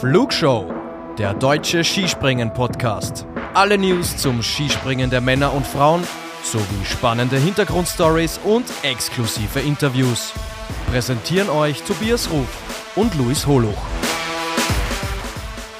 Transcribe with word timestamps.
Flugshow, 0.00 0.72
der 1.18 1.34
deutsche 1.34 1.82
Skispringen-Podcast. 1.82 3.26
Alle 3.54 3.76
News 3.76 4.16
zum 4.16 4.44
Skispringen 4.44 5.10
der 5.10 5.20
Männer 5.20 5.52
und 5.52 5.66
Frauen 5.66 6.04
sowie 6.44 6.84
spannende 6.84 7.36
Hintergrundstories 7.36 8.38
und 8.44 8.64
exklusive 8.84 9.58
Interviews. 9.58 10.32
Präsentieren 10.92 11.50
euch 11.50 11.82
Tobias 11.82 12.30
Ruf 12.30 12.46
und 12.94 13.12
Luis 13.16 13.44
Holuch. 13.48 13.74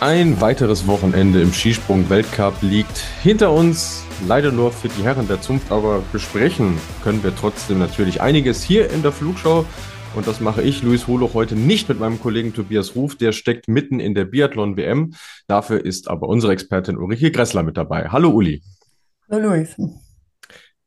Ein 0.00 0.41
weiteres 0.41 0.88
Wochenende 0.88 1.41
im 1.41 1.52
Skisprung-Weltcup 1.52 2.55
liegt 2.60 2.98
hinter 3.23 3.52
uns. 3.52 4.02
Leider 4.27 4.50
nur 4.50 4.73
für 4.73 4.88
die 4.88 5.05
Herren 5.05 5.28
der 5.28 5.41
Zunft, 5.41 5.70
aber 5.70 6.02
besprechen 6.10 6.77
können 7.05 7.23
wir 7.23 7.37
trotzdem 7.37 7.78
natürlich 7.78 8.20
einiges 8.20 8.64
hier 8.64 8.91
in 8.91 9.02
der 9.02 9.12
Flugshow. 9.12 9.64
Und 10.14 10.27
das 10.27 10.40
mache 10.40 10.62
ich, 10.62 10.82
Luis 10.82 11.06
Holoch, 11.06 11.34
heute 11.34 11.55
nicht 11.55 11.88
mit 11.88 12.01
meinem 12.01 12.20
Kollegen 12.20 12.52
Tobias 12.52 12.96
Ruf. 12.96 13.14
Der 13.16 13.32
steckt 13.32 13.69
mitten 13.69 14.01
in 14.01 14.15
der 14.15 14.24
Biathlon-WM. 14.24 15.15
Dafür 15.46 15.84
ist 15.84 16.09
aber 16.09 16.28
unsere 16.28 16.52
Expertin 16.52 16.96
Ulrike 16.96 17.30
Gressler 17.30 17.62
mit 17.62 17.77
dabei. 17.77 18.09
Hallo 18.09 18.30
Uli. 18.30 18.62
Hallo 19.30 19.51
Luis. 19.51 19.77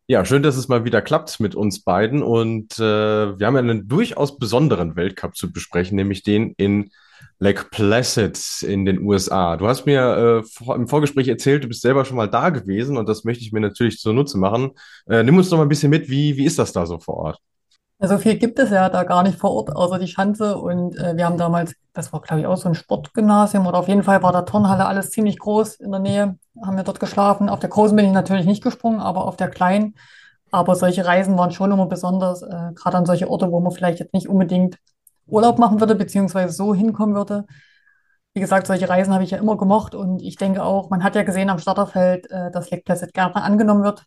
Ja, 0.07 0.25
schön, 0.25 0.43
dass 0.43 0.57
es 0.57 0.67
mal 0.67 0.83
wieder 0.83 1.01
klappt 1.01 1.39
mit 1.39 1.55
uns 1.55 1.83
beiden. 1.83 2.23
Und 2.23 2.77
äh, 2.79 3.39
wir 3.39 3.47
haben 3.47 3.53
ja 3.53 3.59
einen 3.59 3.87
durchaus 3.87 4.37
besonderen 4.37 4.95
Weltcup 4.95 5.37
zu 5.37 5.51
besprechen, 5.51 5.95
nämlich 5.95 6.23
den 6.23 6.53
in 6.57 6.91
Lake 7.39 7.65
Placid 7.71 8.63
in 8.63 8.85
den 8.85 9.01
USA. 9.01 9.55
Du 9.55 9.67
hast 9.67 9.85
mir 9.85 10.43
äh, 10.43 10.73
im 10.73 10.87
Vorgespräch 10.87 11.27
erzählt, 11.27 11.63
du 11.63 11.67
bist 11.67 11.81
selber 11.81 12.05
schon 12.05 12.17
mal 12.17 12.27
da 12.27 12.49
gewesen 12.49 12.97
und 12.97 13.07
das 13.07 13.23
möchte 13.23 13.43
ich 13.43 13.51
mir 13.51 13.61
natürlich 13.61 13.99
zunutze 13.99 14.37
machen. 14.37 14.71
Äh, 15.07 15.23
nimm 15.23 15.37
uns 15.37 15.49
doch 15.49 15.57
mal 15.57 15.63
ein 15.63 15.69
bisschen 15.69 15.89
mit, 15.89 16.09
wie, 16.09 16.35
wie 16.37 16.45
ist 16.45 16.59
das 16.59 16.73
da 16.73 16.85
so 16.85 16.99
vor 16.99 17.15
Ort? 17.17 17.39
Also 18.01 18.17
viel 18.17 18.35
gibt 18.37 18.57
es 18.57 18.71
ja 18.71 18.89
da 18.89 19.03
gar 19.03 19.21
nicht 19.21 19.37
vor 19.37 19.51
Ort, 19.51 19.75
außer 19.75 19.99
die 19.99 20.07
Schanze. 20.07 20.57
Und 20.57 20.97
äh, 20.97 21.15
wir 21.15 21.25
haben 21.25 21.37
damals, 21.37 21.75
das 21.93 22.11
war 22.11 22.19
glaube 22.21 22.41
ich 22.41 22.47
auch 22.47 22.57
so 22.57 22.67
ein 22.67 22.73
Sportgymnasium 22.73 23.67
oder 23.67 23.77
auf 23.77 23.87
jeden 23.87 24.01
Fall 24.01 24.23
war 24.23 24.31
da 24.33 24.41
Turnhalle 24.41 24.87
alles 24.87 25.11
ziemlich 25.11 25.37
groß 25.37 25.75
in 25.75 25.91
der 25.91 25.99
Nähe. 25.99 26.39
Haben 26.65 26.77
wir 26.77 26.83
dort 26.83 26.99
geschlafen. 26.99 27.47
Auf 27.47 27.59
der 27.59 27.69
großen 27.69 27.95
bin 27.95 28.07
ich 28.07 28.11
natürlich 28.11 28.47
nicht 28.47 28.63
gesprungen, 28.63 28.99
aber 28.99 29.25
auf 29.25 29.37
der 29.37 29.49
kleinen. 29.49 29.93
Aber 30.49 30.75
solche 30.75 31.05
Reisen 31.05 31.37
waren 31.37 31.51
schon 31.51 31.71
immer 31.71 31.85
besonders, 31.85 32.41
äh, 32.41 32.71
gerade 32.73 32.97
an 32.97 33.05
solche 33.05 33.29
Orte, 33.29 33.51
wo 33.51 33.59
man 33.59 33.71
vielleicht 33.71 33.99
jetzt 33.99 34.15
nicht 34.15 34.27
unbedingt 34.27 34.79
Urlaub 35.27 35.59
machen 35.59 35.79
würde, 35.79 35.93
beziehungsweise 35.93 36.53
so 36.53 36.73
hinkommen 36.73 37.13
würde. 37.15 37.45
Wie 38.33 38.41
gesagt, 38.41 38.65
solche 38.65 38.89
Reisen 38.89 39.13
habe 39.13 39.23
ich 39.23 39.31
ja 39.31 39.37
immer 39.37 39.57
gemocht 39.57 39.93
und 39.93 40.23
ich 40.23 40.37
denke 40.37 40.63
auch, 40.63 40.89
man 40.89 41.03
hat 41.03 41.15
ja 41.15 41.21
gesehen 41.23 41.51
am 41.51 41.59
Starterfeld, 41.59 42.31
äh, 42.31 42.49
dass 42.49 42.71
Lake 42.71 42.83
Placid 42.83 43.13
gerne 43.13 43.35
angenommen 43.35 43.83
wird 43.83 44.05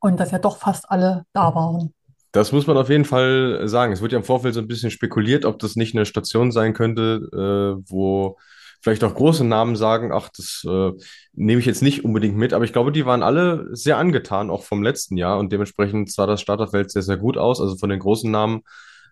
und 0.00 0.18
dass 0.18 0.30
ja 0.30 0.38
doch 0.38 0.56
fast 0.56 0.90
alle 0.90 1.24
da 1.34 1.54
waren. 1.54 1.92
Das 2.34 2.50
muss 2.50 2.66
man 2.66 2.76
auf 2.76 2.90
jeden 2.90 3.04
Fall 3.04 3.68
sagen. 3.68 3.92
Es 3.92 4.02
wird 4.02 4.10
ja 4.10 4.18
im 4.18 4.24
Vorfeld 4.24 4.54
so 4.54 4.60
ein 4.60 4.66
bisschen 4.66 4.90
spekuliert, 4.90 5.44
ob 5.44 5.60
das 5.60 5.76
nicht 5.76 5.94
eine 5.94 6.04
Station 6.04 6.50
sein 6.50 6.74
könnte, 6.74 7.28
äh, 7.32 7.84
wo 7.88 8.38
vielleicht 8.82 9.04
auch 9.04 9.14
große 9.14 9.44
Namen 9.44 9.76
sagen, 9.76 10.10
ach, 10.12 10.30
das 10.36 10.64
äh, 10.68 10.90
nehme 11.32 11.60
ich 11.60 11.66
jetzt 11.66 11.80
nicht 11.80 12.04
unbedingt 12.04 12.36
mit. 12.36 12.52
Aber 12.52 12.64
ich 12.64 12.72
glaube, 12.72 12.90
die 12.90 13.06
waren 13.06 13.22
alle 13.22 13.68
sehr 13.70 13.98
angetan, 13.98 14.50
auch 14.50 14.64
vom 14.64 14.82
letzten 14.82 15.16
Jahr. 15.16 15.38
Und 15.38 15.52
dementsprechend 15.52 16.10
sah 16.10 16.26
das 16.26 16.40
Starterfeld 16.40 16.90
sehr, 16.90 17.02
sehr 17.02 17.18
gut 17.18 17.38
aus. 17.38 17.60
Also 17.60 17.76
von 17.76 17.88
den 17.88 18.00
großen 18.00 18.28
Namen 18.28 18.62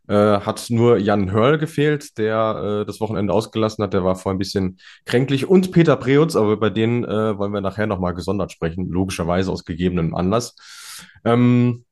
äh, 0.08 0.14
hat 0.14 0.66
nur 0.70 0.98
Jan 0.98 1.30
Hörl 1.30 1.58
gefehlt, 1.58 2.18
der 2.18 2.80
äh, 2.82 2.86
das 2.86 3.00
Wochenende 3.00 3.32
ausgelassen 3.32 3.84
hat. 3.84 3.94
Der 3.94 4.02
war 4.02 4.16
vorher 4.16 4.34
ein 4.34 4.40
bisschen 4.40 4.78
kränklich. 5.06 5.48
Und 5.48 5.70
Peter 5.70 5.94
Preutz, 5.94 6.34
aber 6.34 6.56
bei 6.56 6.70
denen 6.70 7.04
äh, 7.04 7.38
wollen 7.38 7.52
wir 7.52 7.60
nachher 7.60 7.86
nochmal 7.86 8.14
gesondert 8.14 8.50
sprechen, 8.50 8.88
logischerweise 8.88 9.52
aus 9.52 9.64
gegebenem 9.64 10.16
Anlass. 10.16 10.56
Ähm, 11.24 11.84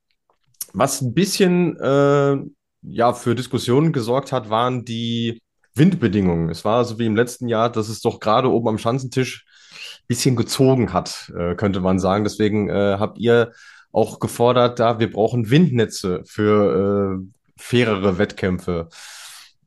was 0.72 1.00
ein 1.00 1.14
bisschen 1.14 1.76
äh, 1.78 2.36
ja, 2.82 3.12
für 3.12 3.34
Diskussionen 3.34 3.92
gesorgt 3.92 4.32
hat, 4.32 4.50
waren 4.50 4.84
die 4.84 5.40
Windbedingungen. 5.74 6.48
Es 6.50 6.64
war 6.64 6.84
so 6.84 6.98
wie 6.98 7.06
im 7.06 7.16
letzten 7.16 7.48
Jahr, 7.48 7.70
dass 7.70 7.88
es 7.88 8.00
doch 8.00 8.20
gerade 8.20 8.50
oben 8.50 8.68
am 8.68 8.78
Schanzentisch 8.78 9.46
ein 9.72 10.06
bisschen 10.08 10.36
gezogen 10.36 10.92
hat, 10.92 11.32
äh, 11.36 11.54
könnte 11.54 11.80
man 11.80 11.98
sagen. 11.98 12.24
Deswegen 12.24 12.68
äh, 12.68 12.96
habt 12.98 13.18
ihr 13.18 13.52
auch 13.92 14.20
gefordert, 14.20 14.78
da 14.78 14.98
wir 14.98 15.10
brauchen 15.10 15.50
Windnetze 15.50 16.22
für 16.26 17.20
äh, 17.20 17.40
fairere 17.56 18.18
Wettkämpfe. 18.18 18.88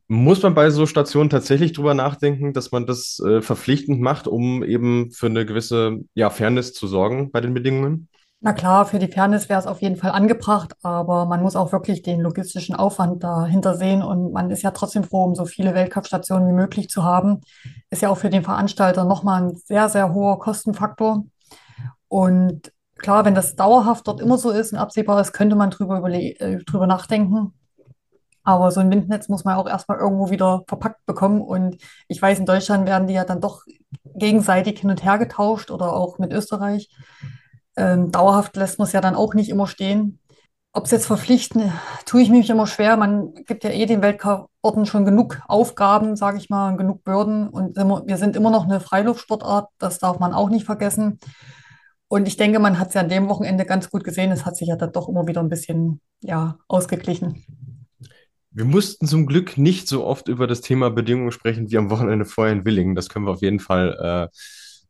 Muss 0.07 0.43
man 0.43 0.53
bei 0.53 0.69
so 0.69 0.85
Stationen 0.85 1.29
tatsächlich 1.29 1.73
drüber 1.73 1.93
nachdenken, 1.93 2.53
dass 2.53 2.71
man 2.71 2.85
das 2.85 3.19
äh, 3.25 3.41
verpflichtend 3.41 4.01
macht, 4.01 4.27
um 4.27 4.63
eben 4.63 5.11
für 5.11 5.27
eine 5.27 5.45
gewisse 5.45 5.99
ja, 6.13 6.29
Fairness 6.29 6.73
zu 6.73 6.87
sorgen 6.87 7.31
bei 7.31 7.41
den 7.41 7.53
Bedingungen? 7.53 8.09
Na 8.45 8.51
klar, 8.51 8.85
für 8.85 8.99
die 8.99 9.07
Fairness 9.07 9.47
wäre 9.47 9.61
es 9.61 9.67
auf 9.67 9.81
jeden 9.81 9.95
Fall 9.95 10.11
angebracht, 10.11 10.73
aber 10.83 11.25
man 11.25 11.41
muss 11.41 11.55
auch 11.55 11.71
wirklich 11.71 12.01
den 12.01 12.19
logistischen 12.19 12.75
Aufwand 12.75 13.23
dahinter 13.23 13.75
sehen 13.75 14.03
und 14.03 14.33
man 14.33 14.51
ist 14.51 14.63
ja 14.63 14.71
trotzdem 14.71 15.05
froh, 15.05 15.23
um 15.23 15.33
so 15.33 15.45
viele 15.45 15.73
Weltcup-Stationen 15.73 16.49
wie 16.49 16.53
möglich 16.53 16.89
zu 16.89 17.05
haben. 17.05 17.39
Ist 17.89 18.01
ja 18.01 18.09
auch 18.09 18.17
für 18.17 18.29
den 18.29 18.43
Veranstalter 18.43 19.05
nochmal 19.05 19.43
ein 19.43 19.55
sehr, 19.55 19.87
sehr 19.87 20.13
hoher 20.13 20.39
Kostenfaktor. 20.39 21.23
Und 22.09 22.73
klar, 22.97 23.23
wenn 23.23 23.33
das 23.33 23.55
dauerhaft 23.55 24.09
dort 24.09 24.19
immer 24.19 24.37
so 24.37 24.49
ist 24.51 24.73
und 24.73 24.77
absehbar 24.77 25.21
ist, 25.21 25.31
könnte 25.31 25.55
man 25.55 25.69
drüber, 25.69 26.05
äh, 26.09 26.57
drüber 26.65 26.85
nachdenken. 26.85 27.53
Aber 28.43 28.71
so 28.71 28.81
ein 28.81 28.91
Windnetz 28.91 29.29
muss 29.29 29.45
man 29.45 29.55
auch 29.55 29.69
erstmal 29.69 29.99
irgendwo 29.99 30.31
wieder 30.31 30.65
verpackt 30.67 31.05
bekommen. 31.05 31.39
Und 31.39 31.77
ich 32.09 32.21
weiß, 32.21 32.39
in 32.39 32.45
Deutschland 32.45 32.87
werden 32.87 33.07
die 33.07 33.13
ja 33.13 33.23
dann 33.23 33.39
doch 33.39 33.61
gegenseitig 34.15 34.81
hin 34.81 34.89
und 34.89 35.01
her 35.01 35.17
getauscht 35.17 35.71
oder 35.71 35.93
auch 35.93 36.19
mit 36.19 36.33
Österreich. 36.33 36.89
Ähm, 37.75 38.11
dauerhaft 38.11 38.55
lässt 38.55 38.79
man 38.79 38.87
es 38.87 38.93
ja 38.93 39.01
dann 39.01 39.15
auch 39.15 39.33
nicht 39.33 39.49
immer 39.49 39.67
stehen. 39.67 40.19
Ob 40.75 40.85
es 40.85 40.91
jetzt 40.91 41.05
verpflichten, 41.05 41.71
tue 42.05 42.23
ich 42.23 42.29
mich 42.29 42.49
immer 42.49 42.65
schwer. 42.65 42.97
Man 42.97 43.33
gibt 43.45 43.63
ja 43.63 43.69
eh 43.69 43.85
den 43.85 44.01
Weltcup-Orten 44.01 44.87
schon 44.87 45.05
genug 45.05 45.39
Aufgaben, 45.47 46.15
sage 46.15 46.37
ich 46.37 46.49
mal, 46.49 46.75
genug 46.77 47.03
Bürden. 47.03 47.47
Und 47.47 47.77
wir 47.77 48.17
sind 48.17 48.35
immer 48.35 48.49
noch 48.49 48.63
eine 48.63 48.79
Freiluftsportart, 48.79 49.69
das 49.77 49.99
darf 49.99 50.19
man 50.19 50.33
auch 50.33 50.49
nicht 50.49 50.65
vergessen. 50.65 51.19
Und 52.07 52.27
ich 52.27 52.37
denke, 52.37 52.59
man 52.59 52.79
hat 52.79 52.89
es 52.89 52.93
ja 52.95 53.01
an 53.01 53.09
dem 53.09 53.29
Wochenende 53.29 53.65
ganz 53.65 53.89
gut 53.89 54.03
gesehen. 54.03 54.31
Es 54.31 54.45
hat 54.45 54.57
sich 54.57 54.67
ja 54.67 54.75
dann 54.75 54.91
doch 54.91 55.09
immer 55.09 55.27
wieder 55.27 55.41
ein 55.41 55.49
bisschen 55.49 56.01
ja, 56.21 56.57
ausgeglichen. 56.67 57.43
Wir 58.51 58.65
mussten 58.65 59.07
zum 59.07 59.25
Glück 59.25 59.57
nicht 59.57 59.87
so 59.87 60.05
oft 60.05 60.27
über 60.27 60.45
das 60.45 60.61
Thema 60.61 60.91
Bedingungen 60.91 61.31
sprechen 61.31 61.71
wie 61.71 61.77
am 61.77 61.89
Wochenende 61.89 62.25
vorher 62.25 62.53
in 62.53 62.65
Willingen. 62.65 62.93
Das 62.93 63.09
können 63.09 63.25
wir 63.25 63.31
auf 63.31 63.41
jeden 63.41 63.59
Fall 63.59 64.29
äh, 64.31 64.37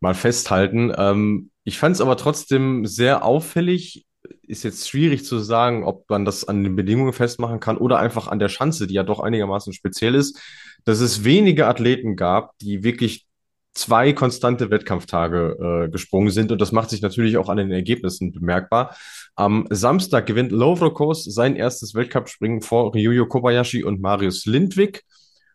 mal 0.02 0.14
festhalten. 0.14 0.92
Ähm, 0.98 1.50
ich 1.64 1.80
fand 1.80 1.96
es 1.96 2.02
aber 2.02 2.18
trotzdem 2.18 2.86
sehr 2.86 3.24
auffällig. 3.24 4.06
Ist 4.48 4.64
jetzt 4.64 4.88
schwierig 4.88 5.26
zu 5.26 5.40
sagen, 5.40 5.84
ob 5.84 6.10
man 6.10 6.26
das 6.26 6.46
an 6.48 6.64
den 6.64 6.76
Bedingungen 6.76 7.14
festmachen 7.14 7.60
kann 7.60 7.78
oder 7.78 8.00
einfach 8.00 8.28
an 8.28 8.40
der 8.40 8.50
Schanze, 8.50 8.88
die 8.88 8.94
ja 8.94 9.04
doch 9.04 9.20
einigermaßen 9.20 9.74
speziell 9.74 10.16
ist, 10.16 10.40
dass 10.86 11.00
es 11.00 11.24
wenige 11.24 11.68
Athleten 11.68 12.16
gab, 12.16 12.58
die 12.60 12.84
wirklich 12.84 13.28
zwei 13.74 14.14
konstante 14.14 14.70
Wettkampftage 14.70 15.86
äh, 15.88 15.90
gesprungen 15.90 16.30
sind 16.30 16.52
und 16.52 16.62
das 16.62 16.72
macht 16.72 16.90
sich 16.90 17.02
natürlich 17.02 17.38
auch 17.38 17.50
an 17.50 17.58
den 17.58 17.72
Ergebnissen 17.72 18.32
bemerkbar. 18.32 18.96
Am 19.36 19.66
Samstag 19.70 20.28
gewinnt 20.28 20.52
Lovrokos 20.52 21.24
sein 21.24 21.56
erstes 21.56 21.96
Weltcup-Springen 21.96 22.62
vor 22.62 22.94
Ryuyo 22.94 23.26
Kobayashi 23.26 23.84
und 23.84 24.00
Marius 24.00 24.46
Lindwig. 24.46 25.04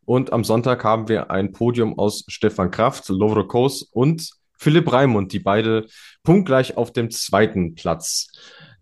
Und 0.05 0.33
am 0.33 0.43
Sonntag 0.43 0.85
haben 0.85 1.09
wir 1.09 1.31
ein 1.31 1.53
Podium 1.53 1.99
aus 1.99 2.25
Stefan 2.29 2.71
Kraft, 2.71 3.09
Lovrokos 3.09 3.83
und 3.83 4.31
Philipp 4.59 4.93
Raimund, 4.93 5.33
die 5.33 5.39
beide 5.39 5.87
punktgleich 6.23 6.77
auf 6.77 6.93
dem 6.93 7.11
zweiten 7.11 7.75
Platz 7.75 8.29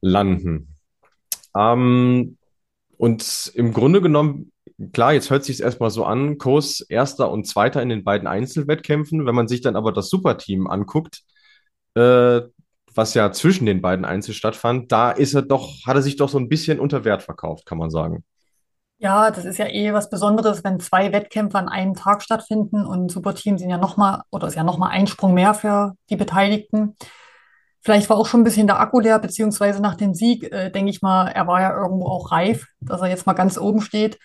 landen. 0.01 0.77
Ähm, 1.57 2.39
und 2.97 3.53
im 3.55 3.73
Grunde 3.73 4.01
genommen, 4.01 4.53
klar, 4.93 5.13
jetzt 5.13 5.31
hört 5.31 5.45
sich 5.45 5.57
es 5.57 5.61
erstmal 5.61 5.91
so 5.91 6.05
an, 6.05 6.39
Kurs 6.39 6.81
erster 6.81 7.31
und 7.31 7.47
zweiter 7.47 7.83
in 7.83 7.89
den 7.89 8.05
beiden 8.05 8.27
Einzelwettkämpfen. 8.27 9.27
Wenn 9.27 9.35
man 9.35 9.49
sich 9.49 9.61
dann 9.61 9.77
aber 9.77 9.93
das 9.93 10.09
Superteam 10.09 10.67
anguckt, 10.67 11.23
äh, 11.95 12.41
was 12.95 13.15
ja 13.15 13.31
zwischen 13.33 13.67
den 13.67 13.83
beiden 13.83 14.05
Einzel 14.07 14.35
stattfand, 14.35 14.91
da 14.91 15.11
ist 15.11 15.35
er 15.35 15.43
doch, 15.43 15.85
hat 15.87 15.97
er 15.97 16.03
sich 16.03 16.17
doch 16.17 16.31
so 16.31 16.39
ein 16.39 16.49
bisschen 16.49 16.81
unter 16.81 17.05
Wert 17.05 17.23
verkauft, 17.23 17.67
kann 17.67 17.79
man 17.79 17.91
sagen. 17.91 18.25
Ja, 18.99 19.31
das 19.31 19.45
ist 19.45 19.59
ja 19.59 19.67
eh 19.67 19.93
was 19.93 20.09
Besonderes, 20.09 20.65
wenn 20.65 20.81
zwei 20.81 21.13
Wettkämpfe 21.13 21.59
an 21.59 21.69
einem 21.69 21.95
Tag 21.95 22.23
stattfinden 22.23 22.87
und 22.87 23.11
Superteam 23.11 23.59
sind 23.59 23.69
ja 23.69 23.77
nochmal, 23.77 24.23
oder 24.31 24.47
ist 24.49 24.55
ja 24.55 24.65
nochmal 24.65 24.91
ein 24.91 25.07
Sprung 25.07 25.35
mehr 25.35 25.53
für 25.53 25.95
die 26.09 26.17
Beteiligten. 26.17 26.97
Vielleicht 27.83 28.09
war 28.09 28.17
auch 28.17 28.27
schon 28.27 28.41
ein 28.41 28.45
bisschen 28.45 28.67
der 28.67 28.81
Akku 28.81 29.01
leer, 29.01 29.19
beziehungsweise 29.19 29.83
nach 29.83 29.97
dem 29.97 30.15
Sieg, 30.15 30.51
äh, 30.51 30.71
denke 30.71 30.91
ich 30.91 31.03
mal, 31.03 31.29
er 31.29 31.47
war 31.47 31.61
ja 31.61 31.77
irgendwo 31.77 32.07
auch 32.09 32.33
reif, 32.33 32.67
dass 32.81 33.03
er 33.03 33.09
jetzt 33.09 33.27
mal 33.27 33.35
ganz 33.35 33.59
oben 33.59 33.83
steht. 33.83 34.19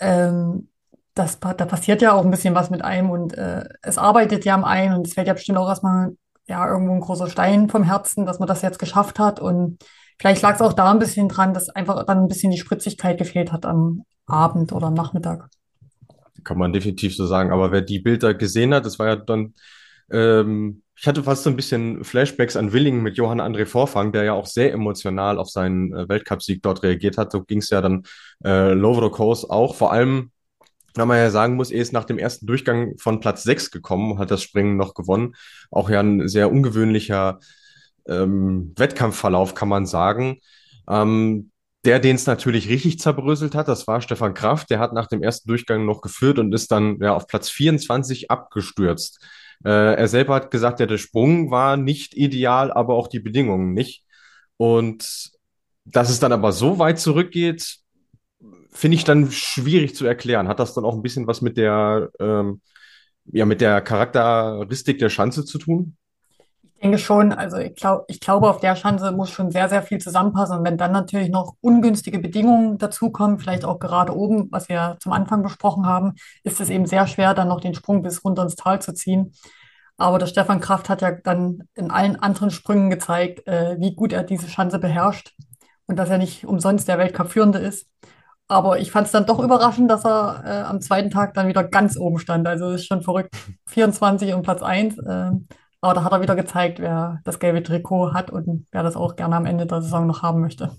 Ähm, 0.00 0.70
das, 1.14 1.38
da 1.40 1.54
passiert 1.54 2.02
ja 2.02 2.12
auch 2.12 2.24
ein 2.24 2.30
bisschen 2.30 2.54
was 2.54 2.70
mit 2.70 2.82
einem 2.84 3.10
und 3.10 3.34
äh, 3.38 3.64
es 3.82 3.98
arbeitet 3.98 4.44
ja 4.44 4.54
am 4.54 4.64
einen 4.64 4.94
und 4.94 5.06
es 5.06 5.14
fällt 5.14 5.28
ja 5.28 5.34
bestimmt 5.34 5.58
auch 5.58 5.68
erstmal 5.68 6.16
ja 6.46 6.66
irgendwo 6.68 6.94
ein 6.94 7.00
großer 7.00 7.28
Stein 7.30 7.68
vom 7.70 7.84
Herzen, 7.84 8.26
dass 8.26 8.38
man 8.40 8.48
das 8.48 8.62
jetzt 8.62 8.78
geschafft 8.78 9.18
hat 9.18 9.40
und 9.40 9.78
Vielleicht 10.20 10.42
lag 10.42 10.54
es 10.54 10.60
auch 10.60 10.74
da 10.74 10.90
ein 10.90 10.98
bisschen 10.98 11.30
dran, 11.30 11.54
dass 11.54 11.70
einfach 11.70 12.04
dann 12.04 12.18
ein 12.18 12.28
bisschen 12.28 12.50
die 12.50 12.58
Spritzigkeit 12.58 13.16
gefehlt 13.16 13.52
hat 13.52 13.64
am 13.64 14.04
Abend 14.26 14.70
oder 14.72 14.90
Nachmittag. 14.90 15.48
Kann 16.44 16.58
man 16.58 16.74
definitiv 16.74 17.16
so 17.16 17.24
sagen. 17.24 17.50
Aber 17.50 17.72
wer 17.72 17.80
die 17.80 18.00
Bilder 18.00 18.34
gesehen 18.34 18.74
hat, 18.74 18.84
das 18.84 18.98
war 18.98 19.06
ja 19.06 19.16
dann, 19.16 19.54
ähm, 20.10 20.82
ich 20.94 21.06
hatte 21.06 21.22
fast 21.22 21.44
so 21.44 21.48
ein 21.48 21.56
bisschen 21.56 22.04
Flashbacks 22.04 22.56
an 22.56 22.74
Willingen 22.74 23.02
mit 23.02 23.16
Johann 23.16 23.40
André 23.40 23.64
Vorfang, 23.64 24.12
der 24.12 24.24
ja 24.24 24.34
auch 24.34 24.46
sehr 24.46 24.74
emotional 24.74 25.38
auf 25.38 25.48
seinen 25.48 25.94
äh, 25.94 26.06
Weltcupsieg 26.06 26.62
dort 26.62 26.82
reagiert 26.82 27.16
hat. 27.16 27.32
So 27.32 27.42
ging 27.42 27.60
es 27.60 27.70
ja 27.70 27.80
dann 27.80 28.02
äh, 28.44 28.74
Lovro 28.74 29.10
Coast 29.10 29.48
auch. 29.48 29.74
Vor 29.74 29.90
allem 29.90 30.32
weil 30.94 31.06
man 31.06 31.18
ja 31.18 31.30
sagen 31.30 31.54
muss, 31.54 31.70
er 31.70 31.80
ist 31.80 31.92
nach 31.92 32.04
dem 32.04 32.18
ersten 32.18 32.46
Durchgang 32.46 32.98
von 32.98 33.20
Platz 33.20 33.44
6 33.44 33.70
gekommen, 33.70 34.18
hat 34.18 34.32
das 34.32 34.42
Springen 34.42 34.76
noch 34.76 34.94
gewonnen. 34.94 35.34
Auch 35.70 35.88
ja 35.88 36.00
ein 36.00 36.26
sehr 36.26 36.50
ungewöhnlicher 36.50 37.38
ähm, 38.08 38.74
Wettkampfverlauf, 38.76 39.54
kann 39.54 39.68
man 39.68 39.86
sagen. 39.86 40.38
Ähm, 40.88 41.50
der, 41.84 41.98
den 41.98 42.16
es 42.16 42.26
natürlich 42.26 42.68
richtig 42.68 42.98
zerbröselt 42.98 43.54
hat, 43.54 43.68
das 43.68 43.86
war 43.86 44.02
Stefan 44.02 44.34
Kraft. 44.34 44.70
Der 44.70 44.78
hat 44.78 44.92
nach 44.92 45.06
dem 45.06 45.22
ersten 45.22 45.48
Durchgang 45.48 45.86
noch 45.86 46.02
geführt 46.02 46.38
und 46.38 46.54
ist 46.54 46.70
dann 46.70 46.98
ja 47.00 47.14
auf 47.14 47.26
Platz 47.26 47.48
24 47.48 48.30
abgestürzt. 48.30 49.24
Äh, 49.64 49.94
er 49.94 50.08
selber 50.08 50.34
hat 50.34 50.50
gesagt, 50.50 50.80
ja, 50.80 50.86
der 50.86 50.98
Sprung 50.98 51.50
war 51.50 51.76
nicht 51.76 52.14
ideal, 52.16 52.72
aber 52.72 52.94
auch 52.94 53.08
die 53.08 53.20
Bedingungen 53.20 53.72
nicht. 53.72 54.04
Und 54.56 55.30
dass 55.84 56.10
es 56.10 56.20
dann 56.20 56.32
aber 56.32 56.52
so 56.52 56.78
weit 56.78 56.98
zurückgeht, 57.00 57.78
finde 58.70 58.96
ich 58.96 59.04
dann 59.04 59.30
schwierig 59.30 59.94
zu 59.94 60.06
erklären. 60.06 60.48
Hat 60.48 60.60
das 60.60 60.74
dann 60.74 60.84
auch 60.84 60.94
ein 60.94 61.02
bisschen 61.02 61.26
was 61.26 61.40
mit 61.40 61.56
der, 61.56 62.10
ähm, 62.20 62.60
ja, 63.26 63.46
mit 63.46 63.60
der 63.60 63.80
Charakteristik 63.80 64.98
der 64.98 65.08
Schanze 65.08 65.44
zu 65.44 65.58
tun? 65.58 65.96
Ich 66.80 66.82
denke 66.82 66.96
schon, 66.96 67.34
also 67.34 67.58
ich 67.58 67.74
glaube, 67.74 68.06
ich 68.08 68.20
glaube, 68.20 68.48
auf 68.48 68.60
der 68.60 68.74
Schanze 68.74 69.12
muss 69.12 69.28
schon 69.28 69.50
sehr, 69.50 69.68
sehr 69.68 69.82
viel 69.82 69.98
zusammenpassen. 69.98 70.56
Und 70.56 70.64
wenn 70.64 70.78
dann 70.78 70.92
natürlich 70.92 71.28
noch 71.28 71.54
ungünstige 71.60 72.18
Bedingungen 72.18 72.78
dazukommen, 72.78 73.38
vielleicht 73.38 73.66
auch 73.66 73.78
gerade 73.78 74.16
oben, 74.16 74.48
was 74.50 74.70
wir 74.70 74.96
zum 74.98 75.12
Anfang 75.12 75.42
besprochen 75.42 75.84
haben, 75.84 76.14
ist 76.42 76.58
es 76.58 76.70
eben 76.70 76.86
sehr 76.86 77.06
schwer, 77.06 77.34
dann 77.34 77.48
noch 77.48 77.60
den 77.60 77.74
Sprung 77.74 78.00
bis 78.00 78.24
runter 78.24 78.44
ins 78.44 78.56
Tal 78.56 78.80
zu 78.80 78.94
ziehen. 78.94 79.34
Aber 79.98 80.18
der 80.18 80.24
Stefan 80.24 80.60
Kraft 80.60 80.88
hat 80.88 81.02
ja 81.02 81.10
dann 81.10 81.64
in 81.74 81.90
allen 81.90 82.16
anderen 82.16 82.50
Sprüngen 82.50 82.88
gezeigt, 82.88 83.46
äh, 83.46 83.76
wie 83.78 83.94
gut 83.94 84.14
er 84.14 84.22
diese 84.22 84.48
Schanze 84.48 84.78
beherrscht 84.78 85.34
und 85.84 85.96
dass 85.96 86.08
er 86.08 86.16
nicht 86.16 86.46
umsonst 86.46 86.88
der 86.88 86.96
Weltcup-Führende 86.96 87.58
ist. 87.58 87.90
Aber 88.48 88.78
ich 88.78 88.90
fand 88.90 89.04
es 89.04 89.12
dann 89.12 89.26
doch 89.26 89.40
überraschend, 89.40 89.90
dass 89.90 90.06
er 90.06 90.42
äh, 90.46 90.62
am 90.62 90.80
zweiten 90.80 91.10
Tag 91.10 91.34
dann 91.34 91.46
wieder 91.46 91.62
ganz 91.62 91.98
oben 91.98 92.18
stand. 92.18 92.48
Also 92.48 92.70
ist 92.70 92.86
schon 92.86 93.02
verrückt. 93.02 93.36
24 93.66 94.32
und 94.32 94.40
Platz 94.40 94.62
1. 94.62 94.96
Äh, 94.96 95.32
aber 95.80 95.94
da 95.94 96.04
hat 96.04 96.12
er 96.12 96.22
wieder 96.22 96.36
gezeigt, 96.36 96.78
wer 96.78 97.20
das 97.24 97.38
gelbe 97.38 97.62
Trikot 97.62 98.12
hat 98.12 98.30
und 98.30 98.66
wer 98.70 98.82
das 98.82 98.96
auch 98.96 99.16
gerne 99.16 99.36
am 99.36 99.46
Ende 99.46 99.66
der 99.66 99.82
Saison 99.82 100.06
noch 100.06 100.22
haben 100.22 100.40
möchte. 100.40 100.76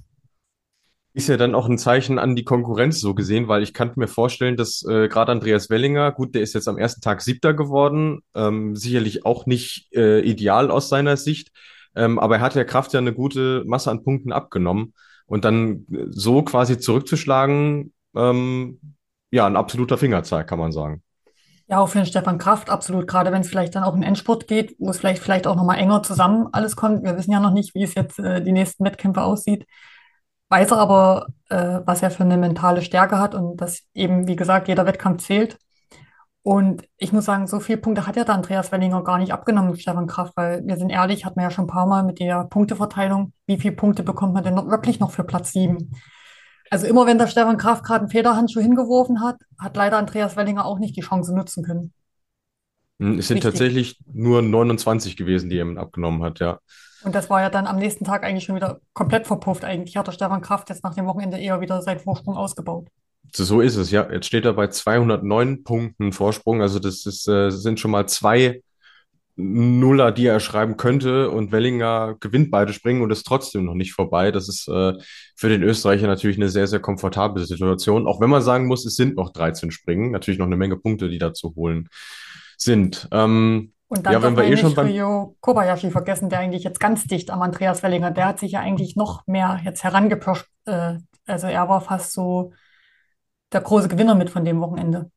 Ist 1.14 1.28
ja 1.28 1.36
dann 1.36 1.56
auch 1.56 1.68
ein 1.68 1.78
Zeichen 1.78 2.20
an 2.20 2.38
die 2.38 2.46
Konkurrenz 2.46 3.02
so 3.02 3.14
gesehen, 3.14 3.50
weil 3.50 3.64
ich 3.64 3.74
kann 3.74 3.92
mir 3.96 4.08
vorstellen, 4.08 4.56
dass 4.56 4.86
äh, 4.88 5.10
gerade 5.10 5.34
Andreas 5.34 5.70
Wellinger, 5.70 6.12
gut, 6.14 6.36
der 6.36 6.42
ist 6.42 6.54
jetzt 6.54 6.70
am 6.70 6.78
ersten 6.78 7.02
Tag 7.02 7.22
Siebter 7.22 7.54
geworden, 7.54 8.22
ähm, 8.34 8.78
sicherlich 8.78 9.26
auch 9.26 9.46
nicht 9.46 9.94
äh, 9.94 10.22
ideal 10.22 10.72
aus 10.72 10.88
seiner 10.88 11.18
Sicht, 11.18 11.52
ähm, 11.96 12.18
aber 12.18 12.38
er 12.38 12.42
hat 12.42 12.56
der 12.56 12.64
Kraft 12.64 12.94
ja 12.94 13.00
eine 13.00 13.14
gute 13.14 13.64
Masse 13.66 13.92
an 13.92 14.04
Punkten 14.04 14.32
abgenommen 14.32 14.94
und 15.26 15.44
dann 15.44 15.86
so 16.12 16.44
quasi 16.44 16.78
zurückzuschlagen, 16.78 17.94
ähm, 18.16 18.80
ja, 19.32 19.46
ein 19.46 19.58
absoluter 19.58 19.98
Fingerzeig, 19.98 20.48
kann 20.48 20.60
man 20.60 20.72
sagen. 20.72 21.04
Ja, 21.72 21.80
auch 21.80 21.88
für 21.88 22.00
den 22.00 22.06
Stefan 22.06 22.38
Kraft 22.38 22.70
absolut, 22.70 23.08
gerade 23.08 23.32
wenn 23.32 23.42
es 23.42 23.48
vielleicht 23.48 23.76
dann 23.76 23.86
auch 23.86 23.96
in 23.96 24.04
Endspurt 24.04 24.46
geht, 24.46 24.76
wo 24.78 24.90
es 24.90 25.00
vielleicht, 25.00 25.24
vielleicht 25.24 25.48
auch 25.48 25.56
nochmal 25.56 25.78
enger 25.78 26.04
zusammen 26.04 26.48
alles 26.52 26.76
kommt. 26.76 27.04
Wir 27.04 27.16
wissen 27.16 27.32
ja 27.32 27.40
noch 27.40 27.54
nicht, 27.54 27.74
wie 27.76 27.84
es 27.84 27.96
jetzt 27.96 28.20
äh, 28.20 28.42
die 28.44 28.52
nächsten 28.52 28.84
Wettkämpfe 28.84 29.24
aussieht. 29.24 29.66
Weiß 30.50 30.72
er 30.72 30.80
aber, 30.80 31.28
äh, 31.50 31.80
was 31.86 32.04
er 32.04 32.12
für 32.12 32.24
eine 32.24 32.38
mentale 32.38 32.82
Stärke 32.82 33.20
hat 33.20 33.36
und 33.36 33.56
dass 33.62 33.84
eben, 33.94 34.28
wie 34.28 34.36
gesagt, 34.36 34.68
jeder 34.68 34.86
Wettkampf 34.86 35.24
zählt. 35.26 35.58
Und 36.44 36.84
ich 36.98 37.14
muss 37.14 37.26
sagen, 37.26 37.48
so 37.48 37.62
viele 37.62 37.78
Punkte 37.78 38.06
hat 38.06 38.18
ja 38.18 38.26
der 38.26 38.36
Andreas 38.36 38.72
Wellinger 38.74 39.04
gar 39.04 39.18
nicht 39.18 39.32
abgenommen 39.32 39.72
mit 39.72 39.82
Stefan 39.82 40.08
Kraft, 40.08 40.34
weil 40.36 40.66
wir 40.66 40.76
sind 40.76 40.90
ehrlich, 40.90 41.24
hat 41.26 41.38
man 41.38 41.44
ja 41.44 41.52
schon 41.52 41.66
ein 41.66 41.68
paar 41.68 41.88
Mal 41.88 42.04
mit 42.04 42.20
der 42.20 42.44
Punkteverteilung, 42.46 43.32
wie 43.46 43.58
viele 43.58 43.76
Punkte 43.78 44.04
bekommt 44.04 44.34
man 44.34 44.44
denn 44.44 44.56
noch, 44.56 44.68
wirklich 44.68 45.00
noch 45.00 45.12
für 45.12 45.24
Platz 45.24 45.54
sieben? 45.54 45.92
Also 46.72 46.88
immer 46.88 47.06
wenn 47.06 47.18
der 47.18 47.28
Stefan 47.28 47.58
Kraft 47.58 47.84
gerade 47.84 48.00
einen 48.00 48.10
Federhandschuh 48.10 48.62
hingeworfen 48.62 49.22
hat, 49.22 49.36
hat 49.60 49.76
leider 49.76 49.98
Andreas 49.98 50.38
Wellinger 50.38 50.66
auch 50.66 50.80
nicht 50.80 50.96
die 50.96 51.02
Chance 51.02 51.36
nutzen 51.36 51.64
können. 51.64 51.94
Hm, 53.00 53.20
es 53.20 53.28
sind 53.28 53.38
Richtig. 53.38 53.52
tatsächlich 53.52 54.00
nur 54.12 54.42
29 54.42 55.18
gewesen, 55.18 55.50
die 55.50 55.58
er 55.58 55.66
ihm 55.66 55.78
abgenommen 55.78 56.24
hat, 56.24 56.40
ja. 56.40 56.60
Und 57.04 57.14
das 57.14 57.30
war 57.30 57.42
ja 57.42 57.50
dann 57.50 57.68
am 57.68 57.78
nächsten 57.78 58.06
Tag 58.06 58.24
eigentlich 58.24 58.46
schon 58.46 58.56
wieder 58.56 58.80
komplett 58.94 59.28
verpufft. 59.28 59.66
Eigentlich 59.66 59.98
hat 59.98 60.08
der 60.08 60.14
Stefan 60.14 60.42
Kraft 60.42 60.70
jetzt 60.70 60.84
nach 60.84 60.96
dem 60.96 61.08
Wochenende 61.08 61.38
eher 61.38 61.60
wieder 61.60 61.82
seinen 61.82 62.00
Vorsprung 62.00 62.38
ausgebaut. 62.38 62.88
So 63.34 63.60
ist 63.60 63.76
es, 63.76 63.92
ja. 63.92 64.10
Jetzt 64.10 64.28
steht 64.28 64.46
er 64.46 64.54
bei 64.54 64.68
209 64.68 65.64
Punkten 65.64 66.14
Vorsprung. 66.14 66.62
Also 66.62 66.80
das 66.80 67.06
ist, 67.06 67.28
äh, 67.28 67.50
sind 67.50 67.80
schon 67.82 67.92
mal 67.92 68.08
zwei 68.08 68.62
Nuller, 69.42 70.12
die 70.12 70.26
er 70.26 70.40
schreiben 70.40 70.78
könnte. 70.78 71.30
Und 71.30 71.52
Wellinger 71.52 72.16
gewinnt 72.20 72.52
beide 72.52 72.74
Springen 72.74 73.02
und 73.02 73.12
ist 73.12 73.24
trotzdem 73.24 73.66
noch 73.66 73.74
nicht 73.74 73.94
vorbei. 73.94 74.32
Das 74.32 74.48
ist 74.48 74.68
äh, 74.68 74.94
für 75.36 75.50
den 75.50 75.64
Österreicher 75.64 76.08
natürlich 76.08 76.38
eine 76.38 76.50
sehr, 76.50 76.68
sehr 76.68 76.80
komfortable 76.80 77.46
Situation. 77.46 78.08
Auch 78.08 78.22
wenn 78.22 78.30
man 78.30 78.42
sagen 78.42 78.68
muss, 78.68 78.86
es 78.86 78.96
sind 78.96 79.16
noch 79.16 79.32
13 79.32 79.72
Springen. 79.72 80.12
Natürlich 80.12 80.40
noch 80.40 80.46
eine 80.46 80.58
Menge 80.58 80.78
Punkte, 80.78 81.10
die 81.10 81.18
da 81.18 81.34
zu 81.34 81.56
holen 81.56 81.90
sind. 82.58 83.08
Ähm, 83.12 83.74
Und 83.88 84.06
dann 84.06 84.14
ja, 84.14 84.22
wenn 84.22 84.38
wir 84.38 84.44
eh 84.44 84.58
schon 84.58 84.76
beim 84.76 84.88
Ryo 84.88 85.36
Kobayashi 85.42 85.92
vergessen, 85.92 86.30
der 86.30 86.40
eigentlich 86.40 86.64
jetzt 86.64 86.80
ganz 86.80 87.06
dicht 87.06 87.32
am 87.32 87.42
Andreas 87.42 87.84
Wellinger, 87.84 88.12
der 88.12 88.28
hat 88.28 88.40
sich 88.40 88.54
ja 88.54 88.60
eigentlich 88.60 88.96
noch 88.96 89.26
mehr 89.28 89.60
jetzt 89.64 89.84
herangepirscht. 89.84 90.48
Äh, 90.66 91.00
also 91.26 91.48
er 91.48 91.68
war 91.70 91.82
fast 91.82 92.14
so 92.14 92.54
der 93.52 93.62
große 93.62 93.88
Gewinner 93.88 94.16
mit 94.16 94.30
von 94.30 94.46
dem 94.46 94.62
Wochenende. 94.62 95.12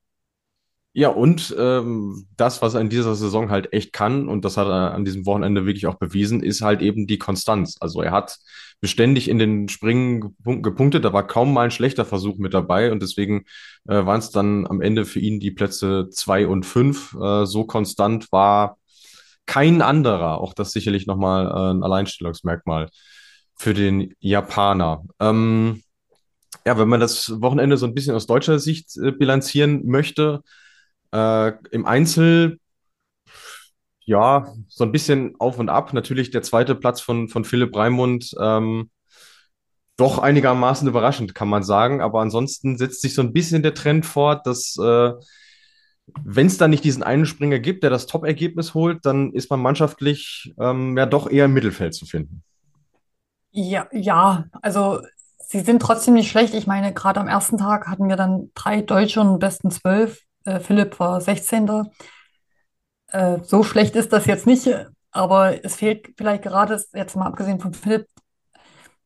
Ja, 0.96 1.08
und 1.08 1.52
ähm, 1.58 2.28
das, 2.36 2.62
was 2.62 2.74
er 2.74 2.80
in 2.80 2.88
dieser 2.88 3.16
Saison 3.16 3.50
halt 3.50 3.72
echt 3.72 3.92
kann, 3.92 4.28
und 4.28 4.44
das 4.44 4.56
hat 4.56 4.68
er 4.68 4.94
an 4.94 5.04
diesem 5.04 5.26
Wochenende 5.26 5.66
wirklich 5.66 5.88
auch 5.88 5.96
bewiesen, 5.96 6.40
ist 6.40 6.62
halt 6.62 6.82
eben 6.82 7.08
die 7.08 7.18
Konstanz. 7.18 7.76
Also 7.80 8.00
er 8.00 8.12
hat 8.12 8.38
beständig 8.80 9.28
in 9.28 9.40
den 9.40 9.68
Springen 9.68 10.22
gepunk- 10.22 10.62
gepunktet, 10.62 11.04
da 11.04 11.12
war 11.12 11.26
kaum 11.26 11.52
mal 11.52 11.64
ein 11.64 11.70
schlechter 11.72 12.04
Versuch 12.04 12.38
mit 12.38 12.54
dabei 12.54 12.92
und 12.92 13.02
deswegen 13.02 13.44
äh, 13.88 14.06
waren 14.06 14.20
es 14.20 14.30
dann 14.30 14.68
am 14.68 14.80
Ende 14.80 15.04
für 15.04 15.18
ihn 15.18 15.40
die 15.40 15.50
Plätze 15.50 16.10
zwei 16.10 16.46
und 16.46 16.64
fünf. 16.64 17.14
Äh, 17.20 17.44
so 17.44 17.64
konstant 17.64 18.30
war 18.30 18.78
kein 19.46 19.82
anderer. 19.82 20.40
Auch 20.40 20.54
das 20.54 20.70
sicherlich 20.70 21.08
nochmal 21.08 21.46
äh, 21.46 21.74
ein 21.74 21.82
Alleinstellungsmerkmal 21.82 22.88
für 23.56 23.74
den 23.74 24.14
Japaner. 24.20 25.02
Ähm, 25.18 25.82
ja, 26.64 26.78
wenn 26.78 26.88
man 26.88 27.00
das 27.00 27.40
Wochenende 27.40 27.78
so 27.78 27.86
ein 27.86 27.94
bisschen 27.94 28.14
aus 28.14 28.26
deutscher 28.26 28.60
Sicht 28.60 28.96
äh, 28.96 29.10
bilanzieren 29.10 29.86
möchte, 29.86 30.42
äh, 31.14 31.52
im 31.70 31.86
Einzel, 31.86 32.58
ja, 34.04 34.52
so 34.68 34.84
ein 34.84 34.92
bisschen 34.92 35.34
auf 35.38 35.58
und 35.58 35.70
ab. 35.70 35.94
Natürlich 35.94 36.30
der 36.30 36.42
zweite 36.42 36.74
Platz 36.74 37.00
von, 37.00 37.28
von 37.28 37.44
Philipp 37.44 37.74
Raimund, 37.74 38.34
ähm, 38.38 38.90
doch 39.96 40.18
einigermaßen 40.18 40.88
überraschend, 40.88 41.34
kann 41.34 41.48
man 41.48 41.62
sagen. 41.62 42.00
Aber 42.02 42.20
ansonsten 42.20 42.76
setzt 42.76 43.00
sich 43.00 43.14
so 43.14 43.22
ein 43.22 43.32
bisschen 43.32 43.62
der 43.62 43.74
Trend 43.74 44.04
fort, 44.04 44.46
dass 44.46 44.76
äh, 44.76 45.12
wenn 46.22 46.48
es 46.48 46.58
dann 46.58 46.70
nicht 46.70 46.84
diesen 46.84 47.02
einen 47.02 47.26
Springer 47.26 47.60
gibt, 47.60 47.82
der 47.82 47.90
das 47.90 48.06
Top-Ergebnis 48.06 48.74
holt, 48.74 49.06
dann 49.06 49.32
ist 49.32 49.50
man 49.50 49.60
mannschaftlich 49.60 50.52
ähm, 50.58 50.98
ja 50.98 51.06
doch 51.06 51.30
eher 51.30 51.46
im 51.46 51.54
Mittelfeld 51.54 51.94
zu 51.94 52.04
finden. 52.04 52.42
Ja, 53.52 53.86
ja, 53.92 54.46
also 54.60 55.00
sie 55.38 55.60
sind 55.60 55.80
trotzdem 55.80 56.14
nicht 56.14 56.28
schlecht. 56.28 56.54
Ich 56.54 56.66
meine, 56.66 56.92
gerade 56.92 57.20
am 57.20 57.28
ersten 57.28 57.56
Tag 57.56 57.86
hatten 57.86 58.08
wir 58.08 58.16
dann 58.16 58.50
drei 58.54 58.82
Deutsche 58.82 59.20
und 59.20 59.38
besten 59.38 59.70
zwölf. 59.70 60.23
Äh, 60.44 60.60
Philipp 60.60 60.98
war 61.00 61.20
16. 61.20 61.90
Äh, 63.08 63.38
so 63.42 63.62
schlecht 63.62 63.96
ist 63.96 64.12
das 64.12 64.26
jetzt 64.26 64.46
nicht, 64.46 64.68
aber 65.10 65.64
es 65.64 65.76
fehlt 65.76 66.14
vielleicht 66.16 66.42
gerade, 66.42 66.82
jetzt 66.92 67.16
mal 67.16 67.26
abgesehen 67.26 67.60
von 67.60 67.74
Philipp, 67.74 68.08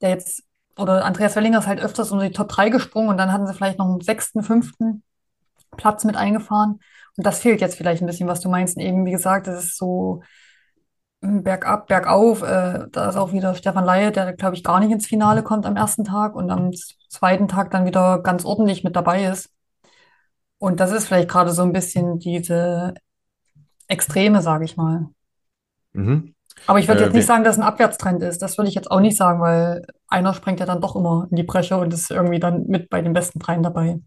der 0.01 0.11
jetzt, 0.11 0.43
oder 0.77 1.05
Andreas 1.05 1.37
Wellinger 1.37 1.59
ist 1.59 1.67
halt 1.67 1.81
öfters 1.81 2.11
unter 2.13 2.27
die 2.27 2.33
Top 2.33 2.49
3 2.49 2.71
gesprungen 2.71 3.11
und 3.11 3.19
dann 3.19 3.33
hatten 3.33 3.47
sie 3.47 3.55
vielleicht 3.55 3.79
noch 3.79 3.87
einen 3.87 4.01
sechsten, 4.01 4.43
fünften 4.43 5.03
Platz 5.77 6.05
mit 6.05 6.17
eingefahren. 6.17 6.81
Und 7.17 7.27
das 7.27 7.41
fehlt 7.41 7.61
jetzt 7.61 7.77
vielleicht 7.77 8.03
ein 8.03 8.07
bisschen, 8.07 8.29
was 8.29 8.41
du 8.41 8.49
meinst. 8.49 8.77
Und 8.77 8.83
eben, 8.83 9.05
wie 9.05 9.11
gesagt, 9.11 9.49
es 9.49 9.65
ist 9.65 9.77
so 9.77 10.23
mm, 11.21 11.43
bergab, 11.43 11.89
bergauf. 11.89 12.43
Äh, 12.43 12.87
da 12.93 13.09
ist 13.09 13.17
auch 13.17 13.33
wieder 13.33 13.55
Stefan 13.55 13.85
Laie, 13.85 14.13
der, 14.13 14.35
glaube 14.35 14.57
ich, 14.57 14.65
gar 14.65 14.81
nicht 14.81 14.93
ins 14.93 15.07
Finale 15.07 15.43
kommt 15.43 15.67
am 15.67 15.77
ersten 15.77 16.05
Tag 16.05 16.37
und 16.37 16.51
am 16.51 16.71
zweiten 17.09 17.49
Tag 17.49 17.71
dann 17.71 17.87
wieder 17.87 18.23
ganz 18.23 18.45
ordentlich 18.45 18.85
mit 18.85 18.97
dabei 18.97 19.25
ist. 19.25 19.51
Und 20.59 20.81
das 20.81 20.93
ist 20.93 21.07
vielleicht 21.07 21.29
gerade 21.29 21.53
so 21.53 21.63
ein 21.63 21.73
bisschen 21.73 22.19
diese 22.19 22.95
Extreme, 23.89 24.43
sage 24.43 24.65
ich 24.65 24.77
mal. 24.77 25.09
Mhm. 25.93 26.35
Aber 26.67 26.79
ich 26.79 26.89
würde 26.89 27.03
Äh, 27.03 27.05
jetzt 27.05 27.15
nicht 27.15 27.27
sagen, 27.27 27.45
dass 27.45 27.57
ein 27.59 27.63
Abwärtstrend 27.63 28.23
ist. 28.23 28.43
Das 28.43 28.59
würde 28.59 28.69
ich 28.69 28.75
jetzt 28.75 28.91
auch 28.91 29.01
nicht 29.01 29.17
sagen, 29.17 29.41
weil 29.41 29.87
einer 30.09 30.35
springt 30.35 30.61
ja 30.61 30.67
dann 30.67 30.81
doch 30.81 30.97
immer 30.97 31.27
in 31.31 31.37
die 31.37 31.43
Bresche 31.45 31.77
und 31.79 31.93
ist 31.95 32.11
irgendwie 32.11 32.41
dann 32.41 32.67
mit 32.67 32.91
bei 32.91 33.01
den 33.03 33.13
besten 33.13 33.39
dreien 33.39 33.63
dabei. 33.63 34.01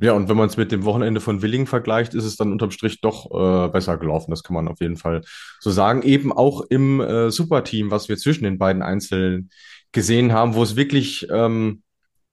ja, 0.00 0.12
und 0.12 0.28
wenn 0.28 0.36
man 0.36 0.48
es 0.48 0.56
mit 0.56 0.70
dem 0.70 0.84
Wochenende 0.84 1.20
von 1.20 1.42
Willingen 1.42 1.66
vergleicht, 1.66 2.14
ist 2.14 2.24
es 2.24 2.36
dann 2.36 2.52
unterm 2.52 2.70
Strich 2.70 3.00
doch 3.00 3.30
äh, 3.66 3.68
besser 3.68 3.96
gelaufen. 3.98 4.30
Das 4.30 4.42
kann 4.44 4.54
man 4.54 4.68
auf 4.68 4.80
jeden 4.80 4.96
Fall 4.96 5.22
so 5.60 5.70
sagen. 5.70 6.02
Eben 6.02 6.32
auch 6.32 6.62
im 6.68 7.00
äh, 7.00 7.30
Superteam, 7.30 7.90
was 7.90 8.08
wir 8.08 8.16
zwischen 8.16 8.44
den 8.44 8.58
beiden 8.58 8.82
Einzelnen 8.82 9.50
gesehen 9.92 10.32
haben, 10.32 10.54
wo 10.54 10.62
es 10.62 10.76
wirklich 10.76 11.26
ähm, 11.32 11.82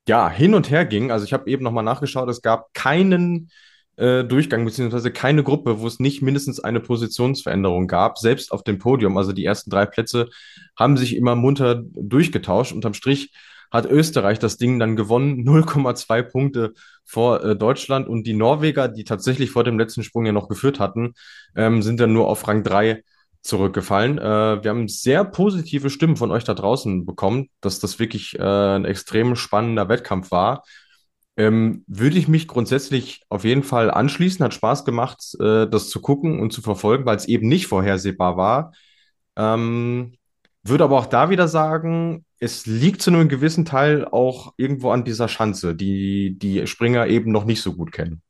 ja, 0.08 0.30
hin 0.30 0.54
und 0.54 0.70
her 0.70 0.86
ging. 0.86 1.12
Also 1.12 1.26
ich 1.26 1.34
habe 1.34 1.50
eben 1.50 1.64
nochmal 1.64 1.84
nachgeschaut, 1.84 2.30
es 2.30 2.42
gab 2.42 2.74
keinen 2.74 3.50
äh, 3.98 4.24
Durchgang, 4.24 4.66
beziehungsweise 4.66 5.12
keine 5.12 5.44
Gruppe, 5.44 5.80
wo 5.80 5.88
es 5.88 6.00
nicht 6.00 6.22
mindestens 6.22 6.60
eine 6.60 6.80
Positionsveränderung 6.80 7.88
gab, 7.88 8.18
selbst 8.18 8.52
auf 8.52 8.64
dem 8.64 8.78
Podium. 8.78 9.18
Also 9.18 9.32
die 9.32 9.46
ersten 9.46 9.70
drei 9.70 9.86
Plätze 9.86 10.30
haben 10.78 10.98
sich 10.98 11.16
immer 11.16 11.36
munter 11.36 11.82
durchgetauscht. 11.94 12.74
Unterm 12.74 12.94
Strich 12.94 13.32
hat 13.72 13.86
Österreich 13.90 14.40
das 14.40 14.58
Ding 14.58 14.80
dann 14.80 14.96
gewonnen, 14.96 15.44
0,2 15.48 16.24
Punkte 16.24 16.74
vor 17.04 17.44
äh, 17.44 17.56
Deutschland 17.56 18.08
und 18.08 18.26
die 18.28 18.34
Norweger, 18.34 18.88
die 18.88 19.04
tatsächlich 19.04 19.52
vor 19.52 19.64
dem 19.64 19.80
letzten 19.80 20.04
Sprung 20.04 20.26
ja 20.26 20.32
noch 20.32 20.50
geführt 20.50 20.80
hatten, 20.80 21.14
ähm, 21.56 21.82
sind 21.82 22.00
dann 22.00 22.14
nur 22.14 22.28
auf 22.28 22.48
Rang 22.48 22.64
3 22.64 23.04
zurückgefallen. 23.46 24.18
Äh, 24.18 24.64
wir 24.64 24.70
haben 24.70 24.88
sehr 24.88 25.24
positive 25.24 25.90
Stimmen 25.90 26.18
von 26.18 26.32
euch 26.32 26.44
da 26.44 26.54
draußen 26.54 27.06
bekommen, 27.06 27.50
dass 27.62 27.80
das 27.80 28.00
wirklich 28.00 28.38
äh, 28.40 28.44
ein 28.44 28.86
extrem 28.86 29.36
spannender 29.36 29.90
Wettkampf 29.90 30.32
war. 30.32 30.64
Ähm, 31.38 31.84
würde 31.88 32.18
ich 32.18 32.28
mich 32.28 32.48
grundsätzlich 32.48 33.24
auf 33.30 33.44
jeden 33.44 33.64
Fall 33.64 33.92
anschließen. 33.92 34.44
Hat 34.44 34.54
Spaß 34.54 34.86
gemacht, 34.86 35.36
äh, 35.40 35.68
das 35.68 35.90
zu 35.90 36.02
gucken 36.02 36.40
und 36.40 36.54
zu 36.54 36.62
verfolgen, 36.62 37.06
weil 37.06 37.18
es 37.18 37.28
eben 37.28 37.48
nicht 37.48 37.68
vorhersehbar 37.68 38.38
war. 38.38 38.74
Ähm, 39.36 40.18
würde 40.64 40.84
aber 40.84 40.98
auch 40.98 41.06
da 41.06 41.30
wieder 41.30 41.48
sagen, 41.48 42.26
es 42.40 42.66
liegt 42.66 43.02
zu 43.02 43.12
einem 43.12 43.30
gewissen 43.30 43.66
Teil 43.66 44.06
auch 44.06 44.54
irgendwo 44.58 44.92
an 44.92 45.04
dieser 45.04 45.28
Schanze, 45.28 45.76
die 45.76 46.38
die 46.40 46.66
Springer 46.68 47.08
eben 47.08 47.32
noch 47.32 47.46
nicht 47.46 47.62
so 47.62 47.74
gut 47.74 47.92
kennen. 47.92 48.22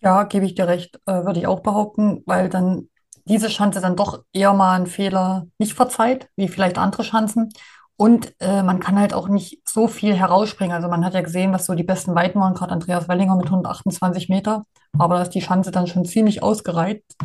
Ja, 0.00 0.24
gebe 0.24 0.46
ich 0.46 0.54
dir 0.54 0.68
recht, 0.68 1.00
äh, 1.06 1.24
würde 1.24 1.40
ich 1.40 1.46
auch 1.46 1.60
behaupten, 1.60 2.22
weil 2.26 2.48
dann 2.48 2.88
diese 3.28 3.50
Schanze 3.50 3.80
dann 3.80 3.96
doch 3.96 4.22
eher 4.32 4.52
mal 4.52 4.76
einen 4.76 4.86
Fehler 4.86 5.46
nicht 5.58 5.74
verzeiht, 5.74 6.28
wie 6.36 6.48
vielleicht 6.48 6.78
andere 6.78 7.04
Schanzen. 7.04 7.50
Und 7.98 8.34
äh, 8.40 8.62
man 8.62 8.78
kann 8.78 8.98
halt 8.98 9.14
auch 9.14 9.28
nicht 9.28 9.66
so 9.66 9.88
viel 9.88 10.14
herausspringen. 10.14 10.74
Also 10.74 10.88
man 10.88 11.04
hat 11.04 11.14
ja 11.14 11.22
gesehen, 11.22 11.52
was 11.52 11.64
so 11.64 11.74
die 11.74 11.82
besten 11.82 12.14
Weiten 12.14 12.38
waren, 12.38 12.54
gerade 12.54 12.72
Andreas 12.72 13.08
Wellinger 13.08 13.36
mit 13.36 13.46
128 13.46 14.28
Meter. 14.28 14.64
Aber 14.98 15.16
da 15.16 15.22
ist 15.22 15.30
die 15.30 15.40
Schanze 15.40 15.70
dann 15.70 15.86
schon 15.86 16.04
ziemlich 16.04 16.42
ausgereizt. 16.42 17.16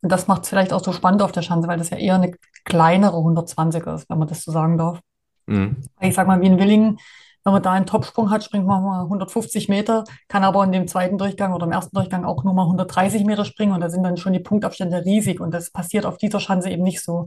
Und 0.00 0.12
das 0.12 0.28
macht 0.28 0.44
es 0.44 0.48
vielleicht 0.48 0.72
auch 0.72 0.84
so 0.84 0.92
spannend 0.92 1.22
auf 1.22 1.32
der 1.32 1.42
Schanze, 1.42 1.68
weil 1.68 1.78
das 1.78 1.90
ja 1.90 1.96
eher 1.96 2.14
eine 2.14 2.32
kleinere 2.64 3.16
120er 3.16 3.94
ist, 3.96 4.08
wenn 4.08 4.18
man 4.18 4.28
das 4.28 4.42
so 4.42 4.52
sagen 4.52 4.78
darf. 4.78 5.00
Mhm. 5.46 5.78
Ich 6.00 6.14
sag 6.14 6.28
mal, 6.28 6.40
wie 6.40 6.46
in 6.46 6.58
Willingen, 6.58 6.98
wenn 7.44 7.52
man 7.52 7.62
da 7.62 7.72
einen 7.72 7.86
Topsprung 7.86 8.30
hat, 8.30 8.44
springt 8.44 8.66
man 8.66 8.82
mal 8.82 9.02
150 9.02 9.68
Meter, 9.68 10.04
kann 10.28 10.44
aber 10.44 10.62
in 10.64 10.72
dem 10.72 10.86
zweiten 10.88 11.18
Durchgang 11.18 11.54
oder 11.54 11.66
im 11.66 11.72
ersten 11.72 11.94
Durchgang 11.96 12.24
auch 12.24 12.44
nur 12.44 12.54
mal 12.54 12.64
130 12.64 13.24
Meter 13.24 13.44
springen 13.44 13.72
und 13.72 13.80
da 13.80 13.88
sind 13.88 14.02
dann 14.02 14.16
schon 14.16 14.32
die 14.32 14.40
Punktabstände 14.40 15.04
riesig 15.04 15.40
und 15.40 15.52
das 15.52 15.70
passiert 15.70 16.04
auf 16.06 16.18
dieser 16.18 16.40
Schanze 16.40 16.70
eben 16.70 16.82
nicht 16.82 17.02
so. 17.02 17.26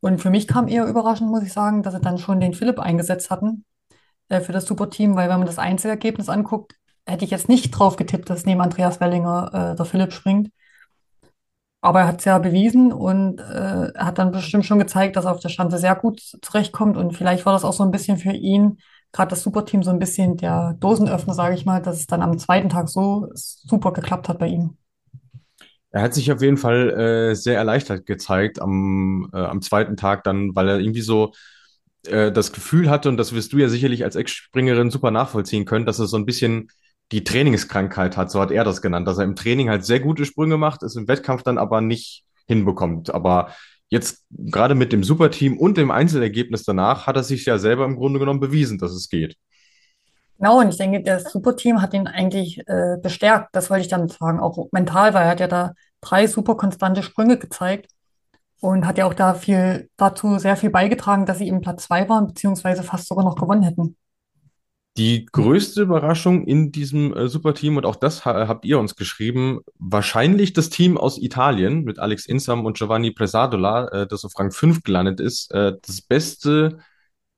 Und 0.00 0.20
für 0.20 0.30
mich 0.30 0.48
kam 0.48 0.68
eher 0.68 0.86
überraschend, 0.86 1.30
muss 1.30 1.44
ich 1.44 1.52
sagen, 1.52 1.82
dass 1.82 1.94
sie 1.94 2.00
dann 2.00 2.18
schon 2.18 2.40
den 2.40 2.54
Philipp 2.54 2.80
eingesetzt 2.80 3.30
hatten 3.30 3.64
äh, 4.28 4.40
für 4.40 4.52
das 4.52 4.66
Superteam, 4.66 5.14
weil 5.16 5.28
wenn 5.28 5.38
man 5.38 5.46
das 5.46 5.58
Einzelergebnis 5.58 6.28
anguckt, 6.28 6.74
hätte 7.06 7.24
ich 7.24 7.30
jetzt 7.30 7.48
nicht 7.48 7.70
drauf 7.70 7.96
getippt, 7.96 8.30
dass 8.30 8.46
neben 8.46 8.60
Andreas 8.60 9.00
Wellinger 9.00 9.72
äh, 9.72 9.76
der 9.76 9.84
Philipp 9.84 10.12
springt. 10.12 10.50
Aber 11.80 12.00
er 12.00 12.06
hat 12.06 12.20
es 12.20 12.24
ja 12.24 12.38
bewiesen 12.38 12.92
und 12.92 13.40
äh, 13.40 13.92
hat 13.96 14.18
dann 14.18 14.30
bestimmt 14.30 14.64
schon 14.64 14.78
gezeigt, 14.78 15.16
dass 15.16 15.24
er 15.24 15.32
auf 15.32 15.40
der 15.40 15.48
Schanze 15.48 15.78
sehr 15.78 15.96
gut 15.96 16.20
zurechtkommt. 16.40 16.96
Und 16.96 17.16
vielleicht 17.16 17.44
war 17.44 17.52
das 17.52 17.64
auch 17.64 17.72
so 17.72 17.82
ein 17.82 17.90
bisschen 17.90 18.18
für 18.18 18.32
ihn, 18.32 18.78
gerade 19.12 19.30
das 19.30 19.42
Superteam, 19.42 19.82
so 19.82 19.90
ein 19.90 19.98
bisschen 19.98 20.36
der 20.36 20.74
Dosenöffner, 20.80 21.34
sage 21.34 21.54
ich 21.54 21.64
mal, 21.64 21.82
dass 21.82 22.00
es 22.00 22.06
dann 22.06 22.22
am 22.22 22.38
zweiten 22.38 22.68
Tag 22.68 22.88
so 22.88 23.28
super 23.34 23.92
geklappt 23.92 24.28
hat 24.28 24.38
bei 24.38 24.48
ihm. 24.48 24.76
Er 25.90 26.02
hat 26.02 26.14
sich 26.14 26.32
auf 26.32 26.40
jeden 26.40 26.56
Fall 26.56 26.90
äh, 26.90 27.34
sehr 27.34 27.56
erleichtert 27.56 28.06
gezeigt 28.06 28.60
am, 28.60 29.28
äh, 29.34 29.36
am 29.36 29.60
zweiten 29.60 29.96
Tag 29.96 30.24
dann, 30.24 30.56
weil 30.56 30.68
er 30.68 30.78
irgendwie 30.80 31.02
so 31.02 31.32
äh, 32.06 32.32
das 32.32 32.52
Gefühl 32.52 32.88
hatte, 32.88 33.10
und 33.10 33.18
das 33.18 33.34
wirst 33.34 33.52
du 33.52 33.58
ja 33.58 33.68
sicherlich 33.68 34.02
als 34.02 34.16
Ex-Springerin 34.16 34.90
super 34.90 35.10
nachvollziehen 35.10 35.66
können, 35.66 35.84
dass 35.84 35.98
er 35.98 36.06
so 36.06 36.16
ein 36.16 36.24
bisschen 36.24 36.68
die 37.12 37.24
Trainingskrankheit 37.24 38.16
hat, 38.16 38.30
so 38.30 38.40
hat 38.40 38.50
er 38.50 38.64
das 38.64 38.80
genannt, 38.80 39.06
dass 39.06 39.18
er 39.18 39.24
im 39.24 39.36
Training 39.36 39.68
halt 39.68 39.84
sehr 39.84 40.00
gute 40.00 40.24
Sprünge 40.24 40.56
macht, 40.56 40.82
es 40.82 40.96
im 40.96 41.08
Wettkampf 41.08 41.42
dann 41.42 41.58
aber 41.58 41.82
nicht 41.82 42.24
hinbekommt. 42.46 43.14
Aber 43.14 43.52
jetzt 43.92 44.24
gerade 44.30 44.74
mit 44.74 44.90
dem 44.90 45.04
Superteam 45.04 45.58
und 45.58 45.76
dem 45.76 45.90
Einzelergebnis 45.90 46.64
danach 46.64 47.06
hat 47.06 47.16
er 47.16 47.22
sich 47.22 47.44
ja 47.44 47.58
selber 47.58 47.84
im 47.84 47.96
Grunde 47.96 48.18
genommen 48.18 48.40
bewiesen, 48.40 48.78
dass 48.78 48.92
es 48.92 49.10
geht. 49.10 49.36
Genau, 50.38 50.60
und 50.60 50.70
ich 50.70 50.78
denke, 50.78 51.02
das 51.02 51.24
Superteam 51.24 51.82
hat 51.82 51.92
ihn 51.92 52.06
eigentlich 52.06 52.66
äh, 52.66 52.96
bestärkt. 53.02 53.50
Das 53.52 53.68
wollte 53.68 53.82
ich 53.82 53.88
dann 53.88 54.08
sagen, 54.08 54.40
auch 54.40 54.66
mental, 54.72 55.12
weil 55.12 55.24
er 55.24 55.28
hat 55.28 55.40
ja 55.40 55.46
da 55.46 55.74
drei 56.00 56.26
super 56.26 56.54
konstante 56.56 57.02
Sprünge 57.02 57.36
gezeigt 57.36 57.90
und 58.60 58.86
hat 58.86 58.96
ja 58.96 59.04
auch 59.04 59.14
da 59.14 59.34
viel 59.34 59.90
dazu 59.98 60.38
sehr 60.38 60.56
viel 60.56 60.70
beigetragen, 60.70 61.26
dass 61.26 61.36
sie 61.36 61.48
eben 61.48 61.60
Platz 61.60 61.84
zwei 61.84 62.08
waren, 62.08 62.28
beziehungsweise 62.28 62.82
fast 62.82 63.08
sogar 63.08 63.26
noch 63.26 63.36
gewonnen 63.36 63.62
hätten. 63.62 63.96
Die 64.98 65.24
größte 65.24 65.82
Überraschung 65.82 66.46
in 66.46 66.70
diesem 66.70 67.16
äh, 67.16 67.26
Superteam, 67.28 67.78
und 67.78 67.86
auch 67.86 67.96
das 67.96 68.26
ha 68.26 68.46
habt 68.46 68.66
ihr 68.66 68.78
uns 68.78 68.94
geschrieben, 68.94 69.60
wahrscheinlich 69.78 70.52
das 70.52 70.68
Team 70.68 70.98
aus 70.98 71.16
Italien 71.16 71.84
mit 71.84 71.98
Alex 71.98 72.26
Insam 72.26 72.66
und 72.66 72.76
Giovanni 72.76 73.10
Presadola, 73.10 73.88
äh, 73.88 74.06
das 74.06 74.24
auf 74.26 74.38
Rang 74.38 74.50
5 74.52 74.82
gelandet 74.82 75.18
ist. 75.18 75.50
Äh, 75.52 75.74
das 75.82 76.02
beste 76.02 76.78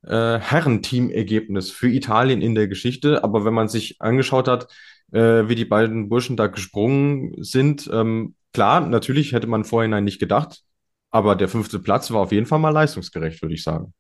äh, 0.02 0.38
Herrenteam-Ergebnis 0.38 1.70
für 1.70 1.88
Italien 1.88 2.42
in 2.42 2.54
der 2.56 2.68
Geschichte. 2.68 3.25
Aber 3.25 3.44
wenn 3.44 3.54
man 3.54 3.68
sich 3.68 4.00
angeschaut 4.00 4.49
hat, 4.49 4.68
äh, 5.12 5.49
wie 5.49 5.54
die 5.54 5.64
beiden 5.64 6.08
Burschen 6.08 6.37
da 6.37 6.49
gesprungen 6.49 7.34
sind, 7.42 7.88
ähm, 7.92 8.34
klar, 8.52 8.80
natürlich 8.80 9.32
hätte 9.32 9.46
man 9.46 9.64
vorhinein 9.64 10.04
nicht 10.04 10.18
gedacht, 10.18 10.62
aber 11.11 11.37
der 11.37 11.49
fünfte 11.49 11.78
Platz 11.78 12.11
war 12.11 12.20
auf 12.23 12.32
jeden 12.32 12.46
Fall 12.46 12.58
mal 12.58 12.70
leistungsgerecht, 12.70 13.42
würde 13.42 13.54
ich 13.54 13.62
sagen. 13.62 13.94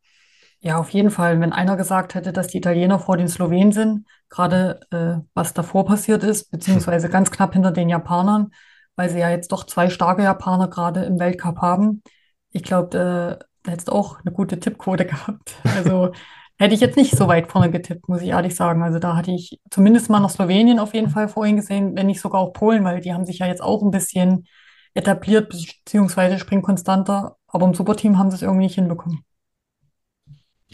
Ja, 0.64 0.78
auf 0.78 0.88
jeden 0.90 1.10
Fall. 1.10 1.40
Wenn 1.40 1.52
einer 1.52 1.76
gesagt 1.76 2.14
hätte, 2.14 2.32
dass 2.32 2.46
die 2.46 2.56
Italiener 2.56 2.98
vor 2.98 3.18
den 3.18 3.28
Slowenen 3.28 3.70
sind, 3.70 4.06
gerade 4.30 4.80
äh, 4.90 5.22
was 5.34 5.52
davor 5.52 5.84
passiert 5.84 6.24
ist, 6.24 6.50
beziehungsweise 6.50 7.08
ganz 7.10 7.30
knapp 7.30 7.52
hinter 7.52 7.70
den 7.70 7.90
Japanern, 7.90 8.50
weil 8.96 9.10
sie 9.10 9.18
ja 9.18 9.28
jetzt 9.28 9.52
doch 9.52 9.64
zwei 9.64 9.90
starke 9.90 10.22
Japaner 10.22 10.68
gerade 10.68 11.04
im 11.04 11.20
Weltcup 11.20 11.58
haben. 11.58 12.02
Ich 12.50 12.62
glaube, 12.62 12.96
äh, 12.96 13.44
da 13.62 13.72
hättest 13.72 13.88
du 13.88 13.92
auch 13.92 14.20
eine 14.20 14.32
gute 14.32 14.58
Tippquote 14.58 15.04
gehabt. 15.06 15.54
Also 15.76 16.12
hätte 16.58 16.74
ich 16.74 16.80
jetzt 16.80 16.96
nicht 16.96 17.14
so 17.14 17.28
weit 17.28 17.52
vorne 17.52 17.70
getippt, 17.70 18.08
muss 18.08 18.22
ich 18.22 18.28
ehrlich 18.28 18.54
sagen. 18.56 18.82
Also 18.82 18.98
da 18.98 19.16
hatte 19.16 19.32
ich 19.32 19.60
zumindest 19.70 20.08
mal 20.08 20.20
noch 20.20 20.30
Slowenien 20.30 20.78
auf 20.78 20.94
jeden 20.94 21.10
Fall 21.10 21.28
vorhin 21.28 21.56
gesehen, 21.56 21.94
wenn 21.94 22.06
nicht 22.06 22.22
sogar 22.22 22.40
auch 22.40 22.54
Polen, 22.54 22.84
weil 22.84 23.02
die 23.02 23.12
haben 23.12 23.26
sich 23.26 23.40
ja 23.40 23.46
jetzt 23.46 23.62
auch 23.62 23.82
ein 23.82 23.90
bisschen 23.90 24.46
etabliert, 24.94 25.50
beziehungsweise 25.50 26.38
springen 26.38 26.62
konstanter. 26.62 27.36
Aber 27.48 27.66
im 27.66 27.74
Superteam 27.74 28.18
haben 28.18 28.30
sie 28.30 28.36
es 28.36 28.42
irgendwie 28.42 28.64
nicht 28.64 28.76
hinbekommen. 28.76 29.26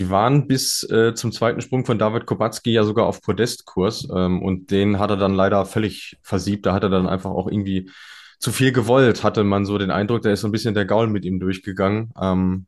Die 0.00 0.09
waren 0.09 0.47
bis 0.47 0.83
äh, 0.90 1.14
zum 1.14 1.30
zweiten 1.30 1.61
Sprung 1.61 1.85
von 1.85 1.99
David 1.99 2.25
Kubacki 2.25 2.73
ja 2.73 2.85
sogar 2.85 3.04
auf 3.04 3.21
Podestkurs 3.21 4.09
ähm, 4.11 4.42
und 4.42 4.71
den 4.71 4.99
hat 4.99 5.11
er 5.11 5.19
dann 5.19 5.35
leider 5.35 5.66
völlig 5.66 6.16
versiebt. 6.23 6.64
Da 6.64 6.73
hat 6.73 6.83
er 6.83 6.88
dann 6.88 7.07
einfach 7.07 7.30
auch 7.30 7.47
irgendwie 7.47 7.90
zu 8.38 8.50
viel 8.50 8.73
gewollt, 8.73 9.23
hatte 9.23 9.45
man 9.45 9.66
so 9.66 9.76
den 9.76 9.90
Eindruck, 9.90 10.23
da 10.23 10.30
ist 10.30 10.40
so 10.40 10.49
ein 10.49 10.52
bisschen 10.52 10.73
der 10.73 10.87
Gaul 10.87 11.09
mit 11.09 11.26
ihm 11.26 11.38
durchgegangen. 11.38 12.14
Ähm, 12.19 12.66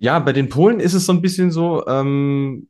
ja, 0.00 0.18
bei 0.18 0.32
den 0.32 0.48
Polen 0.48 0.80
ist 0.80 0.94
es 0.94 1.06
so 1.06 1.12
ein 1.12 1.22
bisschen 1.22 1.52
so, 1.52 1.86
ähm, 1.86 2.68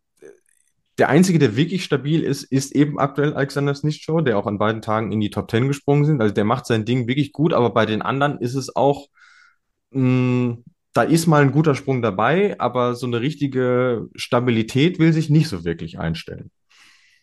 der 0.98 1.08
Einzige, 1.08 1.38
der 1.38 1.56
wirklich 1.56 1.84
stabil 1.84 2.22
ist, 2.22 2.42
ist 2.42 2.76
eben 2.76 2.98
aktuell 2.98 3.32
Alexander 3.32 3.74
Snitschow, 3.74 4.22
der 4.22 4.36
auch 4.36 4.46
an 4.46 4.58
beiden 4.58 4.82
Tagen 4.82 5.10
in 5.10 5.20
die 5.20 5.30
Top 5.30 5.48
Ten 5.48 5.68
gesprungen 5.68 6.04
sind. 6.04 6.20
Also 6.20 6.34
der 6.34 6.44
macht 6.44 6.66
sein 6.66 6.84
Ding 6.84 7.08
wirklich 7.08 7.32
gut, 7.32 7.54
aber 7.54 7.70
bei 7.70 7.86
den 7.86 8.02
anderen 8.02 8.36
ist 8.40 8.54
es 8.54 8.76
auch, 8.76 9.08
mh, 9.92 10.02
mm, 10.02 10.64
da 10.92 11.02
ist 11.02 11.26
mal 11.26 11.42
ein 11.42 11.52
guter 11.52 11.74
Sprung 11.74 12.02
dabei, 12.02 12.58
aber 12.58 12.94
so 12.94 13.06
eine 13.06 13.20
richtige 13.20 14.08
Stabilität 14.14 14.98
will 14.98 15.12
sich 15.12 15.30
nicht 15.30 15.48
so 15.48 15.64
wirklich 15.64 15.98
einstellen. 15.98 16.50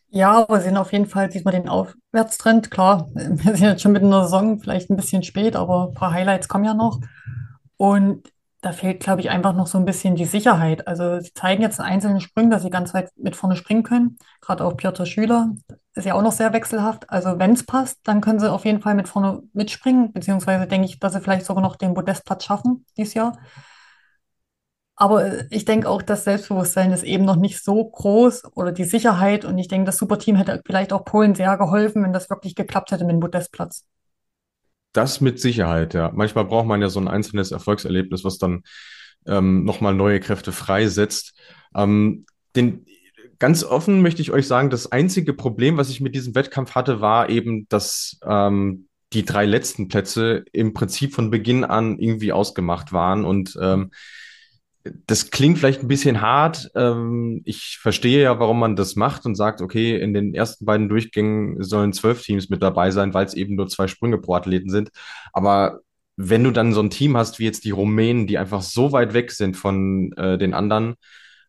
Ja, 0.10 0.44
aber 0.44 0.62
sind 0.62 0.78
auf 0.78 0.94
jeden 0.94 1.06
Fall, 1.06 1.32
sieht 1.32 1.44
man 1.44 1.54
den 1.54 1.68
Aufwärtstrend. 1.68 2.72
Klar, 2.72 3.10
wir 3.14 3.56
sind 3.56 3.68
jetzt 3.68 3.82
schon 3.82 3.92
mitten 3.92 4.06
in 4.06 4.12
der 4.12 4.24
Saison, 4.24 4.60
vielleicht 4.60 4.90
ein 4.90 4.96
bisschen 4.96 5.24
spät, 5.24 5.56
aber 5.56 5.90
ein 5.90 5.94
paar 5.94 6.12
Highlights 6.12 6.48
kommen 6.48 6.66
ja 6.66 6.74
noch. 6.74 7.02
Und 7.76 8.32
da 8.62 8.72
fehlt, 8.72 9.02
glaube 9.02 9.22
ich, 9.22 9.30
einfach 9.30 9.54
noch 9.54 9.68
so 9.68 9.78
ein 9.78 9.86
bisschen 9.86 10.16
die 10.16 10.26
Sicherheit. 10.26 10.88
Also 10.88 11.20
sie 11.20 11.34
zeigen 11.34 11.62
jetzt 11.62 11.80
in 11.80 11.86
einzelnen 11.86 12.22
Sprüngen, 12.22 12.50
dass 12.50 12.64
sie 12.64 12.70
ganz 12.72 12.94
weit 12.94 13.12
mit 13.16 13.36
vorne 13.36 13.56
springen 13.56 13.84
können. 13.84 14.18
Gerade 14.42 14.66
auch 14.66 14.76
Piotr 14.76 15.06
Schüler 15.06 15.54
ist 15.94 16.06
ja 16.06 16.16
auch 16.16 16.22
noch 16.24 16.32
sehr 16.32 16.54
wechselhaft. 16.54 17.10
Also 17.10 17.38
wenn 17.38 17.54
es 17.54 17.66
passt, 17.66 18.00
dann 18.04 18.22
können 18.22 18.40
sie 18.40 18.52
auf 18.52 18.66
jeden 18.66 18.82
Fall 18.82 18.96
mit 18.96 19.08
vorne 19.08 19.44
mitspringen. 19.54 20.12
Beziehungsweise 20.12 20.66
denke 20.68 20.88
ich, 20.88 21.00
dass 21.00 21.14
sie 21.14 21.22
vielleicht 21.22 21.46
sogar 21.46 21.62
noch 21.62 21.76
den 21.76 21.94
Podestplatz 21.94 22.46
schaffen 22.46 22.86
dieses 22.98 23.14
Jahr. 23.14 23.38
Aber 24.96 25.52
ich 25.52 25.66
denke 25.66 25.88
auch, 25.88 26.02
das 26.02 26.24
Selbstbewusstsein 26.24 26.92
ist 26.92 27.04
eben 27.04 27.24
noch 27.24 27.36
nicht 27.36 27.64
so 27.64 27.86
groß 27.86 28.56
oder 28.56 28.72
die 28.72 28.84
Sicherheit. 28.84 29.46
Und 29.46 29.60
ich 29.60 29.68
denke, 29.68 29.86
das 29.86 29.98
Superteam 29.98 30.36
hätte 30.36 30.62
vielleicht 30.66 30.92
auch 30.92 31.06
Polen 31.06 31.36
sehr 31.36 31.56
geholfen, 31.58 32.04
wenn 32.04 32.14
das 32.14 32.32
wirklich 32.32 32.56
geklappt 32.56 32.92
hätte 32.92 33.06
mit 33.06 33.14
dem 33.14 33.20
Podestplatz. 33.20 33.86
Das 34.98 35.22
mit 35.22 35.39
Sicherheit, 35.39 35.94
ja. 35.94 36.12
Manchmal 36.16 36.46
braucht 36.46 36.66
man 36.66 36.82
ja 36.82 36.89
so 36.89 37.00
ein 37.00 37.08
einzelnes 37.08 37.51
Erfolgserlebnis, 37.51 38.24
was 38.24 38.39
dann 38.39 38.63
ähm, 39.27 39.63
nochmal 39.63 39.94
neue 39.94 40.20
Kräfte 40.20 40.51
freisetzt. 40.51 41.38
Ähm, 41.75 42.25
den, 42.56 42.88
ganz 43.38 43.63
offen 43.63 44.01
möchte 44.01 44.24
ich 44.24 44.32
euch 44.32 44.48
sagen, 44.48 44.72
das 44.72 44.92
einzige 44.92 45.34
Problem, 45.34 45.77
was 45.77 45.92
ich 45.92 46.01
mit 46.01 46.16
diesem 46.16 46.34
Wettkampf 46.34 46.74
hatte, 46.74 47.00
war 47.00 47.30
eben, 47.30 47.68
dass 47.70 48.20
ähm, 48.25 48.88
die 49.13 49.24
drei 49.24 49.46
letzten 49.46 49.88
Plätze 49.88 50.46
im 50.51 50.74
Prinzip 50.74 51.13
von 51.13 51.30
Beginn 51.30 51.63
an 51.63 52.00
irgendwie 52.00 52.32
ausgemacht 52.32 52.92
waren 52.92 53.24
und 53.24 53.56
ähm, 53.62 53.92
das 55.08 55.32
klingt 55.32 55.58
vielleicht 55.58 55.82
ein 55.82 55.88
bisschen 55.88 56.22
hart. 56.22 56.72
Ähm, 56.75 57.41
ich 57.46 57.77
verstehe 57.82 58.24
ja, 58.24 58.39
warum 58.39 58.60
man 58.60 58.75
das 58.75 58.96
macht 58.96 59.25
und 59.25 59.36
sagt, 59.36 59.62
okay, 59.62 60.00
in 60.00 60.13
den 60.13 60.34
ersten 60.34 60.65
beiden 60.65 60.89
Durchgängen 60.89 61.63
sollen 61.63 61.94
zwölf 61.94 62.22
Teams 62.22 62.50
mit 62.50 62.63
dabei 62.63 62.91
sein, 62.91 63.13
weil 63.13 63.25
es 63.25 63.34
eben 63.34 63.56
nur 63.56 63.67
zwei 63.67 63.88
Sprünge 63.88 64.17
pro 64.17 64.36
Athleten 64.36 64.70
sind. 64.70 64.89
Aber 65.34 65.79
wenn 66.17 66.44
du 66.44 66.51
dann 66.51 66.74
so 66.74 66.82
ein 66.82 66.89
Team 66.89 67.15
hast 67.15 67.39
wie 67.39 67.46
jetzt 67.46 67.63
die 67.65 67.72
Rumänen, 67.72 68.27
die 68.27 68.38
einfach 68.38 68.62
so 68.62 68.91
weit 68.91 69.13
weg 69.13 69.32
sind 69.32 69.56
von 69.56 70.12
äh, 70.13 70.38
den 70.38 70.53
anderen, 70.53 70.96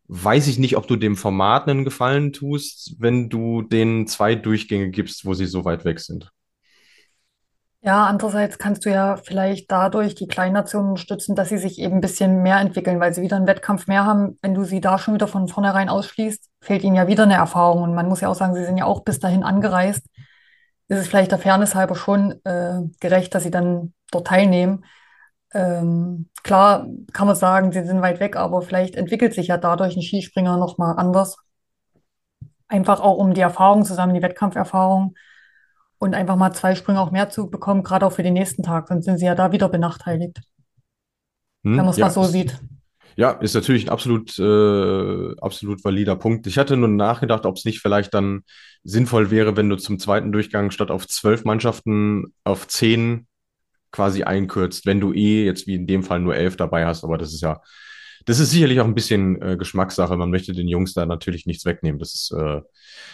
weiß 0.07 0.47
ich 0.47 0.59
nicht, 0.59 0.77
ob 0.77 0.87
du 0.87 0.95
dem 0.95 1.15
Format 1.15 1.67
einen 1.67 1.85
Gefallen 1.85 2.33
tust, 2.33 2.95
wenn 2.99 3.29
du 3.29 3.61
denen 3.61 4.07
zwei 4.07 4.35
Durchgänge 4.35 4.89
gibst, 4.89 5.25
wo 5.25 5.33
sie 5.33 5.45
so 5.45 5.65
weit 5.65 5.85
weg 5.85 5.99
sind. 5.99 6.31
Ja, 7.81 8.05
andererseits 8.07 8.57
kannst 8.57 8.85
du 8.85 8.89
ja 8.91 9.15
vielleicht 9.15 9.71
dadurch 9.71 10.13
die 10.13 10.27
Kleinnationen 10.27 10.89
unterstützen, 10.89 11.33
dass 11.35 11.47
sie 11.47 11.57
sich 11.57 11.79
eben 11.79 11.95
ein 11.95 12.01
bisschen 12.01 12.43
mehr 12.43 12.57
entwickeln, 12.59 12.99
weil 12.99 13.13
sie 13.13 13.21
wieder 13.21 13.37
einen 13.37 13.47
Wettkampf 13.47 13.87
mehr 13.87 14.05
haben. 14.05 14.37
Wenn 14.41 14.53
du 14.53 14.65
sie 14.65 14.81
da 14.81 14.97
schon 14.99 15.13
wieder 15.13 15.27
von 15.27 15.47
vornherein 15.47 15.87
ausschließt, 15.87 16.49
fehlt 16.61 16.83
ihnen 16.83 16.97
ja 16.97 17.07
wieder 17.07 17.23
eine 17.23 17.35
Erfahrung. 17.35 17.83
Und 17.83 17.95
man 17.95 18.09
muss 18.09 18.19
ja 18.19 18.27
auch 18.27 18.35
sagen, 18.35 18.53
sie 18.53 18.65
sind 18.65 18.77
ja 18.77 18.83
auch 18.83 19.05
bis 19.05 19.19
dahin 19.19 19.43
angereist. 19.43 20.05
Ist 20.89 20.99
es 20.99 21.07
vielleicht 21.07 21.31
der 21.31 21.39
Fairness 21.39 21.73
halber 21.73 21.95
schon 21.95 22.33
äh, 22.43 22.81
gerecht, 22.99 23.33
dass 23.33 23.43
sie 23.43 23.51
dann 23.51 23.93
dort 24.11 24.27
teilnehmen. 24.27 24.83
Ähm, 25.53 26.29
klar 26.43 26.85
kann 27.13 27.27
man 27.27 27.35
sagen, 27.37 27.71
sie 27.71 27.85
sind 27.85 28.01
weit 28.01 28.19
weg, 28.19 28.35
aber 28.35 28.61
vielleicht 28.61 28.95
entwickelt 28.95 29.33
sich 29.33 29.47
ja 29.47 29.57
dadurch 29.57 29.95
ein 29.95 30.01
Skispringer 30.01 30.57
nochmal 30.57 30.95
anders. 30.97 31.37
Einfach 32.67 32.99
auch 32.99 33.17
um 33.17 33.33
die 33.33 33.41
Erfahrung 33.41 33.85
zusammen, 33.85 34.13
die 34.13 34.21
Wettkampferfahrung 34.21 35.15
und 35.99 36.15
einfach 36.15 36.35
mal 36.35 36.53
zwei 36.53 36.75
Sprünge 36.75 37.01
auch 37.01 37.11
mehr 37.11 37.29
zu 37.29 37.49
bekommen, 37.49 37.83
gerade 37.83 38.05
auch 38.05 38.13
für 38.13 38.23
den 38.23 38.33
nächsten 38.33 38.63
Tag. 38.63 38.87
Sonst 38.87 39.05
sind 39.05 39.19
sie 39.19 39.25
ja 39.25 39.35
da 39.35 39.51
wieder 39.51 39.69
benachteiligt, 39.69 40.41
wenn 41.73 41.85
man 41.85 41.87
Hm, 41.87 41.93
es 41.93 41.97
ja, 41.97 42.01
mal 42.01 42.09
so 42.11 42.27
ist, 42.27 42.27
sieht. 42.27 42.59
ja, 43.17 43.31
ist 43.33 43.55
natürlich 43.55 43.85
ein 43.85 43.89
absolut, 43.89 44.37
äh, 44.39 45.35
absolut 45.41 45.83
valider 45.85 46.15
Punkt. 46.15 46.47
Ich 46.47 46.57
hatte 46.57 46.77
nur 46.77 46.89
nachgedacht, 46.89 47.45
ob 47.45 47.57
es 47.57 47.65
nicht 47.65 47.81
vielleicht 47.81 48.13
dann 48.13 48.43
sinnvoll 48.83 49.31
wäre, 49.31 49.57
wenn 49.57 49.69
du 49.69 49.77
zum 49.77 49.99
zweiten 49.99 50.31
Durchgang 50.31 50.71
statt 50.71 50.91
auf 50.91 51.07
zwölf 51.07 51.45
Mannschaften 51.45 52.33
auf 52.43 52.67
zehn 52.67 53.27
quasi 53.91 54.23
einkürzt, 54.23 54.85
wenn 54.85 55.01
du 55.01 55.13
eh 55.13 55.45
jetzt 55.45 55.67
wie 55.67 55.75
in 55.75 55.87
dem 55.87 56.03
Fall 56.03 56.19
nur 56.21 56.35
elf 56.35 56.57
dabei 56.57 56.85
hast. 56.85 57.03
Aber 57.05 57.17
das 57.17 57.33
ist 57.33 57.41
ja, 57.41 57.61
das 58.29 58.39
ist 58.39 58.51
sicherlich 58.51 58.79
auch 58.79 58.85
ein 58.85 58.93
bisschen 58.93 59.41
äh, 59.41 59.57
Geschmackssache. 59.57 60.15
Man 60.15 60.29
möchte 60.29 60.53
den 60.53 60.67
Jungs 60.67 60.93
da 60.93 61.07
natürlich 61.07 61.47
nichts 61.47 61.65
wegnehmen. 61.65 61.97
Das 61.97 62.13
ist, 62.13 62.31
äh, 62.31 62.61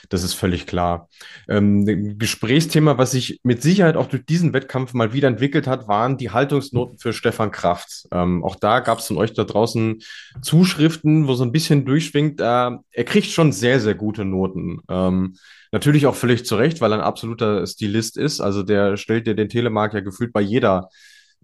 das 0.09 0.23
ist 0.23 0.33
völlig 0.33 0.67
klar. 0.67 1.07
Ähm, 1.47 1.87
ein 1.87 2.17
Gesprächsthema, 2.17 2.97
was 2.97 3.11
sich 3.11 3.39
mit 3.41 3.61
Sicherheit 3.61 3.95
auch 3.95 4.07
durch 4.07 4.25
diesen 4.25 4.51
Wettkampf 4.51 4.93
mal 4.93 5.13
wieder 5.13 5.29
entwickelt 5.29 5.67
hat, 5.67 5.87
waren 5.87 6.17
die 6.17 6.31
Haltungsnoten 6.31 6.97
für 6.97 7.13
Stefan 7.13 7.51
Kraft. 7.51 8.09
Ähm, 8.11 8.43
auch 8.43 8.57
da 8.57 8.81
gab 8.81 8.99
es 8.99 9.07
von 9.07 9.15
euch 9.15 9.31
da 9.31 9.45
draußen 9.45 10.01
Zuschriften, 10.41 11.29
wo 11.29 11.33
so 11.35 11.45
ein 11.45 11.53
bisschen 11.53 11.85
durchschwingt. 11.85 12.41
Äh, 12.41 12.43
er 12.43 13.03
kriegt 13.05 13.27
schon 13.27 13.53
sehr, 13.53 13.79
sehr 13.79 13.95
gute 13.95 14.25
Noten. 14.25 14.81
Ähm, 14.89 15.37
natürlich 15.71 16.07
auch 16.07 16.15
völlig 16.15 16.45
zu 16.45 16.57
Recht, 16.57 16.81
weil 16.81 16.91
er 16.91 16.97
ein 16.97 17.05
absoluter 17.05 17.65
Stilist 17.65 18.17
ist. 18.17 18.41
Also 18.41 18.63
der 18.63 18.97
stellt 18.97 19.27
dir 19.27 19.35
den 19.35 19.47
Telemark 19.47 19.93
ja 19.93 20.01
gefühlt 20.01 20.33
bei 20.33 20.41
jeder 20.41 20.89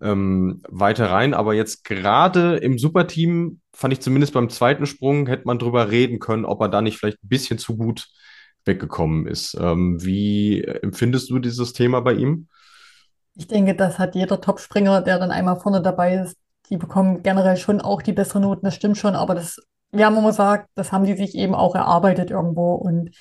ähm, 0.02 0.62
weiter 0.68 1.10
rein. 1.10 1.34
Aber 1.34 1.54
jetzt 1.54 1.84
gerade 1.84 2.58
im 2.58 2.78
Superteam 2.78 3.62
fand 3.74 3.94
ich 3.94 4.02
zumindest 4.02 4.34
beim 4.34 4.50
zweiten 4.50 4.86
Sprung, 4.86 5.28
hätte 5.28 5.46
man 5.46 5.60
drüber 5.60 5.92
reden 5.92 6.20
können, 6.20 6.46
ob 6.46 6.62
er 6.62 6.70
da 6.70 6.82
nicht 6.82 6.98
vielleicht 6.98 7.24
ein 7.24 7.30
bisschen 7.30 7.58
zu 7.58 7.78
gut 7.78 8.08
weggekommen 8.66 9.28
ist. 9.28 9.58
Ähm, 9.60 10.04
wie 10.04 10.64
empfindest 10.64 11.30
du 11.30 11.40
dieses 11.40 11.74
Thema 11.74 12.02
bei 12.02 12.14
ihm? 12.14 12.48
Ich 13.36 13.48
denke, 13.48 13.76
das 13.76 13.98
hat 13.98 14.16
jeder 14.16 14.42
Topspringer, 14.42 15.02
der 15.02 15.20
dann 15.20 15.32
einmal 15.32 15.60
vorne 15.60 15.82
dabei 15.82 16.16
ist. 16.16 16.36
Die 16.70 16.78
bekommen 16.78 17.24
generell 17.24 17.58
schon 17.58 17.82
auch 17.82 18.02
die 18.02 18.14
besseren 18.14 18.44
Noten, 18.44 18.66
das 18.66 18.76
stimmt 18.76 18.98
schon, 18.98 19.16
aber 19.16 19.36
das, 19.36 19.60
wir 19.92 20.06
haben 20.06 20.18
immer 20.18 20.30
gesagt, 20.30 20.70
das 20.76 20.92
haben 20.92 21.06
die 21.06 21.16
sich 21.16 21.36
eben 21.36 21.56
auch 21.56 21.76
erarbeitet 21.76 22.30
irgendwo. 22.32 22.74
Und 22.76 23.12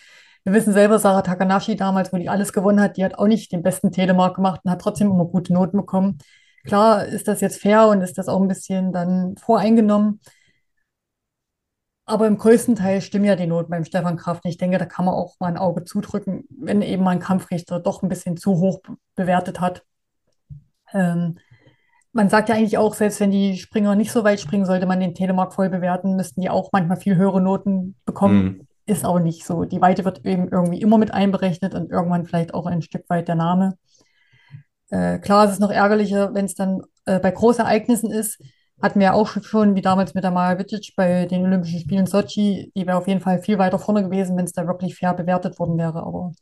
wir 0.45 0.53
wissen 0.53 0.73
selber, 0.73 0.99
Sarah 0.99 1.23
Takanashi 1.23 1.77
damals, 1.77 2.13
wo 2.13 2.17
die 2.17 2.29
alles 2.29 2.53
gewonnen 2.53 2.81
hat, 2.81 2.97
die 2.97 3.05
hat 3.05 3.19
auch 3.19 3.27
nicht 3.27 3.53
den 3.53 3.63
besten 3.63 3.93
Telemark 3.93 4.37
gemacht 4.37 4.61
und 4.65 4.71
hat 4.71 4.81
trotzdem 4.81 5.11
immer 5.11 5.27
gute 5.27 5.53
Noten 5.53 5.77
bekommen. 5.77 6.19
Klar 6.65 7.07
ist 7.07 7.29
das 7.29 7.41
jetzt 7.41 7.61
fair 7.61 7.89
und 7.89 8.03
ist 8.03 8.19
das 8.19 8.29
auch 8.29 8.41
ein 8.41 8.49
bisschen 8.49 8.93
dann 8.93 9.37
voreingenommen. 9.37 10.21
Aber 12.05 12.27
im 12.27 12.39
größten 12.39 12.75
Teil 12.75 13.01
stimmen 13.03 13.25
ja 13.25 13.37
die 13.37 13.47
Noten 13.47 13.71
beim 13.71 13.85
Stefan 13.85 14.17
Kraft. 14.17 14.45
Ich 14.45 14.57
denke, 14.57 14.79
da 14.79 14.85
kann 14.85 15.05
man 15.05 15.15
auch 15.15 15.39
mal 15.39 15.47
ein 15.47 15.57
Auge 15.57 15.85
zudrücken, 15.85 16.45
wenn 16.51 16.83
eben 16.83 17.05
mal 17.05 17.13
ein 17.13 17.21
Kampfrichter 17.21 17.79
doch 17.79 18.03
ein 18.03 18.09
bisschen 18.09 18.37
zu 18.37 18.59
hoch 18.59 18.81
bewertet 19.15 19.61
hat. 19.61 19.85
Ähm, 20.93 21.39
man 22.13 22.29
sagt 22.29 22.49
ja 22.49 22.57
eigentlich 22.57 22.79
auch, 22.79 22.95
selbst 22.95 23.21
wenn 23.21 23.31
die 23.31 23.57
Springer 23.57 23.95
nicht 23.95 24.11
so 24.11 24.25
weit 24.25 24.41
springen, 24.41 24.67
sollte 24.67 24.87
man 24.87 24.99
den 24.99 25.15
Telemark 25.15 25.55
voll 25.55 25.69
bewerten, 25.69 26.17
müssten 26.17 26.41
die 26.41 26.51
auch 26.51 26.71
manchmal 26.73 26.97
viel 26.97 27.15
höhere 27.15 27.41
Noten 27.41 27.95
bekommen. 28.05 28.43
Hm. 28.43 28.67
Ist 28.87 29.05
auch 29.05 29.21
nicht 29.21 29.47
so. 29.47 29.65
Die 29.65 29.81
Weite 29.81 30.05
wird 30.05 30.27
eben 30.27 30.49
irgendwie 30.49 30.81
immer 30.81 30.99
mit 30.99 31.15
einberechnet 31.15 31.75
und 31.75 31.93
irgendwann 31.93 32.27
vielleicht 32.27 32.55
auch 32.55 32.67
ein 32.67 32.83
Stück 32.83 33.09
weit 33.09 33.29
der 33.29 33.37
Name. 33.37 33.77
Äh, 34.91 35.19
klar, 35.19 35.47
es 35.47 35.53
ist 35.53 35.61
noch 35.61 35.71
ärgerlicher, 35.71 36.35
wenn 36.35 36.45
es 36.45 36.55
dann 36.55 36.83
äh, 37.07 37.19
bei 37.19 37.31
Großereignissen 37.31 38.11
ist. 38.11 38.41
Hatten 38.83 38.99
wir 38.99 39.09
ja 39.09 39.13
auch 39.13 39.29
schon, 39.29 39.75
wie 39.75 39.83
damals 39.83 40.15
mit 40.15 40.25
der 40.25 40.31
Maja 40.31 40.59
Vitic 40.59 40.95
bei 40.97 41.27
den 41.27 41.45
Olympischen 41.45 41.81
Spielen 41.81 42.07
Sochi. 42.07 42.73
Die 42.75 42.87
wäre 42.87 42.97
auf 42.97 43.09
jeden 43.09 43.21
Fall 43.21 43.41
viel 43.43 43.59
weiter 43.59 43.79
vorne 43.79 44.03
gewesen, 44.03 44.37
wenn 44.37 44.47
es 44.47 44.53
da 44.53 44.67
wirklich 44.67 44.97
fair 44.97 45.15
bewertet 45.15 45.59
worden 45.59 45.77
wäre. 45.79 46.03
Aber 46.03 46.33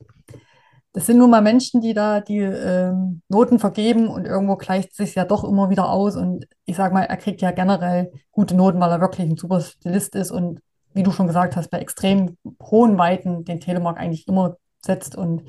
das 0.92 1.06
sind 1.06 1.18
nun 1.18 1.30
mal 1.30 1.42
Menschen, 1.42 1.80
die 1.80 1.94
da 1.94 2.20
die 2.20 2.38
ähm, 2.38 3.22
Noten 3.28 3.58
vergeben 3.58 4.08
und 4.08 4.24
irgendwo 4.24 4.56
gleicht 4.56 4.90
es 4.92 4.96
sich 4.96 5.14
ja 5.14 5.24
doch 5.24 5.44
immer 5.44 5.68
wieder 5.68 5.90
aus. 5.90 6.16
Und 6.16 6.46
ich 6.64 6.76
sage 6.76 6.94
mal, 6.94 7.02
er 7.02 7.16
kriegt 7.16 7.42
ja 7.42 7.50
generell 7.50 8.12
gute 8.30 8.54
Noten, 8.54 8.80
weil 8.80 8.90
er 8.90 9.00
wirklich 9.00 9.28
ein 9.28 9.36
super 9.36 9.60
Stilist 9.60 10.14
ist 10.14 10.30
und 10.30 10.60
wie 10.94 11.02
du 11.02 11.10
schon 11.12 11.26
gesagt 11.26 11.56
hast, 11.56 11.70
bei 11.70 11.78
extrem 11.78 12.36
hohen 12.62 12.98
Weiten 12.98 13.44
den 13.44 13.60
Telemark 13.60 13.98
eigentlich 13.98 14.26
immer 14.26 14.56
setzt. 14.80 15.16
Und 15.16 15.42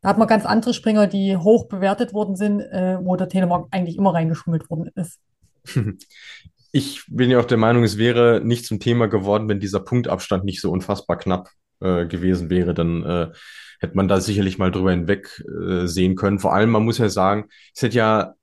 da 0.00 0.08
hat 0.08 0.18
man 0.18 0.28
ganz 0.28 0.46
andere 0.46 0.74
Springer, 0.74 1.06
die 1.06 1.36
hoch 1.36 1.68
bewertet 1.68 2.12
worden 2.12 2.36
sind, 2.36 2.60
äh, 2.60 2.98
wo 3.00 3.16
der 3.16 3.28
Telemark 3.28 3.66
eigentlich 3.70 3.96
immer 3.96 4.14
reingeschummelt 4.14 4.68
worden 4.70 4.90
ist. 4.94 5.20
Ich 6.70 7.04
bin 7.08 7.30
ja 7.30 7.40
auch 7.40 7.46
der 7.46 7.56
Meinung, 7.56 7.82
es 7.82 7.96
wäre 7.96 8.42
nicht 8.44 8.66
zum 8.66 8.78
Thema 8.78 9.06
geworden, 9.06 9.48
wenn 9.48 9.58
dieser 9.58 9.80
Punktabstand 9.80 10.44
nicht 10.44 10.60
so 10.60 10.70
unfassbar 10.70 11.16
knapp 11.16 11.48
äh, 11.80 12.06
gewesen 12.06 12.50
wäre. 12.50 12.74
Dann 12.74 13.02
äh, 13.04 13.28
hätte 13.80 13.96
man 13.96 14.06
da 14.06 14.20
sicherlich 14.20 14.58
mal 14.58 14.70
drüber 14.70 14.90
hinweg 14.90 15.42
äh, 15.48 15.86
sehen 15.86 16.14
können. 16.14 16.38
Vor 16.38 16.54
allem, 16.54 16.68
man 16.68 16.84
muss 16.84 16.98
ja 16.98 17.08
sagen, 17.08 17.46
es 17.74 17.82
hätte 17.82 17.96
ja 17.96 18.34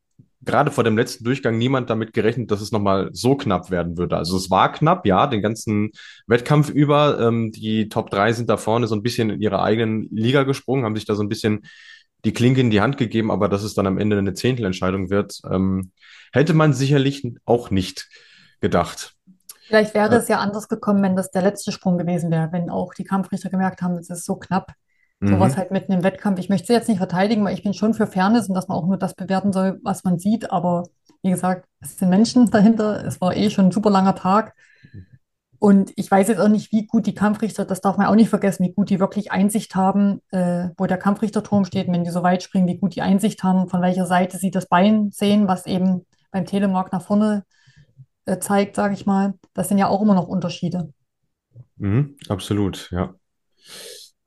gerade 0.45 0.71
vor 0.71 0.83
dem 0.83 0.97
letzten 0.97 1.23
Durchgang 1.23 1.57
niemand 1.57 1.89
damit 1.89 2.13
gerechnet, 2.13 2.51
dass 2.51 2.61
es 2.61 2.71
nochmal 2.71 3.09
so 3.13 3.35
knapp 3.35 3.71
werden 3.71 3.97
würde. 3.97 4.17
Also 4.17 4.37
es 4.37 4.49
war 4.51 4.71
knapp, 4.71 5.05
ja, 5.05 5.27
den 5.27 5.41
ganzen 5.41 5.91
Wettkampf 6.27 6.69
über. 6.69 7.19
Ähm, 7.19 7.51
die 7.51 7.89
Top 7.89 8.09
3 8.09 8.33
sind 8.33 8.49
da 8.49 8.57
vorne 8.57 8.87
so 8.87 8.95
ein 8.95 9.03
bisschen 9.03 9.29
in 9.29 9.41
ihrer 9.41 9.61
eigenen 9.63 10.07
Liga 10.11 10.43
gesprungen, 10.43 10.85
haben 10.85 10.95
sich 10.95 11.05
da 11.05 11.15
so 11.15 11.23
ein 11.23 11.29
bisschen 11.29 11.65
die 12.25 12.33
Klinke 12.33 12.61
in 12.61 12.71
die 12.71 12.81
Hand 12.81 12.97
gegeben, 12.97 13.31
aber 13.31 13.49
dass 13.49 13.63
es 13.63 13.75
dann 13.75 13.87
am 13.87 13.97
Ende 13.97 14.17
eine 14.17 14.33
Zehntelentscheidung 14.33 15.09
wird, 15.09 15.41
ähm, 15.49 15.91
hätte 16.31 16.53
man 16.53 16.73
sicherlich 16.73 17.23
auch 17.45 17.69
nicht 17.69 18.09
gedacht. 18.61 19.13
Vielleicht 19.67 19.93
wäre 19.93 20.15
Äh, 20.15 20.17
es 20.17 20.27
ja 20.27 20.39
anders 20.39 20.67
gekommen, 20.67 21.01
wenn 21.03 21.15
das 21.15 21.31
der 21.31 21.41
letzte 21.41 21.71
Sprung 21.71 21.97
gewesen 21.97 22.31
wäre, 22.31 22.51
wenn 22.51 22.69
auch 22.69 22.93
die 22.93 23.03
Kampfrichter 23.03 23.49
gemerkt 23.49 23.81
haben, 23.81 23.95
es 23.97 24.09
ist 24.09 24.25
so 24.25 24.35
knapp. 24.35 24.73
Sowas 25.21 25.53
mhm. 25.53 25.57
halt 25.57 25.71
mitten 25.71 25.93
im 25.93 26.03
Wettkampf. 26.03 26.39
Ich 26.39 26.49
möchte 26.49 26.67
sie 26.67 26.73
jetzt 26.73 26.89
nicht 26.89 26.97
verteidigen, 26.97 27.45
weil 27.45 27.53
ich 27.53 27.63
bin 27.63 27.73
schon 27.73 27.93
für 27.93 28.05
Fairness 28.05 28.49
und 28.49 28.55
dass 28.55 28.67
man 28.67 28.77
auch 28.77 28.85
nur 28.85 28.97
das 28.97 29.13
bewerten 29.13 29.53
soll, 29.53 29.79
was 29.83 30.03
man 30.03 30.19
sieht. 30.19 30.51
Aber 30.51 30.83
wie 31.23 31.29
gesagt, 31.31 31.67
es 31.79 31.97
sind 31.97 32.09
Menschen 32.09 32.51
dahinter. 32.51 33.05
Es 33.05 33.21
war 33.21 33.35
eh 33.35 33.49
schon 33.49 33.67
ein 33.67 33.71
super 33.71 33.89
langer 33.89 34.15
Tag. 34.15 34.53
Und 35.57 35.93
ich 35.95 36.11
weiß 36.11 36.27
jetzt 36.27 36.39
auch 36.39 36.49
nicht, 36.49 36.71
wie 36.71 36.85
gut 36.85 37.07
die 37.07 37.15
Kampfrichter, 37.15 37.65
das 37.65 37.81
darf 37.81 37.97
man 37.97 38.07
auch 38.07 38.15
nicht 38.15 38.29
vergessen, 38.29 38.65
wie 38.65 38.73
gut 38.73 38.89
die 38.89 38.99
wirklich 38.99 39.31
Einsicht 39.31 39.73
haben, 39.73 40.21
äh, 40.31 40.69
wo 40.77 40.85
der 40.85 40.97
Kampfrichterturm 40.97 41.65
steht, 41.65 41.87
wenn 41.87 42.03
die 42.03 42.11
so 42.11 42.23
weit 42.23 42.43
springen, 42.43 42.67
wie 42.67 42.77
gut 42.77 42.95
die 42.95 43.01
Einsicht 43.01 43.41
haben, 43.41 43.69
von 43.69 43.81
welcher 43.81 44.05
Seite 44.05 44.37
sie 44.37 44.51
das 44.51 44.67
Bein 44.67 45.11
sehen, 45.11 45.47
was 45.47 45.65
eben 45.65 46.05
beim 46.29 46.45
Telemark 46.45 46.91
nach 46.91 47.01
vorne 47.01 47.45
äh, 48.25 48.37
zeigt, 48.37 48.75
sage 48.75 48.93
ich 48.93 49.05
mal. 49.05 49.35
Das 49.53 49.69
sind 49.69 49.77
ja 49.77 49.87
auch 49.87 50.01
immer 50.01 50.13
noch 50.13 50.27
Unterschiede. 50.27 50.93
Mhm, 51.77 52.17
absolut, 52.27 52.91
ja. 52.91 53.15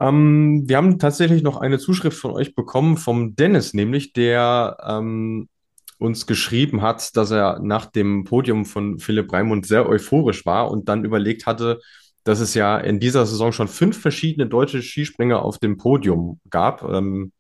Ähm, 0.01 0.65
wir 0.67 0.77
haben 0.77 0.99
tatsächlich 0.99 1.43
noch 1.43 1.57
eine 1.57 1.79
Zuschrift 1.79 2.19
von 2.19 2.33
euch 2.33 2.55
bekommen, 2.55 2.97
vom 2.97 3.35
Dennis, 3.35 3.75
nämlich, 3.75 4.13
der 4.13 4.77
ähm, 4.87 5.49
uns 5.99 6.27
geschrieben 6.27 6.83
hat, 6.83 7.17
dass 7.17 7.31
er 7.31 7.59
nach 7.61 7.87
dem 7.87 8.25
Podium 8.25 8.65
von 8.65 8.99
Philipp 8.99 9.33
Raimund 9.33 9.67
sehr 9.67 9.89
euphorisch 9.89 10.47
war 10.47 10.71
und 10.71 10.89
dann 10.89 11.05
überlegt 11.05 11.47
hatte, 11.47 11.81
dass 12.25 12.41
es 12.41 12.55
ja 12.55 12.79
in 12.79 13.01
dieser 13.01 13.27
Saison 13.27 13.53
schon 13.53 13.69
fünf 13.69 14.01
verschiedene 14.01 14.47
deutsche 14.47 14.83
Skispringer 14.83 15.43
auf 15.43 15.59
dem 15.59 15.77
Podium 15.77 16.41
gab. 16.51 16.83
Ähm, 16.85 17.33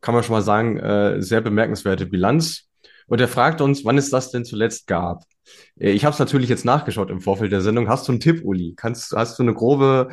kann 0.00 0.14
man 0.14 0.22
schon 0.22 0.34
mal 0.34 0.42
sagen, 0.42 0.78
äh, 0.78 1.20
sehr 1.20 1.40
bemerkenswerte 1.40 2.06
Bilanz. 2.06 2.68
Und 3.08 3.20
er 3.20 3.28
fragt 3.28 3.60
uns, 3.60 3.84
wann 3.84 3.98
es 3.98 4.10
das 4.10 4.30
denn 4.30 4.44
zuletzt 4.44 4.86
gab. 4.86 5.24
Äh, 5.78 5.90
Ich 5.92 6.04
habe 6.04 6.12
es 6.12 6.18
natürlich 6.18 6.48
jetzt 6.48 6.64
nachgeschaut 6.64 7.10
im 7.10 7.20
Vorfeld 7.20 7.52
der 7.52 7.60
Sendung. 7.60 7.88
Hast 7.88 8.08
du 8.08 8.12
einen 8.12 8.20
Tipp, 8.20 8.42
Uli? 8.44 8.74
Kannst, 8.76 9.12
hast 9.12 9.38
du 9.38 9.42
eine 9.42 9.54
grobe, 9.54 10.08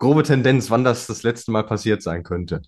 grobe 0.00 0.24
Tendenz, 0.24 0.70
wann 0.70 0.82
das 0.82 1.06
das 1.06 1.22
letzte 1.22 1.52
Mal 1.52 1.62
passiert 1.62 2.02
sein 2.02 2.24
könnte? 2.24 2.62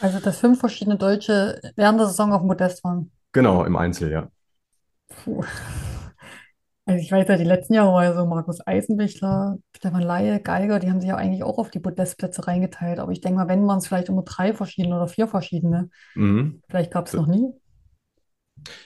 Also, 0.00 0.20
dass 0.20 0.38
fünf 0.38 0.60
verschiedene 0.60 0.96
Deutsche 0.96 1.60
während 1.76 2.00
der 2.00 2.06
Saison 2.06 2.32
auf 2.32 2.40
dem 2.40 2.48
Podest 2.48 2.82
waren. 2.84 3.10
Genau, 3.32 3.64
im 3.64 3.76
Einzel, 3.76 4.10
ja. 4.10 4.30
Puh. 5.08 5.44
Also 6.88 7.02
ich 7.02 7.10
weiß 7.10 7.26
ja, 7.26 7.36
die 7.36 7.44
letzten 7.44 7.74
Jahre 7.74 7.92
war 7.92 8.04
ja 8.04 8.14
so 8.14 8.24
Markus 8.26 8.64
Eisenbichler, 8.64 9.58
Stefan 9.76 10.02
Laie, 10.02 10.40
Geiger, 10.40 10.78
die 10.78 10.88
haben 10.88 11.00
sich 11.00 11.08
ja 11.08 11.16
eigentlich 11.16 11.42
auch 11.42 11.58
auf 11.58 11.70
die 11.70 11.80
Podestplätze 11.80 12.46
reingeteilt. 12.46 13.00
Aber 13.00 13.10
ich 13.10 13.20
denke 13.20 13.38
mal, 13.38 13.48
wenn 13.48 13.66
waren 13.66 13.78
es 13.78 13.88
vielleicht 13.88 14.08
immer 14.08 14.22
drei 14.22 14.54
verschiedene 14.54 14.94
oder 14.94 15.08
vier 15.08 15.26
verschiedene. 15.26 15.90
Mhm. 16.14 16.62
Vielleicht 16.68 16.92
gab 16.92 17.08
es 17.08 17.14
noch 17.14 17.26
nie. 17.26 17.50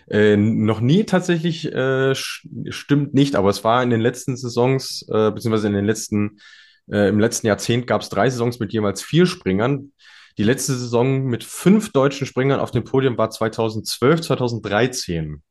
Äh, 0.08 0.36
noch 0.36 0.80
nie 0.80 1.04
tatsächlich 1.04 1.70
äh, 1.72 2.14
stimmt 2.14 3.12
nicht, 3.12 3.36
aber 3.36 3.50
es 3.50 3.64
war 3.64 3.82
in 3.82 3.90
den 3.90 4.00
letzten 4.00 4.34
Saisons, 4.34 5.06
äh, 5.10 5.30
beziehungsweise 5.30 5.68
in 5.68 5.74
den 5.74 5.84
letzten 5.84 6.38
Äh, 6.90 7.08
Im 7.08 7.18
letzten 7.20 7.46
Jahrzehnt 7.46 7.86
gab 7.86 8.00
es 8.02 8.08
drei 8.08 8.28
Saisons 8.30 8.58
mit 8.58 8.72
jeweils 8.72 9.02
vier 9.02 9.26
Springern. 9.26 9.92
Die 10.38 10.44
letzte 10.44 10.74
Saison 10.74 11.24
mit 11.24 11.44
fünf 11.44 11.92
deutschen 11.92 12.26
Springern 12.26 12.60
auf 12.60 12.70
dem 12.70 12.84
Podium 12.84 13.18
war 13.18 13.30
2012, 13.30 14.22
2013. 14.22 15.42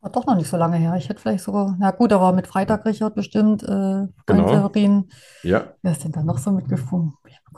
War 0.00 0.10
doch 0.12 0.26
noch 0.26 0.36
nicht 0.36 0.48
so 0.48 0.56
lange 0.56 0.76
her. 0.76 0.94
Ich 0.96 1.08
hätte 1.08 1.20
vielleicht 1.20 1.44
sogar, 1.44 1.76
na 1.78 1.90
gut, 1.90 2.12
aber 2.12 2.32
mit 2.32 2.46
Freitag 2.46 2.84
Richard 2.86 3.14
bestimmt, 3.14 3.62
äh, 3.62 4.06
Genau. 4.26 4.48
Severin. 4.48 5.08
Ja, 5.42 5.74
Wer 5.82 5.92
ist 5.92 6.04
denn 6.04 6.12
da 6.12 6.22
noch 6.22 6.38
so 6.38 6.50
überlegt, 6.50 6.82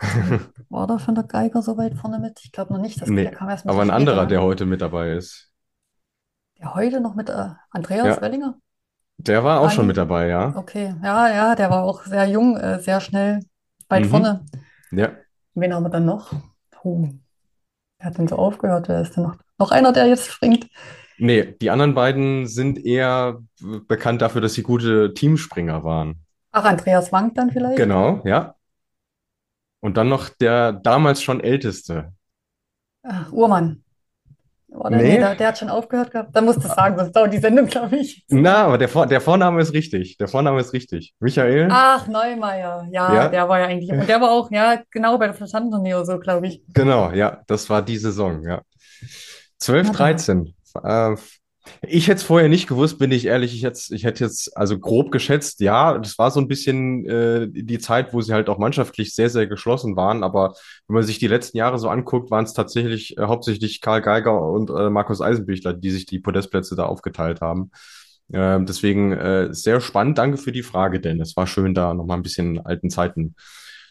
War 0.71 0.87
da 0.87 0.99
schon 0.99 1.15
der 1.15 1.25
Geiger 1.25 1.61
so 1.61 1.77
weit 1.77 1.95
vorne 1.95 2.19
mit? 2.19 2.41
Ich 2.45 2.53
glaube 2.53 2.73
noch 2.73 2.81
nicht. 2.81 3.01
Das, 3.01 3.09
nee, 3.09 3.23
der 3.23 3.33
kam 3.33 3.49
erst 3.51 3.67
aber 3.67 3.75
ein 3.81 3.89
bisschen 3.89 3.91
anderer, 3.91 4.17
später. 4.23 4.27
der 4.29 4.43
heute 4.43 4.67
mit 4.67 4.81
dabei 4.81 5.13
ist. 5.13 5.51
Der 6.59 6.75
heute 6.75 7.01
noch 7.01 7.15
mit 7.15 7.29
äh, 7.29 7.49
Andreas 7.71 8.07
Ja, 8.17 8.21
Wellinger? 8.21 8.59
Der 9.19 9.45
war 9.45 9.61
auch 9.61 9.71
schon 9.71 9.87
mit 9.87 9.97
dabei, 9.97 10.29
ja. 10.29 10.55
Okay, 10.57 10.95
ja, 11.03 11.29
ja, 11.29 11.55
der 11.55 11.71
war 11.71 11.83
auch 11.85 12.05
sehr 12.05 12.27
jung, 12.27 12.57
äh, 12.57 12.81
sehr 12.81 13.01
schnell, 13.01 13.41
weit 13.89 14.05
Mhm. 14.05 14.09
vorne. 14.09 14.47
Ja. 14.91 15.11
Wen 15.55 15.75
haben 15.75 15.83
wir 15.83 15.91
dann 15.91 16.05
noch? 16.07 16.33
Oh, 16.83 17.09
wer 17.99 18.07
hat 18.07 18.19
denn 18.19 18.29
so 18.29 18.37
aufgehört? 18.37 18.89
Wer 18.89 19.03
ist 19.03 19.17
denn 19.17 19.25
noch? 19.25 19.37
Noch 19.59 19.73
einer, 19.73 19.93
der 19.93 20.07
jetzt 20.07 20.31
springt? 20.31 20.69
Nee, 21.19 21.57
die 21.61 21.71
anderen 21.71 21.95
beiden 21.95 22.47
sind 22.47 22.79
eher 22.85 23.41
bekannt 23.89 24.23
dafür, 24.23 24.41
dass 24.41 24.55
sie 24.55 24.63
gute 24.63 25.13
Teamspringer 25.15 25.83
waren. 25.83 26.25
Ach, 26.53 26.65
Andreas 26.65 27.11
Wank 27.13 27.35
dann 27.35 27.51
vielleicht? 27.51 27.77
Genau, 27.77 28.23
ja. 28.25 28.55
Und 29.81 29.97
dann 29.97 30.09
noch 30.09 30.29
der 30.29 30.73
damals 30.73 31.23
schon 31.23 31.41
älteste. 31.41 32.13
Ach, 33.03 33.33
Uhrmann. 33.33 33.83
Oder? 34.79 34.91
Nee, 34.97 35.03
Nee, 35.15 35.19
der, 35.19 35.35
der 35.35 35.49
hat 35.49 35.59
schon 35.59 35.69
aufgehört 35.69 36.11
gehabt. 36.11 36.31
Da 36.35 36.41
musst 36.41 36.63
du 36.65 36.69
sagen, 36.69 36.97
sonst 36.99 37.13
dauert 37.13 37.33
die 37.33 37.39
Sendung, 37.39 37.67
glaube 37.67 37.97
ich. 37.97 38.25
na, 38.29 38.65
aber 38.65 38.79
der, 38.79 38.89
Vor 38.89 39.07
der 39.07 39.21
Vorname 39.21 39.61
ist 39.61 39.73
richtig. 39.73 40.17
Der 40.19 40.29
Vorname 40.29 40.61
ist 40.61 40.73
richtig. 40.73 41.15
Michael? 41.21 41.69
Ach, 41.71 42.07
Neumeier. 42.07 42.87
Ja, 42.91 43.15
Ja, 43.15 43.29
der 43.29 43.49
war 43.49 43.59
ja 43.61 43.67
eigentlich. 43.67 43.91
Und 43.91 44.09
der 44.09 44.21
war 44.21 44.31
auch, 44.31 44.51
ja, 44.51 44.81
genau 44.91 45.19
bei 45.19 45.27
der 45.27 45.35
Verstandtournee 45.35 45.95
oder 45.95 46.05
so, 46.05 46.19
glaube 46.19 46.47
ich. 46.47 46.63
genau, 46.73 47.11
ja, 47.13 47.41
das 47.47 47.69
war 47.69 47.83
die 47.83 47.99
Saison, 47.99 48.43
ja. 48.43 48.63
12, 49.59 49.87
Na 49.89 49.93
da. 49.93 49.99
13. 49.99 50.55
Äh, 50.85 51.17
ich 51.83 52.09
hätte 52.09 52.19
es 52.19 52.23
vorher 52.23 52.49
nicht 52.49 52.69
gewusst, 52.69 52.99
bin 52.99 53.11
ich 53.13 53.27
ehrlich. 53.27 53.55
Ich 53.55 53.63
hätte, 53.65 53.81
ich 53.95 54.05
hätte 54.05 54.25
jetzt 54.25 54.57
also 54.57 54.79
grob 54.79 55.11
geschätzt, 55.11 55.61
ja, 55.61 55.99
das 55.99 56.19
war 56.19 56.31
so 56.31 56.41
ein 56.41 56.49
bisschen 56.49 57.07
äh, 57.07 57.49
die 57.49 57.79
Zeit, 57.79 58.13
wo 58.13 58.21
sie 58.21 58.33
halt 58.33 58.49
auch 58.49 58.59
mannschaftlich 58.59 59.15
sehr, 59.15 59.31
sehr 59.31 59.47
geschlossen 59.47 59.97
waren. 59.97 60.23
Aber 60.23 60.55
wenn 60.87 60.95
man 60.95 61.03
sich 61.03 61.19
die 61.19 61.29
letzten 61.29 61.57
Jahre 61.57 61.79
so 61.79 61.89
anguckt, 61.89 62.31
waren 62.31 62.45
es 62.45 62.53
tatsächlich 62.53 63.17
äh, 63.19 63.23
hauptsächlich 63.23 63.81
Karl 63.81 64.03
Geiger 64.03 64.41
und 64.41 64.71
äh, 64.71 64.91
Markus 64.91 65.21
Eisenbichler, 65.21 65.73
die 65.75 65.91
sich 65.91 66.07
die 66.07 66.19
Podestplätze 66.19 66.77
da 66.77 66.87
aufgeteilt 66.87 67.41
haben. 67.41 67.71
Ähm, 68.33 68.67
deswegen 68.67 69.13
äh, 69.13 69.49
sehr 69.53 69.81
spannend. 69.81 70.19
Danke 70.19 70.37
für 70.37 70.53
die 70.53 70.63
Frage, 70.63 71.01
denn 71.01 71.21
es 71.21 71.37
war 71.37 71.47
schön, 71.47 71.75
da 71.75 71.95
nochmal 71.95 72.19
ein 72.19 72.23
bisschen 72.23 72.65
alten 72.65 72.91
Zeiten 72.91 73.35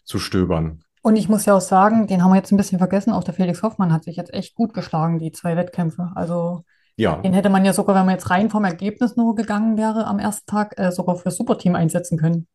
zu 0.04 0.20
stöbern. 0.20 0.84
Und 1.02 1.16
ich 1.16 1.30
muss 1.30 1.46
ja 1.46 1.56
auch 1.56 1.62
sagen, 1.62 2.08
den 2.08 2.24
haben 2.24 2.32
wir 2.32 2.36
jetzt 2.36 2.52
ein 2.52 2.58
bisschen 2.58 2.80
vergessen. 2.80 3.14
Auch 3.14 3.24
der 3.24 3.34
Felix 3.34 3.64
Hoffmann 3.64 3.94
hat 3.94 4.04
sich 4.04 4.18
jetzt 4.18 4.34
echt 4.34 4.56
gut 4.56 4.74
geschlagen, 4.74 5.20
die 5.20 5.32
zwei 5.32 5.56
Wettkämpfe. 5.56 6.12
Also 6.16 6.64
Ja, 6.98 7.18
den 7.18 7.34
hätte 7.34 7.50
man 7.50 7.64
ja 7.64 7.74
sogar, 7.74 7.96
wenn 7.96 8.06
man 8.06 8.16
jetzt 8.16 8.30
rein 8.32 8.50
vom 8.50 8.66
Ergebnis 8.66 9.16
nur 9.16 9.36
gegangen 9.36 9.78
wäre 9.78 10.08
am 10.08 10.18
ersten 10.18 10.48
Tag, 10.48 10.80
äh, 10.80 10.92
sogar 10.92 11.16
für 11.16 11.30
Superteam 11.30 11.76
einsetzen 11.76 12.18
können. 12.18 12.48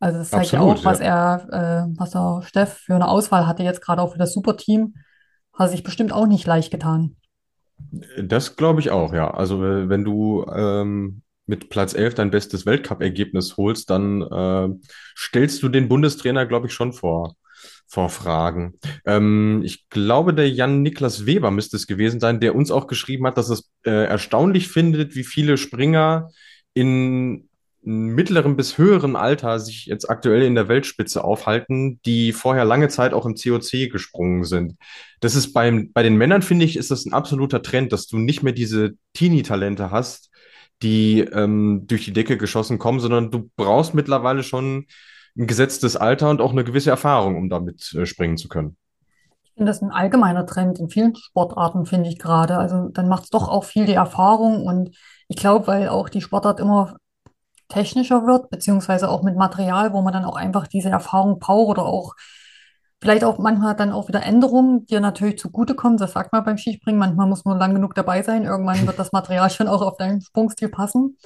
Also 0.00 0.18
das 0.18 0.30
zeigt 0.30 0.50
ja 0.50 0.58
absolut, 0.58 0.78
auch, 0.78 0.84
was 0.84 0.98
ja. 0.98 1.36
er, 1.36 1.84
äh, 1.86 1.94
was 1.96 2.14
er 2.16 2.42
Steff 2.42 2.78
für 2.84 2.96
eine 2.96 3.08
Auswahl 3.08 3.46
hatte, 3.46 3.62
jetzt 3.62 3.80
gerade 3.80 4.02
auch 4.02 4.12
für 4.12 4.18
das 4.18 4.32
Superteam. 4.32 4.94
Hat 5.52 5.66
er 5.66 5.68
sich 5.68 5.84
bestimmt 5.84 6.12
auch 6.12 6.26
nicht 6.26 6.46
leicht 6.46 6.70
getan. 6.70 7.16
Das 8.20 8.56
glaube 8.56 8.80
ich 8.80 8.90
auch, 8.90 9.12
ja. 9.14 9.30
Also 9.30 9.64
äh, 9.64 9.88
wenn 9.88 10.04
du 10.04 10.44
ähm, 10.52 11.22
mit 11.46 11.68
Platz 11.68 11.94
11 11.94 12.14
dein 12.14 12.30
bestes 12.30 12.66
Weltcup-Ergebnis 12.66 13.56
holst, 13.56 13.90
dann 13.90 14.22
äh, 14.22 14.68
stellst 15.16 15.62
du 15.62 15.68
den 15.68 15.88
Bundestrainer, 15.88 16.46
glaube 16.46 16.66
ich, 16.66 16.72
schon 16.72 16.92
vor, 16.92 17.36
vor 17.86 18.08
Fragen. 18.08 18.74
Ähm, 19.04 19.62
ich 19.64 19.88
glaube, 19.88 20.32
der 20.32 20.48
Jan-Niklas 20.48 21.26
Weber 21.26 21.50
müsste 21.50 21.76
es 21.76 21.86
gewesen 21.86 22.20
sein, 22.20 22.40
der 22.40 22.54
uns 22.54 22.70
auch 22.70 22.86
geschrieben 22.86 23.26
hat, 23.26 23.36
dass 23.36 23.50
es 23.50 23.70
äh, 23.84 24.04
erstaunlich 24.04 24.68
findet, 24.68 25.14
wie 25.16 25.24
viele 25.24 25.56
Springer 25.56 26.30
in 26.72 27.48
mittlerem 27.82 28.56
bis 28.56 28.76
höherem 28.76 29.16
Alter 29.16 29.58
sich 29.58 29.86
jetzt 29.86 30.08
aktuell 30.10 30.42
in 30.42 30.54
der 30.54 30.68
Weltspitze 30.68 31.24
aufhalten, 31.24 31.98
die 32.04 32.32
vorher 32.32 32.64
lange 32.64 32.88
Zeit 32.88 33.14
auch 33.14 33.24
im 33.24 33.34
COC 33.34 33.90
gesprungen 33.90 34.44
sind. 34.44 34.74
Das 35.20 35.34
ist 35.34 35.52
beim, 35.52 35.90
bei 35.92 36.02
den 36.02 36.16
Männern, 36.16 36.42
finde 36.42 36.66
ich, 36.66 36.76
ist 36.76 36.90
das 36.90 37.06
ein 37.06 37.14
absoluter 37.14 37.62
Trend, 37.62 37.92
dass 37.92 38.06
du 38.06 38.18
nicht 38.18 38.42
mehr 38.42 38.52
diese 38.52 38.92
Teenie-Talente 39.14 39.90
hast, 39.90 40.30
die 40.82 41.20
ähm, 41.20 41.84
durch 41.86 42.04
die 42.04 42.12
Decke 42.12 42.36
geschossen 42.36 42.78
kommen, 42.78 43.00
sondern 43.00 43.30
du 43.30 43.50
brauchst 43.56 43.94
mittlerweile 43.94 44.42
schon 44.42 44.86
ein 45.36 45.46
gesetztes 45.46 45.96
Alter 45.96 46.30
und 46.30 46.40
auch 46.40 46.52
eine 46.52 46.64
gewisse 46.64 46.90
Erfahrung, 46.90 47.36
um 47.36 47.48
damit 47.48 47.94
äh, 47.94 48.06
springen 48.06 48.36
zu 48.36 48.48
können. 48.48 48.76
Ich 49.42 49.52
finde 49.54 49.70
das 49.70 49.82
ein 49.82 49.90
allgemeiner 49.90 50.46
Trend 50.46 50.78
in 50.78 50.88
vielen 50.88 51.14
Sportarten, 51.16 51.86
finde 51.86 52.08
ich 52.08 52.18
gerade. 52.18 52.56
Also 52.56 52.88
dann 52.88 53.08
macht 53.08 53.24
es 53.24 53.30
doch 53.30 53.48
auch 53.48 53.64
viel 53.64 53.86
die 53.86 53.94
Erfahrung 53.94 54.66
und 54.66 54.96
ich 55.28 55.36
glaube, 55.36 55.66
weil 55.66 55.88
auch 55.88 56.08
die 56.08 56.22
Sportart 56.22 56.60
immer 56.60 56.96
technischer 57.68 58.26
wird, 58.26 58.50
beziehungsweise 58.50 59.08
auch 59.08 59.22
mit 59.22 59.36
Material, 59.36 59.92
wo 59.92 60.02
man 60.02 60.12
dann 60.12 60.24
auch 60.24 60.36
einfach 60.36 60.66
diese 60.66 60.90
Erfahrung 60.90 61.38
braucht 61.38 61.70
oder 61.70 61.84
auch 61.84 62.14
vielleicht 63.00 63.24
auch 63.24 63.38
manchmal 63.38 63.74
dann 63.74 63.92
auch 63.92 64.08
wieder 64.08 64.22
Änderungen, 64.22 64.86
die 64.86 64.98
natürlich 65.00 65.38
zugutekommen. 65.38 65.96
Das 65.96 66.12
sagt 66.12 66.32
man 66.32 66.44
beim 66.44 66.58
Skispringen. 66.58 66.98
Manchmal 66.98 67.26
muss 67.26 67.44
man 67.44 67.58
lang 67.58 67.74
genug 67.74 67.94
dabei 67.94 68.22
sein. 68.22 68.44
Irgendwann 68.44 68.86
wird 68.86 68.98
das 68.98 69.12
Material 69.12 69.48
schon 69.50 69.68
auch 69.68 69.82
auf 69.82 69.96
deinen 69.96 70.20
Sprungstil 70.20 70.68
passen. 70.68 71.16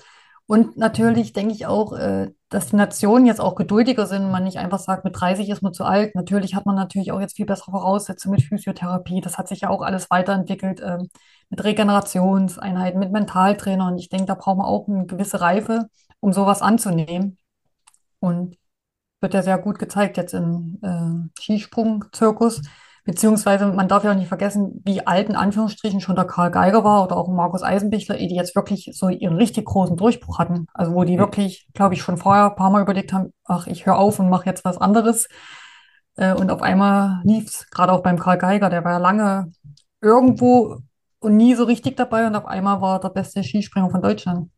Und 0.46 0.76
natürlich 0.76 1.32
denke 1.32 1.54
ich 1.54 1.66
auch, 1.66 1.94
äh, 1.94 2.30
dass 2.50 2.68
die 2.68 2.76
Nationen 2.76 3.26
jetzt 3.26 3.40
auch 3.40 3.54
geduldiger 3.54 4.06
sind 4.06 4.30
man 4.30 4.44
nicht 4.44 4.58
einfach 4.58 4.78
sagt, 4.78 5.04
mit 5.04 5.18
30 5.18 5.48
ist 5.48 5.62
man 5.62 5.72
zu 5.72 5.84
alt. 5.84 6.14
Natürlich 6.14 6.54
hat 6.54 6.66
man 6.66 6.76
natürlich 6.76 7.12
auch 7.12 7.20
jetzt 7.20 7.36
viel 7.36 7.46
bessere 7.46 7.70
Voraussetzungen 7.72 8.36
mit 8.36 8.44
Physiotherapie. 8.44 9.20
Das 9.20 9.38
hat 9.38 9.48
sich 9.48 9.62
ja 9.62 9.70
auch 9.70 9.80
alles 9.82 10.10
weiterentwickelt, 10.10 10.80
ähm, 10.84 11.08
mit 11.48 11.64
Regenerationseinheiten, 11.64 13.00
mit 13.00 13.12
Mentaltrainer. 13.12 13.88
Und 13.88 13.98
ich 13.98 14.10
denke, 14.10 14.26
da 14.26 14.34
braucht 14.34 14.58
man 14.58 14.66
auch 14.66 14.86
eine 14.86 15.06
gewisse 15.06 15.40
Reife, 15.40 15.88
um 16.20 16.32
sowas 16.32 16.62
anzunehmen. 16.62 17.38
Und 18.20 18.56
wird 19.20 19.34
ja 19.34 19.42
sehr 19.42 19.58
gut 19.58 19.78
gezeigt 19.78 20.16
jetzt 20.18 20.34
im 20.34 20.78
äh, 20.82 21.40
Skisprung-Zirkus. 21.40 22.62
Beziehungsweise 23.04 23.66
man 23.66 23.86
darf 23.86 24.02
ja 24.02 24.12
auch 24.12 24.16
nicht 24.16 24.28
vergessen, 24.28 24.80
wie 24.84 25.06
alt 25.06 25.28
in 25.28 25.36
Anführungsstrichen 25.36 26.00
schon 26.00 26.16
der 26.16 26.24
Karl 26.24 26.50
Geiger 26.50 26.84
war 26.84 27.04
oder 27.04 27.18
auch 27.18 27.28
Markus 27.28 27.62
Eisenbichler, 27.62 28.16
die 28.16 28.34
jetzt 28.34 28.56
wirklich 28.56 28.90
so 28.94 29.10
ihren 29.10 29.36
richtig 29.36 29.66
großen 29.66 29.96
Durchbruch 29.96 30.38
hatten. 30.38 30.66
Also 30.72 30.94
wo 30.94 31.04
die 31.04 31.18
wirklich, 31.18 31.68
glaube 31.74 31.94
ich, 31.94 32.02
schon 32.02 32.16
vorher 32.16 32.46
ein 32.46 32.56
paar 32.56 32.70
Mal 32.70 32.80
überlegt 32.82 33.12
haben, 33.12 33.32
ach, 33.44 33.66
ich 33.66 33.84
höre 33.84 33.98
auf 33.98 34.18
und 34.18 34.30
mache 34.30 34.46
jetzt 34.46 34.64
was 34.64 34.78
anderes. 34.78 35.28
Äh, 36.16 36.32
und 36.32 36.50
auf 36.50 36.62
einmal 36.62 37.20
lief 37.24 37.46
es, 37.46 37.70
gerade 37.70 37.92
auch 37.92 38.02
beim 38.02 38.18
Karl 38.18 38.38
Geiger, 38.38 38.70
der 38.70 38.84
war 38.84 38.92
ja 38.92 38.98
lange 38.98 39.52
irgendwo 40.00 40.78
und 41.18 41.36
nie 41.36 41.54
so 41.54 41.64
richtig 41.64 41.96
dabei 41.96 42.26
und 42.26 42.36
auf 42.36 42.46
einmal 42.46 42.80
war 42.80 42.96
er 42.96 43.00
der 43.00 43.08
beste 43.10 43.42
Skispringer 43.42 43.90
von 43.90 44.02
Deutschland. 44.02 44.50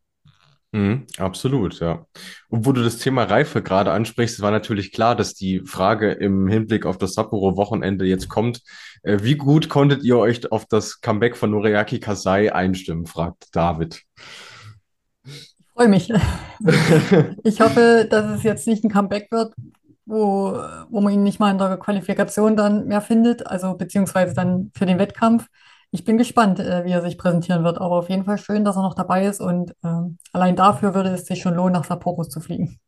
Mhm, 0.73 1.07
absolut, 1.19 1.81
ja. 1.81 2.05
Und 2.49 2.67
wo 2.67 2.73
du 2.73 2.83
das 2.83 2.99
Thema 2.99 3.25
Reife 3.25 3.63
gerade 3.63 3.93
ansprichst, 3.93 4.41
war 4.43 4.51
natürlich 4.51 4.93
klar, 4.93 5.15
dass 5.15 5.35
die 5.35 5.61
Frage 5.61 6.13
im 6.13 6.49
Hinblick 6.49 6.87
auf 6.87 6.99
das 6.99 7.15
Sapporo-Wochenende 7.15 8.05
jetzt 8.05 8.29
kommt. 8.29 8.63
Äh, 9.03 9.19
wie 9.23 9.37
gut 9.37 9.69
konntet 9.69 10.03
ihr 10.03 10.19
euch 10.19 10.51
auf 10.51 10.67
das 10.67 11.01
Comeback 11.01 11.37
von 11.37 11.51
Noriaki 11.51 12.01
Kasai 12.01 12.53
einstimmen, 12.53 13.07
fragt 13.07 13.47
David. 13.53 14.03
Freue 15.75 15.89
mich. 15.89 16.13
Ich 17.45 17.61
hoffe, 17.61 18.07
dass 18.09 18.39
es 18.39 18.43
jetzt 18.43 18.67
nicht 18.67 18.83
ein 18.83 18.91
Comeback 18.91 19.31
wird, 19.31 19.53
wo, 20.07 20.59
wo 20.89 21.01
man 21.03 21.13
ihn 21.13 21.23
nicht 21.23 21.39
mal 21.39 21.51
in 21.51 21.59
der 21.59 21.77
Qualifikation 21.77 22.57
dann 22.57 22.87
mehr 22.87 23.03
findet, 23.03 23.47
also 23.47 23.75
beziehungsweise 23.75 24.35
dann 24.35 24.71
für 24.75 24.87
den 24.87 24.99
Wettkampf. 24.99 25.47
Ich 25.97 26.05
bin 26.05 26.19
gespannt, 26.19 26.61
äh, 26.61 26.85
wie 26.85 26.91
er 26.91 27.01
sich 27.01 27.17
präsentieren 27.17 27.65
wird, 27.65 27.79
aber 27.79 27.97
auf 27.97 28.11
jeden 28.11 28.27
Fall 28.27 28.37
schön, 28.37 28.67
dass 28.67 28.77
er 28.77 28.83
noch 28.83 28.93
dabei 28.93 29.25
ist 29.25 29.41
und 29.41 29.73
ähm, 29.83 30.19
allein 30.31 30.55
dafür 30.55 30.95
würde 30.95 31.09
es 31.09 31.25
sich 31.25 31.41
schon 31.41 31.55
lohnen, 31.55 31.73
nach 31.73 31.85
Sapporo 31.85 32.23
zu 32.23 32.41
fliegen. 32.41 32.79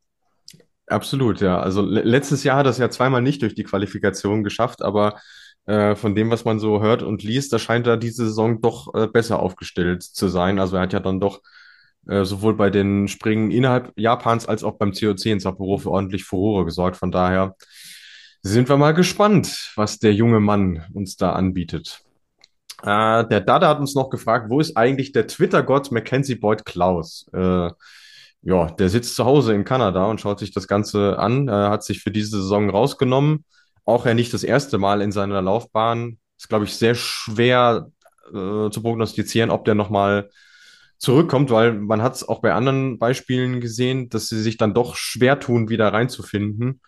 Absolut, 0.87 1.41
ja. 1.41 1.59
Also 1.59 1.81
le 1.81 2.03
letztes 2.03 2.45
Jahr 2.45 2.59
hat 2.59 2.67
er 2.67 2.71
es 2.71 2.77
ja 2.77 2.91
zweimal 2.91 3.23
nicht 3.23 3.41
durch 3.41 3.55
die 3.55 3.65
Qualifikation 3.65 4.45
geschafft, 4.45 4.83
aber 4.83 5.19
äh, 5.65 5.95
von 5.95 6.15
dem, 6.15 6.31
was 6.31 6.45
man 6.45 6.59
so 6.59 6.83
hört 6.83 7.03
und 7.03 7.23
liest, 7.23 7.51
da 7.51 7.59
scheint 7.59 7.87
er 7.87 7.97
diese 7.97 8.27
Saison 8.27 8.61
doch 8.61 8.93
äh, 8.93 9.07
besser 9.07 9.41
aufgestellt 9.41 10.03
zu 10.03 10.29
sein. 10.29 10.59
Also 10.59 10.77
er 10.77 10.83
hat 10.83 10.93
ja 10.93 11.01
dann 11.01 11.19
doch 11.19 11.41
äh, 12.09 12.27
sowohl 12.27 12.59
bei 12.59 12.69
den 12.69 13.09
Springen 13.09 13.51
innerhalb 13.51 13.91
Japans 13.97 14.45
als 14.45 14.65
auch 14.65 14.77
beim 14.77 14.93
COC 14.93 15.25
in 15.25 15.41
Sapporo 15.41 15.79
für 15.79 15.93
ordentlich 15.93 16.25
Furore 16.25 16.67
gesorgt. 16.67 16.99
Von 16.99 17.11
daher 17.11 17.57
sind 18.43 18.69
wir 18.69 18.77
mal 18.77 18.93
gespannt, 18.93 19.73
was 19.77 19.99
der 19.99 20.13
junge 20.13 20.41
Mann 20.41 20.85
uns 20.93 21.17
da 21.17 21.33
anbietet. 21.33 22.03
Äh, 22.83 23.27
der 23.27 23.41
Dada 23.41 23.69
hat 23.69 23.81
uns 23.81 23.95
noch 23.95 24.11
gefragt, 24.11 24.51
wo 24.51 24.61
ist 24.61 24.77
eigentlich 24.77 25.13
der 25.13 25.27
Twitter-Gott 25.27 25.91
Mackenzie 25.91 26.37
Boyd 26.37 26.65
Klaus? 26.65 27.27
Äh, 27.33 27.71
ja, 28.43 28.67
der 28.67 28.89
sitzt 28.89 29.17
zu 29.17 29.25
Hause 29.25 29.55
in 29.55 29.65
Kanada 29.65 30.07
und 30.07 30.21
schaut 30.21 30.39
sich 30.39 30.53
das 30.53 30.69
Ganze 30.69 31.19
an, 31.19 31.49
äh, 31.49 31.53
hat 31.53 31.83
sich 31.83 32.01
für 32.01 32.11
diese 32.11 32.41
Saison 32.41 32.71
rausgenommen. 32.71 33.45
Auch 33.85 34.07
ja 34.07 34.15
nicht 34.15 34.33
das 34.33 34.45
erste 34.45 34.79
Mal 34.79 35.03
in 35.03 35.13
seiner 35.13 35.43
Laufbahn. 35.43 36.19
Ist, 36.39 36.49
glaube 36.49 36.67
ich, 36.67 36.77
sehr 36.77 36.95
schwer 36.95 37.91
äh, 38.29 38.71
zu 38.71 38.81
prognostizieren, 38.83 39.51
ob 39.51 39.65
der 39.65 39.75
nochmal 39.75 40.31
zurückkommt, 40.99 41.51
weil 41.51 41.73
man 41.75 42.03
hat 42.03 42.15
es 42.15 42.29
auch 42.29 42.41
bei 42.41 42.53
anderen 42.53 42.99
Beispielen 42.99 43.61
gesehen, 43.61 44.09
dass 44.09 44.29
sie 44.29 44.41
sich 44.41 44.57
dann 44.57 44.75
doch 44.75 44.95
schwer 44.97 45.41
tun, 45.41 45.69
wieder 45.69 45.93
reinzufinden. 45.93 46.81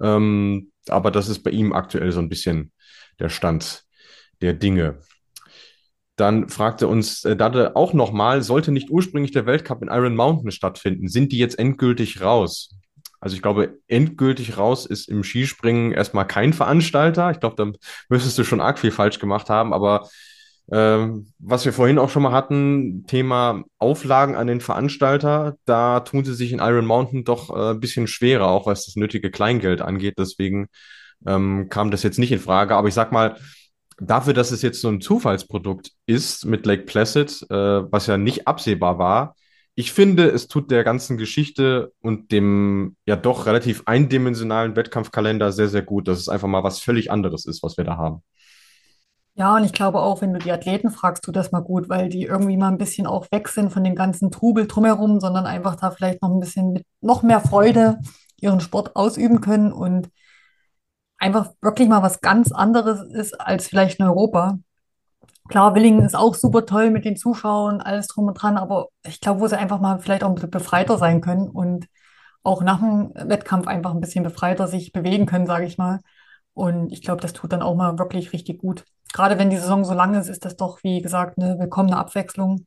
Ähm, 0.00 0.72
aber 0.88 1.10
das 1.10 1.28
ist 1.28 1.42
bei 1.42 1.50
ihm 1.50 1.72
aktuell 1.72 2.12
so 2.12 2.20
ein 2.20 2.28
bisschen 2.28 2.72
der 3.18 3.28
Stand 3.28 3.84
der 4.40 4.54
Dinge. 4.54 5.00
Dann 6.16 6.48
fragte 6.48 6.86
uns 6.86 7.24
äh, 7.24 7.36
Dade 7.36 7.74
auch 7.76 7.92
nochmal, 7.92 8.42
sollte 8.42 8.70
nicht 8.70 8.90
ursprünglich 8.90 9.32
der 9.32 9.46
Weltcup 9.46 9.82
in 9.82 9.88
Iron 9.88 10.14
Mountain 10.14 10.50
stattfinden? 10.52 11.08
Sind 11.08 11.32
die 11.32 11.38
jetzt 11.38 11.58
endgültig 11.58 12.20
raus? 12.20 12.70
Also 13.20 13.36
ich 13.36 13.42
glaube, 13.42 13.78
endgültig 13.88 14.58
raus 14.58 14.84
ist 14.84 15.08
im 15.08 15.24
Skispringen 15.24 15.92
erstmal 15.92 16.26
kein 16.26 16.52
Veranstalter. 16.52 17.30
Ich 17.30 17.40
glaube, 17.40 17.56
da 17.56 17.72
müsstest 18.10 18.36
du 18.36 18.44
schon 18.44 18.60
arg 18.60 18.78
viel 18.78 18.90
falsch 18.90 19.18
gemacht 19.18 19.48
haben. 19.48 19.72
Aber 19.72 20.08
ähm, 20.70 21.32
was 21.38 21.64
wir 21.64 21.72
vorhin 21.72 21.98
auch 21.98 22.10
schon 22.10 22.22
mal 22.22 22.32
hatten, 22.32 23.06
Thema 23.06 23.64
Auflagen 23.78 24.34
an 24.36 24.46
den 24.46 24.60
Veranstalter, 24.60 25.56
da 25.64 26.00
tun 26.00 26.24
sie 26.24 26.34
sich 26.34 26.52
in 26.52 26.58
Iron 26.58 26.86
Mountain 26.86 27.24
doch 27.24 27.48
äh, 27.48 27.70
ein 27.70 27.80
bisschen 27.80 28.06
schwerer, 28.06 28.48
auch 28.48 28.66
was 28.66 28.86
das 28.86 28.96
nötige 28.96 29.30
Kleingeld 29.30 29.80
angeht. 29.80 30.14
Deswegen 30.18 30.68
ähm, 31.26 31.68
kam 31.70 31.90
das 31.90 32.02
jetzt 32.02 32.18
nicht 32.18 32.32
in 32.32 32.40
Frage. 32.40 32.76
Aber 32.76 32.88
ich 32.88 32.94
sag 32.94 33.10
mal, 33.10 33.36
dafür, 34.00 34.34
dass 34.34 34.50
es 34.50 34.62
jetzt 34.62 34.80
so 34.80 34.88
ein 34.88 35.00
Zufallsprodukt 35.00 35.90
ist 36.06 36.44
mit 36.44 36.66
Lake 36.66 36.84
Placid, 36.84 37.46
äh, 37.50 37.54
was 37.54 38.06
ja 38.06 38.16
nicht 38.18 38.46
absehbar 38.46 38.98
war, 38.98 39.34
ich 39.76 39.92
finde, 39.92 40.28
es 40.28 40.46
tut 40.46 40.70
der 40.70 40.84
ganzen 40.84 41.18
Geschichte 41.18 41.92
und 42.00 42.30
dem 42.30 42.96
ja 43.06 43.16
doch 43.16 43.46
relativ 43.46 43.82
eindimensionalen 43.86 44.76
Wettkampfkalender 44.76 45.50
sehr, 45.50 45.68
sehr 45.68 45.82
gut, 45.82 46.06
dass 46.06 46.20
es 46.20 46.28
einfach 46.28 46.46
mal 46.46 46.62
was 46.62 46.78
völlig 46.78 47.10
anderes 47.10 47.44
ist, 47.44 47.62
was 47.62 47.76
wir 47.76 47.84
da 47.84 47.96
haben. 47.96 48.22
Ja, 49.36 49.56
und 49.56 49.64
ich 49.64 49.72
glaube 49.72 49.98
auch, 50.00 50.22
wenn 50.22 50.32
du 50.32 50.38
die 50.38 50.52
Athleten 50.52 50.90
fragst, 50.90 51.24
tut 51.24 51.34
das 51.34 51.50
mal 51.50 51.60
gut, 51.60 51.88
weil 51.88 52.08
die 52.08 52.22
irgendwie 52.22 52.56
mal 52.56 52.68
ein 52.68 52.78
bisschen 52.78 53.08
auch 53.08 53.26
weg 53.32 53.48
sind 53.48 53.72
von 53.72 53.82
dem 53.82 53.96
ganzen 53.96 54.30
Trubel 54.30 54.68
drumherum, 54.68 55.18
sondern 55.18 55.44
einfach 55.44 55.74
da 55.74 55.90
vielleicht 55.90 56.22
noch 56.22 56.30
ein 56.30 56.38
bisschen 56.38 56.72
mit 56.72 56.84
noch 57.00 57.24
mehr 57.24 57.40
Freude 57.40 57.98
ihren 58.40 58.60
Sport 58.60 58.94
ausüben 58.94 59.40
können 59.40 59.72
und 59.72 60.08
einfach 61.24 61.52
wirklich 61.62 61.88
mal 61.88 62.02
was 62.02 62.20
ganz 62.20 62.52
anderes 62.52 63.00
ist 63.00 63.40
als 63.40 63.68
vielleicht 63.68 63.98
in 63.98 64.06
Europa. 64.06 64.58
Klar, 65.48 65.74
Willingen 65.74 66.04
ist 66.04 66.14
auch 66.14 66.34
super 66.34 66.66
toll 66.66 66.90
mit 66.90 67.06
den 67.06 67.16
Zuschauern, 67.16 67.80
alles 67.80 68.08
drum 68.08 68.26
und 68.26 68.34
dran, 68.34 68.58
aber 68.58 68.88
ich 69.06 69.20
glaube, 69.20 69.40
wo 69.40 69.48
sie 69.48 69.58
einfach 69.58 69.80
mal 69.80 69.98
vielleicht 69.98 70.22
auch 70.22 70.28
ein 70.28 70.34
bisschen 70.34 70.50
befreiter 70.50 70.98
sein 70.98 71.22
können 71.22 71.48
und 71.48 71.86
auch 72.42 72.62
nach 72.62 72.80
dem 72.80 73.12
Wettkampf 73.14 73.66
einfach 73.66 73.92
ein 73.92 74.00
bisschen 74.00 74.22
befreiter 74.22 74.68
sich 74.68 74.92
bewegen 74.92 75.24
können, 75.24 75.46
sage 75.46 75.64
ich 75.64 75.78
mal. 75.78 76.00
Und 76.52 76.92
ich 76.92 77.02
glaube, 77.02 77.22
das 77.22 77.32
tut 77.32 77.52
dann 77.52 77.62
auch 77.62 77.74
mal 77.74 77.98
wirklich 77.98 78.32
richtig 78.34 78.58
gut. 78.58 78.84
Gerade 79.12 79.38
wenn 79.38 79.50
die 79.50 79.56
Saison 79.56 79.84
so 79.84 79.94
lang 79.94 80.14
ist, 80.14 80.28
ist 80.28 80.44
das 80.44 80.56
doch, 80.56 80.82
wie 80.82 81.00
gesagt, 81.00 81.38
eine 81.38 81.58
willkommene 81.58 81.96
Abwechslung. 81.96 82.66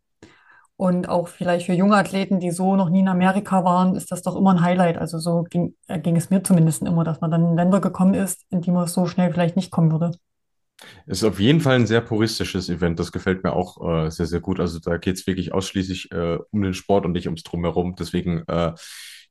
Und 0.77 1.09
auch 1.09 1.27
vielleicht 1.27 1.65
für 1.65 1.73
junge 1.73 1.95
Athleten, 1.95 2.39
die 2.39 2.51
so 2.51 2.75
noch 2.75 2.89
nie 2.89 2.99
in 2.99 3.07
Amerika 3.07 3.63
waren, 3.63 3.95
ist 3.95 4.11
das 4.11 4.21
doch 4.21 4.35
immer 4.35 4.51
ein 4.51 4.61
Highlight. 4.61 4.99
Also 4.99 5.17
so 5.17 5.43
ging, 5.43 5.75
äh, 5.87 5.99
ging 5.99 6.15
es 6.15 6.29
mir 6.29 6.43
zumindest 6.43 6.83
immer, 6.83 7.03
dass 7.03 7.19
man 7.19 7.31
dann 7.31 7.45
in 7.45 7.55
Länder 7.55 7.81
gekommen 7.81 8.13
ist, 8.13 8.45
in 8.51 8.61
die 8.61 8.69
man 8.69 8.85
so 8.87 9.07
schnell 9.07 9.31
vielleicht 9.31 9.55
nicht 9.55 9.71
kommen 9.71 9.91
würde. 9.91 10.11
Es 11.07 11.19
ist 11.19 11.23
auf 11.23 11.39
jeden 11.39 11.61
Fall 11.61 11.75
ein 11.75 11.87
sehr 11.87 12.01
puristisches 12.01 12.69
Event. 12.69 12.99
Das 12.99 13.11
gefällt 13.11 13.43
mir 13.43 13.53
auch 13.53 14.05
äh, 14.05 14.11
sehr, 14.11 14.27
sehr 14.27 14.39
gut. 14.39 14.59
Also 14.59 14.79
da 14.79 14.97
geht 14.97 15.15
es 15.15 15.25
wirklich 15.25 15.51
ausschließlich 15.51 16.11
äh, 16.11 16.37
um 16.51 16.61
den 16.61 16.75
Sport 16.75 17.05
und 17.05 17.13
nicht 17.13 17.25
ums 17.25 17.41
Drumherum. 17.41 17.95
Deswegen 17.95 18.43
äh, 18.47 18.73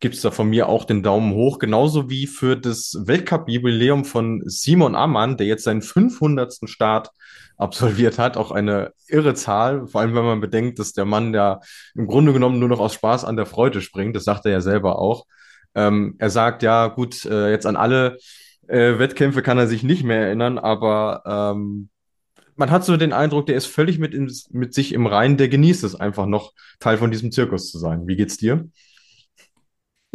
gibt 0.01 0.15
es 0.15 0.23
da 0.23 0.31
von 0.31 0.49
mir 0.49 0.69
auch 0.69 0.85
den 0.85 1.03
Daumen 1.03 1.33
hoch. 1.35 1.59
Genauso 1.59 2.11
wie 2.11 2.27
für 2.27 2.57
das 2.57 2.97
Weltcup-Jubiläum 3.05 4.05
von 4.05 4.43
Simon 4.47 4.95
Ammann, 4.95 5.37
der 5.37 5.47
jetzt 5.47 5.65
seinen 5.65 5.83
500. 5.83 6.69
Start 6.69 7.11
absolviert 7.57 8.19
hat. 8.19 8.37
Auch 8.37 8.51
eine 8.51 8.93
irre 9.09 9.35
Zahl, 9.35 9.87
vor 9.87 10.01
allem 10.01 10.15
wenn 10.15 10.25
man 10.25 10.41
bedenkt, 10.41 10.79
dass 10.79 10.93
der 10.93 11.07
Mann 11.07 11.33
ja 11.33 11.61
im 11.95 12.07
Grunde 12.07 12.33
genommen 12.33 12.59
nur 12.59 12.69
noch 12.69 12.81
aus 12.81 12.95
Spaß 12.95 13.25
an 13.25 13.37
der 13.37 13.47
Freude 13.47 13.81
springt. 13.81 14.15
Das 14.17 14.25
sagt 14.25 14.45
er 14.47 14.53
ja 14.53 14.61
selber 14.61 14.99
auch. 14.99 15.27
Ähm, 15.75 16.17
er 16.19 16.31
sagt, 16.31 16.63
ja 16.63 16.89
gut, 16.89 17.25
äh, 17.25 17.51
jetzt 17.51 17.67
an 17.67 17.77
alle 17.77 18.19
äh, 18.69 18.99
Wettkämpfe 18.99 19.43
kann 19.43 19.59
er 19.59 19.67
sich 19.67 19.83
nicht 19.83 20.05
mehr 20.05 20.27
erinnern, 20.27 20.59
aber 20.59 21.23
ähm, 21.27 21.89
man 22.57 22.71
hat 22.71 22.85
so 22.85 22.97
den 22.97 23.13
Eindruck, 23.13 23.47
der 23.47 23.57
ist 23.57 23.67
völlig 23.67 23.99
mit, 23.99 24.15
in, 24.15 24.33
mit 24.51 24.75
sich 24.75 24.93
im 24.95 25.07
Reinen, 25.07 25.37
der 25.37 25.49
genießt 25.49 25.85
es 25.85 25.95
einfach 25.95 26.27
noch, 26.27 26.53
Teil 26.81 26.97
von 26.97 27.11
diesem 27.11 27.31
Zirkus 27.31 27.71
zu 27.71 27.79
sein. 27.79 28.07
Wie 28.07 28.17
geht's 28.17 28.39
dir? 28.39 28.69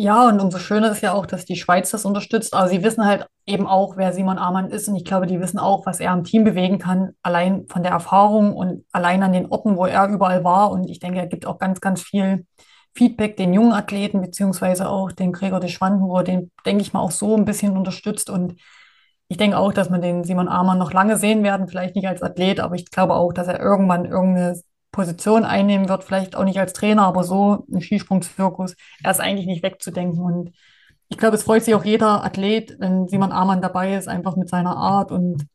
Ja, 0.04 0.28
und 0.28 0.40
umso 0.40 0.58
schöner 0.58 0.92
ist 0.92 1.02
ja 1.02 1.14
auch, 1.14 1.28
dass 1.28 1.46
die 1.46 1.56
Schweiz 1.56 1.92
das 1.92 2.06
unterstützt. 2.06 2.56
Aber 2.56 2.68
sie 2.68 2.84
wissen 2.84 3.06
halt 3.06 3.28
eben 3.46 3.68
auch, 3.68 3.98
wer 3.98 4.14
Simon 4.14 4.40
Amann 4.40 4.72
ist. 4.72 4.88
Und 4.88 4.96
ich 4.96 5.06
glaube, 5.06 5.28
die 5.28 5.40
wissen 5.40 5.60
auch, 5.60 5.86
was 5.86 6.00
er 6.00 6.12
im 6.12 6.24
Team 6.24 6.44
bewegen 6.44 6.80
kann, 6.80 7.12
allein 7.22 7.68
von 7.68 7.84
der 7.84 7.92
Erfahrung 7.92 8.56
und 8.56 8.84
allein 8.92 9.22
an 9.22 9.32
den 9.32 9.46
Orten, 9.46 9.78
wo 9.78 9.86
er 9.86 10.08
überall 10.08 10.44
war. 10.44 10.72
Und 10.72 10.90
ich 10.90 10.98
denke, 10.98 11.20
er 11.20 11.28
gibt 11.28 11.46
auch 11.46 11.60
ganz, 11.60 11.82
ganz 11.82 12.02
viel 12.02 12.48
Feedback 12.96 13.38
den 13.38 13.54
jungen 13.54 13.74
Athleten, 13.74 14.22
beziehungsweise 14.22 14.90
auch 14.90 15.12
den 15.12 15.34
Gregor 15.34 15.60
de 15.60 15.70
Schwandenburg, 15.70 16.26
den, 16.26 16.50
denke 16.66 16.82
ich 16.82 16.94
mal, 16.94 17.02
auch 17.02 17.12
so 17.12 17.38
ein 17.38 17.46
bisschen 17.46 17.78
unterstützt. 17.78 18.32
Und 18.32 18.60
ich 19.28 19.38
denke 19.38 19.60
auch, 19.60 19.72
dass 19.72 19.92
wir 19.92 20.00
den 20.00 20.24
Simon 20.24 20.48
Amann 20.48 20.80
noch 20.80 20.94
lange 20.94 21.18
sehen 21.18 21.44
werden, 21.44 21.68
vielleicht 21.68 21.96
nicht 21.96 22.08
als 22.08 22.24
Athlet, 22.24 22.60
aber 22.60 22.74
ich 22.74 22.90
glaube 22.90 23.14
auch, 23.14 23.34
dass 23.34 23.48
er 23.48 23.60
irgendwann 23.60 24.06
irgendeine 24.06 24.60
Position 24.92 25.46
einnehmen 25.46 25.90
wird, 25.90 26.04
vielleicht 26.04 26.36
auch 26.36 26.44
nicht 26.44 26.60
als 26.60 26.74
Trainer, 26.74 27.04
aber 27.04 27.24
so 27.24 27.66
ein 27.72 27.82
Skisprungzirkus, 27.82 28.76
er 29.04 29.12
ist 29.12 29.22
eigentlich 29.22 29.48
nicht 29.48 29.64
wegzudenken. 29.64 30.20
Und 30.20 30.52
ich 31.10 31.18
glaube, 31.18 31.36
es 31.36 31.44
freut 31.44 31.64
sich 31.64 31.76
auch 31.76 31.86
jeder 31.86 32.24
Athlet, 32.24 32.78
wenn 32.80 33.08
Simon 33.08 33.32
Amann 33.32 33.62
dabei 33.62 33.96
ist, 33.96 34.08
einfach 34.08 34.36
mit 34.36 34.50
seiner 34.50 34.76
Art 34.76 35.12
und 35.12 35.48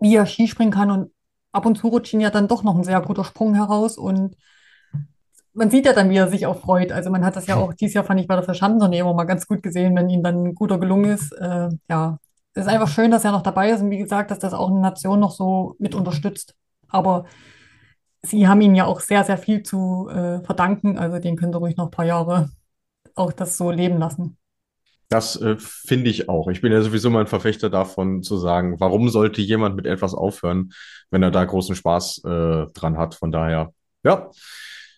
wie 0.00 0.16
er 0.16 0.26
Skispringen 0.26 0.72
kann. 0.72 0.90
Und 0.90 1.12
ab 1.52 1.66
und 1.66 1.78
zu 1.78 1.88
rutscht 1.88 2.12
ihn 2.12 2.20
ja 2.20 2.30
dann 2.30 2.48
doch 2.48 2.62
noch 2.62 2.76
ein 2.76 2.84
sehr 2.84 3.00
guter 3.00 3.24
Sprung 3.24 3.54
heraus. 3.54 3.96
Und 3.96 4.36
man 5.54 5.70
sieht 5.70 5.86
ja 5.86 5.92
dann, 5.92 6.10
wie 6.10 6.16
er 6.16 6.28
sich 6.28 6.46
auch 6.46 6.60
freut. 6.60 6.92
Also 6.92 7.10
man 7.10 7.24
hat 7.24 7.36
das 7.36 7.46
ja 7.46 7.56
auch 7.58 7.72
dieses 7.74 7.94
Jahr, 7.94 8.04
fand 8.04 8.20
ich, 8.20 8.26
bei 8.26 8.34
der 8.34 8.44
Verschandenunternehmung 8.44 9.14
mal 9.14 9.24
ganz 9.24 9.46
gut 9.46 9.62
gesehen, 9.62 9.94
wenn 9.96 10.10
ihm 10.10 10.22
dann 10.22 10.44
ein 10.46 10.54
guter 10.54 10.78
gelungen 10.78 11.12
ist. 11.12 11.32
Äh, 11.32 11.68
ja, 11.88 12.18
es 12.54 12.64
ist 12.64 12.68
einfach 12.68 12.88
schön, 12.88 13.10
dass 13.10 13.24
er 13.24 13.32
noch 13.32 13.42
dabei 13.42 13.70
ist 13.70 13.82
und 13.82 13.90
wie 13.90 13.98
gesagt, 13.98 14.30
dass 14.30 14.38
das 14.38 14.52
auch 14.52 14.70
eine 14.70 14.80
Nation 14.80 15.20
noch 15.20 15.30
so 15.30 15.76
mit 15.78 15.94
unterstützt. 15.94 16.54
Aber 16.88 17.24
Sie 18.24 18.46
haben 18.46 18.60
ihnen 18.60 18.74
ja 18.74 18.86
auch 18.86 19.00
sehr, 19.00 19.24
sehr 19.24 19.38
viel 19.38 19.62
zu 19.62 20.08
äh, 20.08 20.40
verdanken. 20.44 20.98
Also 20.98 21.18
den 21.18 21.36
können 21.36 21.52
Sie 21.52 21.58
ruhig 21.58 21.76
noch 21.76 21.86
ein 21.86 21.90
paar 21.90 22.04
Jahre 22.04 22.50
auch 23.14 23.32
das 23.32 23.56
so 23.56 23.70
leben 23.70 23.98
lassen. 23.98 24.38
Das 25.08 25.40
äh, 25.40 25.56
finde 25.58 26.08
ich 26.08 26.28
auch. 26.30 26.48
Ich 26.48 26.62
bin 26.62 26.72
ja 26.72 26.80
sowieso 26.80 27.10
mal 27.10 27.20
ein 27.20 27.26
Verfechter 27.26 27.68
davon 27.68 28.22
zu 28.22 28.38
sagen, 28.38 28.80
warum 28.80 29.10
sollte 29.10 29.42
jemand 29.42 29.76
mit 29.76 29.86
etwas 29.86 30.14
aufhören, 30.14 30.72
wenn 31.10 31.22
er 31.22 31.30
da 31.30 31.44
großen 31.44 31.74
Spaß 31.74 32.22
äh, 32.24 32.66
dran 32.72 32.96
hat. 32.96 33.14
Von 33.14 33.30
daher, 33.30 33.74
ja, 34.04 34.30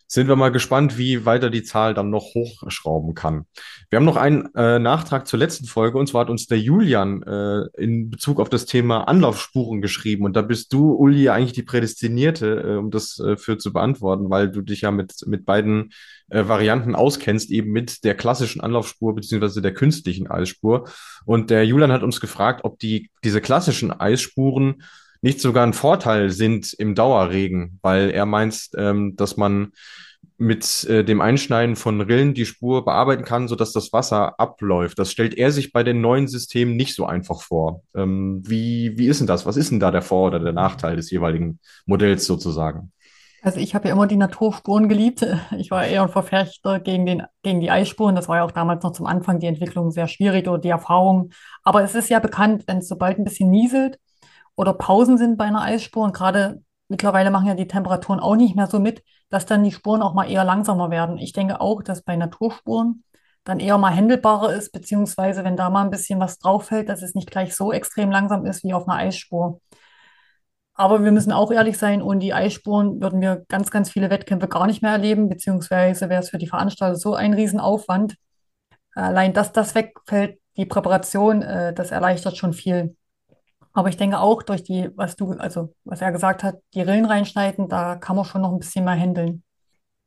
sind 0.07 0.29
wir 0.29 0.37
mal 0.37 0.51
gespannt, 0.51 0.99
wie 0.99 1.25
weiter 1.25 1.51
die 1.51 1.62
Zahl 1.62 1.95
dann 1.95 2.11
noch 2.11 2.35
hochschrauben 2.35 3.14
kann. 3.14 3.47
Wir 3.90 3.97
haben 3.97 4.05
noch 4.05 4.17
einen 4.17 4.55
äh, 4.55 4.79
Nachtrag 4.79 5.27
zur 5.27 5.38
letzten 5.38 5.67
Folge 5.67 5.99
und 5.99 6.09
zwar 6.09 6.23
hat 6.23 6.31
uns 6.31 6.47
der 6.47 6.59
Julian 6.59 7.23
äh, 7.23 7.67
in 7.77 8.11
Bezug 8.11 8.40
auf 8.40 8.49
das 8.49 8.67
Thema 8.67 9.05
Anlaufspuren 9.05 9.81
geschrieben 9.81 10.25
und 10.25 10.37
da 10.37 10.43
bist 10.43 10.73
du, 10.73 10.93
Uli, 10.93 11.29
eigentlich 11.29 11.53
die 11.53 11.62
Prädestinierte, 11.62 12.61
äh, 12.61 12.77
um 12.77 12.90
das 12.90 13.19
äh, 13.19 13.37
für 13.37 13.59
zu 13.59 13.73
beantworten, 13.73 14.31
weil 14.31 14.51
du 14.51 14.61
dich 14.61 14.83
ja 14.83 14.90
mit, 14.90 15.14
mit 15.27 15.45
beiden 15.47 15.93
äh, 16.29 16.49
Varianten 16.49 16.95
auskennst, 16.95 17.51
eben 17.51 17.73
mit 17.73 18.05
der 18.05 18.14
klassischen 18.14 18.61
Anlaufspur 18.61 19.14
beziehungsweise 19.14 19.62
der 19.62 19.75
künstlichen 19.75 20.27
Eisspur. 20.27 20.88
Und 21.25 21.51
der 21.51 21.67
Julian 21.67 21.93
hat 21.93 22.03
uns 22.03 22.21
gefragt, 22.21 22.61
ob 22.64 22.79
die, 22.79 23.11
diese 23.23 23.40
klassischen 23.40 23.93
Eisspuren 23.93 24.83
nicht 25.25 25.41
sogar 25.41 25.67
ein 25.67 25.73
Vorteil 25.73 26.29
sind 26.29 26.75
im 26.75 26.95
Dauerregen, 26.95 27.79
weil 27.81 28.11
er 28.11 28.27
meint, 28.27 28.69
ähm, 28.77 29.17
dass 29.17 29.39
man 29.39 29.73
mit 30.37 30.85
äh, 30.85 31.03
dem 31.03 31.23
Einschneiden 31.23 31.77
von 31.77 32.03
Rillen 32.03 32.35
die 32.35 32.45
Spur 32.45 32.85
bearbeiten 32.85 33.25
kann, 33.25 33.49
sodass 33.49 33.73
das 33.73 33.91
Wasser 33.95 34.39
abläuft. 34.39 34.99
Das 34.99 35.11
stellt 35.11 35.33
er 35.33 35.51
sich 35.51 35.73
bei 35.73 35.83
den 35.83 36.03
neuen 36.03 36.29
Systemen 36.29 36.77
nicht 36.77 36.95
so 36.95 37.07
einfach 37.07 37.41
vor. 37.41 37.81
Ähm, 37.95 38.43
wie, 38.45 38.99
wie 38.99 39.07
ist 39.07 39.21
denn 39.21 39.27
das? 39.27 39.47
Was 39.47 39.57
ist 39.57 39.71
denn 39.71 39.81
da 39.81 39.91
der 39.91 40.03
Vor- 40.03 40.27
oder 40.27 40.41
der 40.41 40.53
Nachteil 40.53 40.97
des 40.97 41.11
jeweiligen 41.11 41.59
Modells 41.87 42.27
sozusagen? 42.27 42.93
Also 43.41 43.61
ich 43.61 43.75
habe 43.75 43.89
ja 43.89 43.95
immer 43.95 44.07
die 44.07 44.17
Naturspuren 44.17 44.91
geliebt. 44.91 45.27
Ich 45.57 45.71
war 45.71 45.87
eher 45.87 46.03
ein 46.03 46.11
Verfechter 46.11 46.81
gegen 46.81 47.07
den, 47.07 47.23
gegen 47.43 47.63
die 47.63 47.71
Eisspuren. 47.71 48.15
Das 48.15 48.29
war 48.29 48.37
ja 48.37 48.45
auch 48.45 48.53
damals 48.53 48.85
noch 48.85 48.93
zum 48.93 49.07
Anfang 49.07 49.41
die 49.41 49.47
Entwicklung 49.47 49.91
sehr 49.91 50.07
schwierig 50.07 50.49
oder 50.49 50.59
die 50.59 50.69
Erfahrung. 50.69 51.31
Aber 51.63 51.83
es 51.83 51.95
ist 51.95 52.11
ja 52.11 52.19
bekannt, 52.19 52.65
wenn 52.67 52.79
es 52.79 52.89
sobald 52.89 53.19
ein 53.19 53.25
bisschen 53.25 53.51
nieselt, 53.51 53.99
oder 54.57 54.75
Pausen 54.75 55.19
sind 55.19 55.37
bei 55.37 55.45
einer 55.45 55.62
Eisspur. 55.62 56.05
Und 56.05 56.14
gerade 56.14 56.62
mittlerweile 56.88 57.31
machen 57.31 57.47
ja 57.47 57.55
die 57.55 57.69
Temperaturen 57.69 58.21
auch 58.21 58.37
nicht 58.37 58.57
mehr 58.57 58.67
so 58.67 58.79
mit, 58.79 59.03
dass 59.31 59.47
dann 59.47 59.64
die 59.64 59.73
Spuren 59.73 60.03
auch 60.03 60.14
mal 60.14 60.31
eher 60.31 60.45
langsamer 60.45 60.90
werden. 60.90 61.19
Ich 61.19 61.33
denke 61.33 61.61
auch, 61.61 61.83
dass 61.83 62.03
bei 62.03 62.17
Naturspuren 62.17 63.05
dann 63.45 63.61
eher 63.61 63.79
mal 63.79 63.93
händelbarer 63.93 64.55
ist, 64.55 64.73
beziehungsweise 64.73 65.45
wenn 65.45 65.57
da 65.57 65.69
mal 65.71 65.85
ein 65.85 65.90
bisschen 65.90 66.19
was 66.21 66.38
drauf 66.38 66.67
fällt, 66.67 66.88
dass 66.88 67.03
es 67.03 67.14
nicht 67.14 67.31
gleich 67.31 67.55
so 67.55 67.73
extrem 67.73 68.11
langsam 68.11 68.47
ist 68.47 68.64
wie 68.64 68.73
auf 68.73 68.88
einer 68.88 68.99
Eisspur. 68.99 69.61
Aber 70.75 71.05
wir 71.05 71.12
müssen 71.12 71.33
auch 71.33 71.53
ehrlich 71.53 71.79
sein, 71.79 72.03
ohne 72.03 72.19
die 72.19 72.35
Eisspuren 72.35 73.01
würden 73.01 73.21
wir 73.21 73.45
ganz, 73.49 73.71
ganz 73.71 73.90
viele 73.90 74.11
Wettkämpfe 74.11 74.49
gar 74.49 74.67
nicht 74.67 74.83
mehr 74.83 74.93
erleben, 74.93 75.29
beziehungsweise 75.29 76.09
wäre 76.09 76.23
es 76.23 76.31
für 76.31 76.38
die 76.38 76.49
Veranstalter 76.49 76.97
so 76.97 77.14
ein 77.14 77.33
Riesenaufwand. 77.33 78.17
Allein, 78.95 79.33
dass 79.33 79.53
das 79.53 79.75
wegfällt, 79.75 80.40
die 80.57 80.67
Präparation, 80.67 81.43
äh, 81.43 81.73
das 81.75 81.90
erleichtert 81.90 82.37
schon 82.37 82.53
viel. 82.53 82.97
Aber 83.75 83.89
ich 83.89 83.97
denke 83.97 84.21
auch 84.21 84.43
durch 84.43 84.63
die, 84.63 84.89
was 84.95 85.17
du, 85.17 85.33
also 85.33 85.75
was 85.85 86.01
er 86.01 86.13
gesagt 86.13 86.45
hat, 86.45 86.57
die 86.75 86.81
Rillen 86.81 87.07
reinschneiden, 87.07 87.69
da 87.69 87.97
kann 87.97 88.17
man 88.17 88.25
schon 88.25 88.41
noch 88.41 88.53
ein 88.53 88.61
bisschen 88.61 88.85
mehr 88.85 88.95
handeln. 88.95 89.43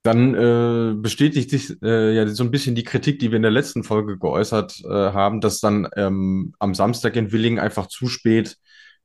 Dann 0.04 0.36
äh, 0.36 0.94
bestätigt 0.96 1.50
sich 1.50 1.82
äh, 1.82 2.16
ja 2.16 2.28
so 2.28 2.46
ein 2.46 2.52
bisschen 2.52 2.76
die 2.76 2.86
Kritik, 2.86 3.20
die 3.20 3.30
wir 3.30 3.36
in 3.36 3.42
der 3.42 3.52
letzten 3.52 3.84
Folge 3.84 4.18
geäußert 4.18 4.82
äh, 4.86 4.90
haben, 4.90 5.42
dass 5.42 5.60
dann 5.60 5.90
ähm, 5.98 6.54
am 6.60 6.74
Samstag 6.76 7.18
in 7.18 7.34
Willingen 7.34 7.60
einfach 7.60 7.88
zu 7.88 8.08
spät 8.08 8.56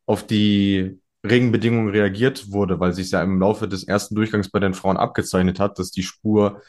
auf 0.07 0.25
die 0.25 1.01
Regenbedingungen 1.27 1.90
reagiert 1.90 2.53
wurde, 2.53 2.79
weil 2.79 2.92
sich 2.92 3.11
ja 3.11 3.20
im 3.22 3.40
Laufe 3.40 3.66
des 3.66 3.83
ersten 3.83 4.14
Durchgangs 4.14 4.51
bei 4.51 4.61
den 4.61 4.75
Frauen 4.75 4.96
abgezeichnet 4.96 5.59
hat, 5.59 5.81
dass 5.81 5.90
die 5.90 6.05
Spur 6.05 6.62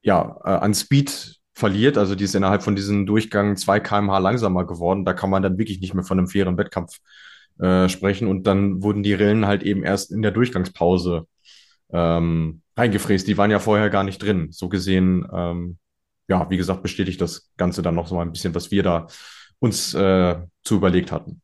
ja 0.00 0.38
äh, 0.44 0.48
an 0.48 0.72
Speed 0.72 1.39
verliert. 1.60 1.96
Also 1.96 2.14
die 2.16 2.24
ist 2.24 2.34
innerhalb 2.34 2.62
von 2.62 2.74
diesem 2.74 3.06
Durchgang 3.06 3.56
2 3.56 3.80
km/h 3.80 4.18
langsamer 4.18 4.66
geworden. 4.66 5.04
Da 5.04 5.12
kann 5.12 5.30
man 5.30 5.42
dann 5.42 5.58
wirklich 5.58 5.80
nicht 5.80 5.94
mehr 5.94 6.02
von 6.02 6.18
einem 6.18 6.26
fairen 6.26 6.58
Wettkampf 6.58 6.98
äh, 7.60 7.88
sprechen. 7.88 8.26
Und 8.26 8.46
dann 8.46 8.82
wurden 8.82 9.02
die 9.04 9.14
Rillen 9.14 9.46
halt 9.46 9.62
eben 9.62 9.84
erst 9.84 10.10
in 10.10 10.22
der 10.22 10.32
Durchgangspause 10.32 11.26
ähm, 11.92 12.62
reingefräst. 12.76 13.28
Die 13.28 13.38
waren 13.38 13.50
ja 13.50 13.60
vorher 13.60 13.90
gar 13.90 14.02
nicht 14.02 14.18
drin. 14.18 14.48
So 14.50 14.68
gesehen, 14.68 15.26
ähm, 15.32 15.78
ja, 16.28 16.48
wie 16.50 16.56
gesagt, 16.56 16.82
bestätigt 16.82 17.20
das 17.20 17.50
Ganze 17.56 17.82
dann 17.82 17.94
noch 17.94 18.08
so 18.08 18.16
mal 18.16 18.22
ein 18.22 18.32
bisschen, 18.32 18.54
was 18.54 18.70
wir 18.70 18.82
da 18.82 19.06
uns 19.58 19.94
äh, 19.94 20.36
zu 20.64 20.76
überlegt 20.76 21.12
hatten. 21.12 21.42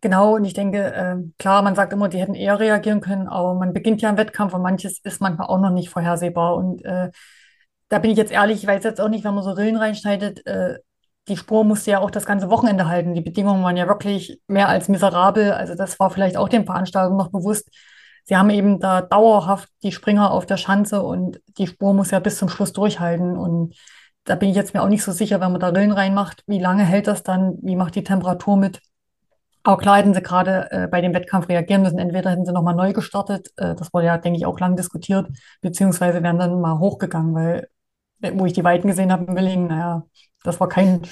Genau, 0.00 0.34
und 0.34 0.44
ich 0.44 0.52
denke, 0.52 0.92
äh, 0.92 1.16
klar, 1.38 1.62
man 1.62 1.76
sagt 1.76 1.92
immer, 1.92 2.08
die 2.08 2.18
hätten 2.18 2.34
eher 2.34 2.58
reagieren 2.58 3.00
können, 3.00 3.28
aber 3.28 3.54
man 3.54 3.72
beginnt 3.72 4.02
ja 4.02 4.10
im 4.10 4.16
Wettkampf 4.16 4.52
und 4.52 4.62
manches 4.62 4.98
ist 5.04 5.20
manchmal 5.20 5.46
auch 5.46 5.60
noch 5.60 5.70
nicht 5.70 5.90
vorhersehbar. 5.90 6.56
Und 6.56 6.84
äh, 6.84 7.10
da 7.92 7.98
bin 7.98 8.10
ich 8.10 8.16
jetzt 8.16 8.32
ehrlich, 8.32 8.62
ich 8.62 8.66
weiß 8.66 8.84
jetzt 8.84 9.02
auch 9.02 9.10
nicht, 9.10 9.22
wenn 9.22 9.34
man 9.34 9.44
so 9.44 9.50
Rillen 9.50 9.76
reinschneidet, 9.76 10.46
äh, 10.46 10.78
die 11.28 11.36
Spur 11.36 11.62
musste 11.62 11.90
ja 11.90 12.00
auch 12.00 12.10
das 12.10 12.24
ganze 12.24 12.48
Wochenende 12.48 12.88
halten. 12.88 13.12
Die 13.12 13.20
Bedingungen 13.20 13.62
waren 13.62 13.76
ja 13.76 13.86
wirklich 13.86 14.40
mehr 14.46 14.68
als 14.70 14.88
miserabel. 14.88 15.52
Also 15.52 15.74
das 15.74 16.00
war 16.00 16.08
vielleicht 16.08 16.38
auch 16.38 16.48
den 16.48 16.64
Veranstaltern 16.64 17.18
noch 17.18 17.30
bewusst. 17.30 17.68
Sie 18.24 18.34
haben 18.34 18.48
eben 18.48 18.80
da 18.80 19.02
dauerhaft 19.02 19.68
die 19.82 19.92
Springer 19.92 20.30
auf 20.30 20.46
der 20.46 20.56
Schanze 20.56 21.02
und 21.02 21.38
die 21.58 21.66
Spur 21.66 21.92
muss 21.92 22.10
ja 22.10 22.18
bis 22.18 22.38
zum 22.38 22.48
Schluss 22.48 22.72
durchhalten. 22.72 23.36
Und 23.36 23.74
da 24.24 24.36
bin 24.36 24.48
ich 24.48 24.56
jetzt 24.56 24.72
mir 24.72 24.82
auch 24.82 24.88
nicht 24.88 25.04
so 25.04 25.12
sicher, 25.12 25.42
wenn 25.42 25.52
man 25.52 25.60
da 25.60 25.68
Rillen 25.68 25.92
reinmacht, 25.92 26.44
wie 26.46 26.60
lange 26.60 26.84
hält 26.84 27.08
das 27.08 27.22
dann, 27.22 27.58
wie 27.60 27.76
macht 27.76 27.94
die 27.94 28.04
Temperatur 28.04 28.56
mit? 28.56 28.80
Aber 29.64 29.78
klar 29.78 29.98
hätten 29.98 30.14
sie 30.14 30.22
gerade 30.22 30.68
äh, 30.72 30.88
bei 30.88 31.00
dem 31.00 31.14
Wettkampf 31.14 31.48
reagieren 31.48 31.82
müssen. 31.82 31.98
Entweder 31.98 32.30
hätten 32.30 32.44
sie 32.44 32.52
nochmal 32.52 32.74
neu 32.74 32.92
gestartet, 32.92 33.48
äh, 33.56 33.74
das 33.76 33.92
wurde 33.92 34.06
ja, 34.06 34.18
denke 34.18 34.38
ich, 34.38 34.46
auch 34.46 34.58
lang 34.58 34.76
diskutiert, 34.76 35.28
beziehungsweise 35.60 36.22
wären 36.22 36.38
dann 36.38 36.60
mal 36.60 36.78
hochgegangen, 36.78 37.34
weil, 37.34 37.68
wo 38.22 38.46
ich 38.46 38.52
die 38.52 38.64
Weiten 38.64 38.88
gesehen 38.88 39.12
habe 39.12 39.24
in 39.24 39.36
Willingen, 39.36 39.68
naja, 39.68 40.06
das 40.44 40.60
war 40.60 40.68
kein. 40.68 41.02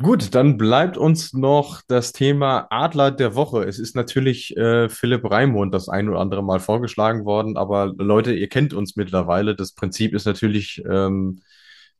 Gut, 0.00 0.34
dann 0.34 0.56
bleibt 0.56 0.96
uns 0.96 1.32
noch 1.32 1.80
das 1.86 2.12
Thema 2.12 2.66
Adler 2.70 3.10
der 3.10 3.34
Woche. 3.34 3.62
Es 3.62 3.78
ist 3.78 3.94
natürlich 3.94 4.56
äh, 4.56 4.88
Philipp 4.88 5.30
Raimund 5.30 5.72
das 5.72 5.88
ein 5.88 6.08
oder 6.08 6.18
andere 6.18 6.42
Mal 6.42 6.60
vorgeschlagen 6.60 7.24
worden, 7.24 7.56
aber 7.56 7.92
Leute, 7.96 8.32
ihr 8.32 8.48
kennt 8.48 8.74
uns 8.74 8.96
mittlerweile. 8.96 9.54
Das 9.54 9.74
Prinzip 9.74 10.14
ist 10.14 10.26
natürlich, 10.26 10.82
ähm, 10.90 11.40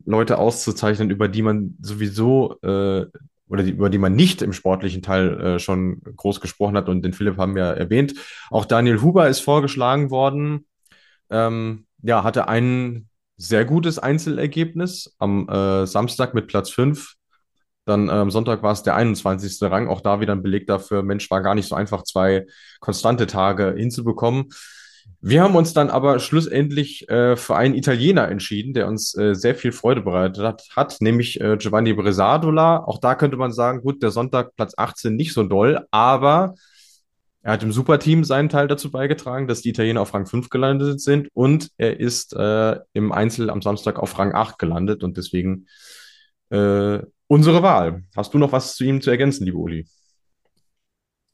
Leute 0.05 0.39
auszuzeichnen, 0.39 1.11
über 1.11 1.29
die 1.29 1.43
man 1.43 1.77
sowieso 1.81 2.59
äh, 2.63 3.07
oder 3.49 3.63
die, 3.63 3.71
über 3.71 3.91
die 3.91 3.99
man 3.99 4.15
nicht 4.15 4.43
im 4.43 4.53
sportlichen 4.53 5.03
Teil 5.03 5.41
äh, 5.41 5.59
schon 5.59 6.01
groß 6.17 6.41
gesprochen 6.41 6.77
hat 6.77 6.89
und 6.89 7.05
den 7.05 7.13
Philipp 7.13 7.37
haben 7.37 7.55
wir 7.55 7.65
erwähnt. 7.65 8.15
Auch 8.51 8.65
Daniel 8.65 9.03
Huber 9.03 9.29
ist 9.29 9.41
vorgeschlagen 9.41 10.11
worden. 10.11 10.67
Ähm, 11.31 11.87
ja, 12.03 12.25
hatte 12.25 12.49
ein 12.49 13.09
sehr 13.37 13.65
gutes 13.65 13.99
Einzelergebnis 13.99 15.15
am 15.19 15.49
äh, 15.49 15.87
Samstag 15.87 16.35
mit 16.35 16.47
Platz 16.47 16.71
5. 16.71 17.15
Dann 17.85 18.09
äh, 18.09 18.13
am 18.13 18.31
Sonntag 18.31 18.63
war 18.63 18.73
es 18.73 18.83
der 18.83 18.95
21. 18.95 19.63
Rang. 19.63 19.89
Auch 19.89 20.01
da 20.01 20.21
wieder 20.21 20.33
ein 20.33 20.43
Beleg 20.43 20.67
dafür, 20.67 21.03
Mensch, 21.03 21.31
war 21.31 21.43
gar 21.43 21.55
nicht 21.55 21.69
so 21.69 21.75
einfach, 21.75 22.05
zwei 22.05 22.47
konstante 22.81 23.27
Tage 23.27 23.75
hinzubekommen. 23.77 24.51
Wir 25.21 25.43
haben 25.43 25.55
uns 25.55 25.73
dann 25.73 25.89
aber 25.89 26.19
schlussendlich 26.19 27.09
äh, 27.09 27.37
für 27.37 27.55
einen 27.57 27.75
Italiener 27.75 28.29
entschieden, 28.29 28.75
der 28.75 28.89
uns 28.89 29.17
äh, 29.17 29.35
sehr 29.35 29.55
viel 29.55 29.73
Freude 29.73 30.01
bereitet 30.01 30.45
hat, 30.45 30.65
hat 30.75 30.97
nämlich 31.01 31.41
äh, 31.41 31.57
Giovanni 31.57 31.93
Bresadola. 31.93 32.85
Auch 32.85 32.99
da 32.99 33.15
könnte 33.15 33.37
man 33.37 33.53
sagen, 33.53 33.83
gut, 33.83 34.03
der 34.03 34.11
Sonntag 34.11 34.57
Platz 34.57 34.75
18 34.77 35.15
nicht 35.15 35.33
so 35.33 35.45
doll, 35.45 35.87
aber 35.93 36.55
er 37.43 37.53
hat 37.53 37.63
im 37.63 37.73
Superteam 37.73 38.23
seinen 38.25 38.49
Teil 38.49 38.69
dazu 38.69 38.91
beigetragen, 38.91 39.49
dass 39.49 39.63
die 39.63 39.71
Italiener 39.71 40.01
auf 40.01 40.15
Rang 40.15 40.27
5 40.27 40.49
gelandet 40.49 41.01
sind 41.01 41.29
und 41.35 41.71
er 41.77 41.99
ist 41.99 42.35
äh, 42.35 42.79
im 42.93 43.11
Einzel 43.13 43.51
am 43.51 43.63
Samstag 43.63 43.99
auf 43.99 44.17
Rang 44.19 44.35
8 44.35 44.59
gelandet 44.59 45.03
und 45.03 45.17
deswegen 45.17 45.67
äh, 46.51 47.01
unsere 47.27 47.63
Wahl. 47.63 48.05
Hast 48.17 48.33
du 48.33 48.39
noch 48.39 48.53
was 48.53 48.77
zu 48.77 48.85
ihm 48.85 49.01
zu 49.01 49.11
ergänzen, 49.11 49.45
liebe 49.45 49.59
Uli? 49.59 49.87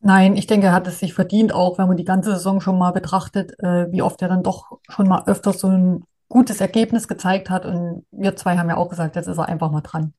Nein, 0.01 0.37
ich 0.37 0.47
denke, 0.47 0.69
er 0.69 0.73
hat 0.73 0.87
es 0.87 1.01
sich 1.01 1.13
verdient, 1.13 1.53
auch 1.53 1.77
wenn 1.77 1.89
man 1.89 1.97
die 1.97 2.05
ganze 2.05 2.31
Saison 2.31 2.61
schon 2.61 2.79
mal 2.79 2.93
betrachtet, 2.93 3.53
äh, 3.59 3.91
wie 3.91 4.01
oft 4.01 4.23
er 4.23 4.29
dann 4.29 4.45
doch 4.45 4.79
schon 4.89 5.09
mal 5.09 5.25
öfters 5.27 5.61
so 5.61 5.69
ein 5.69 6.05
gutes 6.29 6.61
Ergebnis 6.61 7.09
gezeigt 7.09 7.51
hat. 7.51 7.67
Und 7.67 8.07
wir 8.13 8.37
zwei 8.37 8.57
haben 8.57 8.69
ja 8.69 8.77
auch 8.77 8.89
gesagt, 8.89 9.17
jetzt 9.17 9.27
ist 9.27 9.39
er 9.39 9.49
einfach 9.49 9.71
mal 9.73 9.81
dran. 9.81 10.15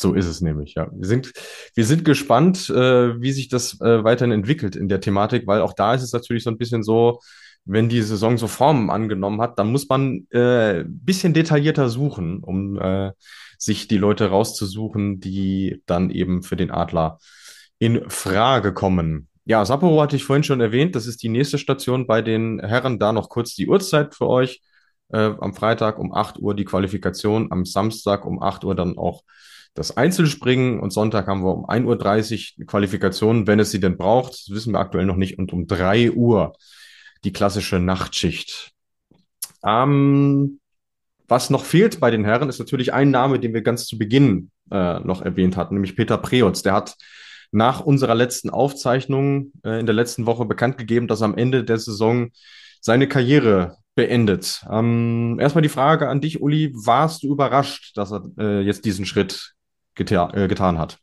So 0.00 0.14
ist 0.14 0.24
es 0.24 0.40
nämlich, 0.40 0.74
ja. 0.76 0.88
Wir 0.92 1.06
sind, 1.06 1.30
wir 1.74 1.84
sind 1.84 2.06
gespannt, 2.06 2.70
äh, 2.70 3.20
wie 3.20 3.32
sich 3.32 3.48
das 3.48 3.78
äh, 3.82 4.02
weiterhin 4.02 4.32
entwickelt 4.32 4.74
in 4.74 4.88
der 4.88 5.02
Thematik, 5.02 5.46
weil 5.46 5.60
auch 5.60 5.74
da 5.74 5.92
ist 5.92 6.02
es 6.02 6.14
natürlich 6.14 6.42
so 6.42 6.50
ein 6.50 6.56
bisschen 6.56 6.82
so, 6.82 7.20
wenn 7.66 7.90
die 7.90 8.00
Saison 8.00 8.38
so 8.38 8.46
Formen 8.46 8.88
angenommen 8.88 9.42
hat, 9.42 9.58
dann 9.58 9.70
muss 9.70 9.86
man 9.90 10.26
äh, 10.30 10.84
bisschen 10.86 11.34
detaillierter 11.34 11.90
suchen, 11.90 12.42
um 12.42 12.80
äh, 12.80 13.12
sich 13.58 13.88
die 13.88 13.98
Leute 13.98 14.30
rauszusuchen, 14.30 15.20
die 15.20 15.82
dann 15.84 16.08
eben 16.08 16.42
für 16.42 16.56
den 16.56 16.70
Adler 16.70 17.18
in 17.78 18.08
Frage 18.08 18.72
kommen. 18.72 19.28
Ja, 19.44 19.66
Sapporo 19.66 20.00
hatte 20.00 20.16
ich 20.16 20.24
vorhin 20.24 20.44
schon 20.44 20.62
erwähnt. 20.62 20.94
Das 20.94 21.06
ist 21.06 21.22
die 21.22 21.28
nächste 21.28 21.58
Station 21.58 22.06
bei 22.06 22.22
den 22.22 22.58
Herren. 22.60 22.98
Da 22.98 23.12
noch 23.12 23.28
kurz 23.28 23.54
die 23.54 23.68
Uhrzeit 23.68 24.14
für 24.14 24.28
euch. 24.28 24.62
Äh, 25.12 25.32
am 25.40 25.52
Freitag 25.52 25.98
um 25.98 26.14
8 26.14 26.38
Uhr 26.38 26.54
die 26.54 26.64
Qualifikation, 26.64 27.52
am 27.52 27.66
Samstag 27.66 28.24
um 28.24 28.42
8 28.42 28.64
Uhr 28.64 28.74
dann 28.74 28.96
auch 28.96 29.24
das 29.74 29.96
Einzelspringen 29.96 30.80
und 30.80 30.92
Sonntag 30.92 31.26
haben 31.26 31.44
wir 31.44 31.54
um 31.54 31.66
1.30 31.66 32.60
Uhr 32.60 32.66
Qualifikation, 32.66 33.46
wenn 33.46 33.60
es 33.60 33.70
sie 33.70 33.80
denn 33.80 33.96
braucht. 33.96 34.32
Das 34.32 34.50
wissen 34.50 34.72
wir 34.72 34.80
aktuell 34.80 35.06
noch 35.06 35.16
nicht. 35.16 35.38
Und 35.38 35.52
um 35.52 35.66
3 35.66 36.12
Uhr 36.12 36.54
die 37.24 37.32
klassische 37.32 37.78
Nachtschicht. 37.78 38.72
Ähm, 39.64 40.58
was 41.28 41.50
noch 41.50 41.64
fehlt 41.64 42.00
bei 42.00 42.10
den 42.10 42.24
Herren, 42.24 42.48
ist 42.48 42.58
natürlich 42.58 42.92
ein 42.92 43.10
Name, 43.10 43.38
den 43.38 43.54
wir 43.54 43.62
ganz 43.62 43.86
zu 43.86 43.98
Beginn 43.98 44.50
äh, 44.70 44.98
noch 45.00 45.22
erwähnt 45.22 45.56
hatten, 45.56 45.74
nämlich 45.74 45.96
Peter 45.96 46.18
Preutz. 46.18 46.62
Der 46.62 46.72
hat 46.72 46.96
nach 47.52 47.80
unserer 47.80 48.14
letzten 48.14 48.50
Aufzeichnung 48.50 49.52
äh, 49.64 49.78
in 49.78 49.86
der 49.86 49.94
letzten 49.94 50.26
Woche 50.26 50.44
bekannt 50.44 50.78
gegeben, 50.78 51.06
dass 51.06 51.22
am 51.22 51.36
Ende 51.36 51.64
der 51.64 51.78
Saison 51.78 52.30
seine 52.80 53.06
Karriere 53.06 53.76
beendet. 53.94 54.64
Ähm, 54.70 55.38
erstmal 55.40 55.62
die 55.62 55.68
Frage 55.68 56.08
an 56.08 56.20
dich, 56.20 56.40
Uli. 56.40 56.72
Warst 56.74 57.22
du 57.22 57.32
überrascht, 57.32 57.96
dass 57.96 58.12
er 58.12 58.24
äh, 58.38 58.60
jetzt 58.62 58.84
diesen 58.84 59.04
Schritt 59.04 59.54
geta 59.94 60.30
äh, 60.34 60.48
getan 60.48 60.78
hat? 60.78 60.98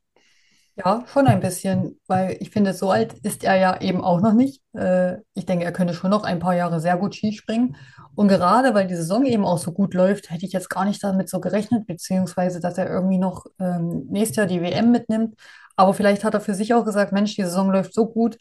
Ja, 0.76 1.04
schon 1.12 1.26
ein 1.26 1.40
bisschen, 1.40 2.00
weil 2.06 2.38
ich 2.40 2.52
finde, 2.52 2.72
so 2.74 2.92
alt 2.92 3.14
ist 3.24 3.44
er 3.44 3.56
ja 3.56 3.82
eben 3.82 4.04
auch 4.04 4.22
noch 4.22 4.34
nicht. 4.34 4.62
Äh, 4.74 5.18
ich 5.34 5.48
denke, 5.48 5.66
er 5.66 5.72
könnte 5.72 5.96
schon 5.96 6.12
noch 6.12 6.24
ein 6.24 6.38
paar 6.38 6.56
Jahre 6.56 6.80
sehr 6.80 6.98
gut 6.98 7.16
Skispringen. 7.16 7.76
Und 8.14 8.28
gerade 8.28 8.76
weil 8.76 8.86
die 8.86 8.96
Saison 8.96 9.26
eben 9.26 9.44
auch 9.44 9.58
so 9.58 9.72
gut 9.72 9.96
läuft, 9.96 10.30
hätte 10.30 10.46
ich 10.46 10.54
jetzt 10.54 10.70
gar 10.70 10.86
nicht 10.86 11.04
damit 11.04 11.30
so 11.30 11.40
gerechnet, 11.40 11.88
beziehungsweise, 11.88 12.60
dass 12.60 12.78
er 12.78 12.90
irgendwie 12.90 13.18
noch 13.18 13.46
ähm, 13.60 14.06
nächstes 14.10 14.38
Jahr 14.38 14.46
die 14.46 14.62
WM 14.62 14.92
mitnimmt. 14.92 15.36
Aber 15.76 15.94
vielleicht 15.96 16.24
hat 16.24 16.36
er 16.36 16.42
für 16.42 16.54
sich 16.54 16.74
auch 16.76 16.86
gesagt, 16.86 17.12
Mensch, 17.12 17.36
die 17.36 17.44
Saison 17.44 17.72
läuft 17.72 17.94
so 17.94 18.08
gut, 18.08 18.38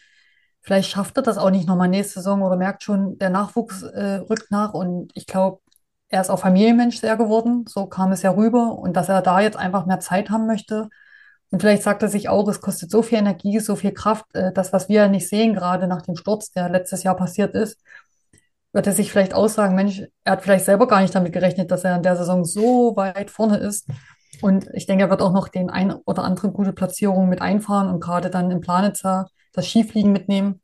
vielleicht 0.60 0.90
schafft 0.90 1.16
er 1.16 1.22
das 1.22 1.38
auch 1.38 1.50
nicht 1.50 1.66
nochmal 1.66 1.88
nächste 1.88 2.14
Saison 2.20 2.42
oder 2.42 2.56
merkt 2.56 2.82
schon, 2.82 3.18
der 3.18 3.30
Nachwuchs 3.30 3.82
äh, 3.82 4.16
rückt 4.28 4.50
nach. 4.50 4.74
Und 4.74 5.10
ich 5.14 5.26
glaube, 5.26 5.60
er 6.08 6.20
ist 6.20 6.30
auch 6.30 6.38
Familienmensch 6.38 6.98
sehr 6.98 7.16
geworden, 7.16 7.64
so 7.68 7.86
kam 7.86 8.12
es 8.12 8.22
ja 8.22 8.30
rüber. 8.30 8.78
Und 8.78 8.96
dass 8.96 9.08
er 9.08 9.22
da 9.22 9.40
jetzt 9.40 9.56
einfach 9.56 9.86
mehr 9.86 10.00
Zeit 10.00 10.30
haben 10.30 10.46
möchte. 10.46 10.88
Und 11.50 11.60
vielleicht 11.60 11.82
sagt 11.82 12.02
er 12.02 12.08
sich 12.08 12.28
auch, 12.28 12.48
es 12.48 12.60
kostet 12.60 12.90
so 12.90 13.02
viel 13.02 13.18
Energie, 13.18 13.58
so 13.60 13.76
viel 13.76 13.92
Kraft, 13.92 14.26
äh, 14.34 14.52
das, 14.52 14.72
was 14.72 14.88
wir 14.88 15.08
nicht 15.08 15.28
sehen, 15.28 15.54
gerade 15.54 15.86
nach 15.86 16.02
dem 16.02 16.16
Sturz, 16.16 16.50
der 16.50 16.68
letztes 16.68 17.02
Jahr 17.04 17.16
passiert 17.16 17.54
ist, 17.54 17.80
wird 18.72 18.86
er 18.86 18.92
sich 18.92 19.10
vielleicht 19.10 19.34
aussagen, 19.34 19.74
Mensch, 19.74 20.02
er 20.24 20.32
hat 20.32 20.42
vielleicht 20.42 20.66
selber 20.66 20.86
gar 20.86 21.00
nicht 21.00 21.14
damit 21.14 21.32
gerechnet, 21.32 21.70
dass 21.70 21.84
er 21.84 21.96
in 21.96 22.02
der 22.02 22.16
Saison 22.16 22.44
so 22.44 22.94
weit 22.96 23.30
vorne 23.30 23.56
ist. 23.58 23.88
Und 24.42 24.68
ich 24.74 24.86
denke, 24.86 25.04
er 25.04 25.10
wird 25.10 25.22
auch 25.22 25.32
noch 25.32 25.48
den 25.48 25.70
ein 25.70 25.92
oder 25.92 26.24
andere 26.24 26.50
gute 26.52 26.72
Platzierung 26.72 27.28
mit 27.28 27.40
einfahren 27.40 27.88
und 27.88 28.00
gerade 28.00 28.28
dann 28.30 28.50
im 28.50 28.60
Planitzer 28.60 29.28
das 29.52 29.66
Skifliegen 29.66 30.12
mitnehmen. 30.12 30.60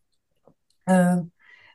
Äh, 0.87 1.19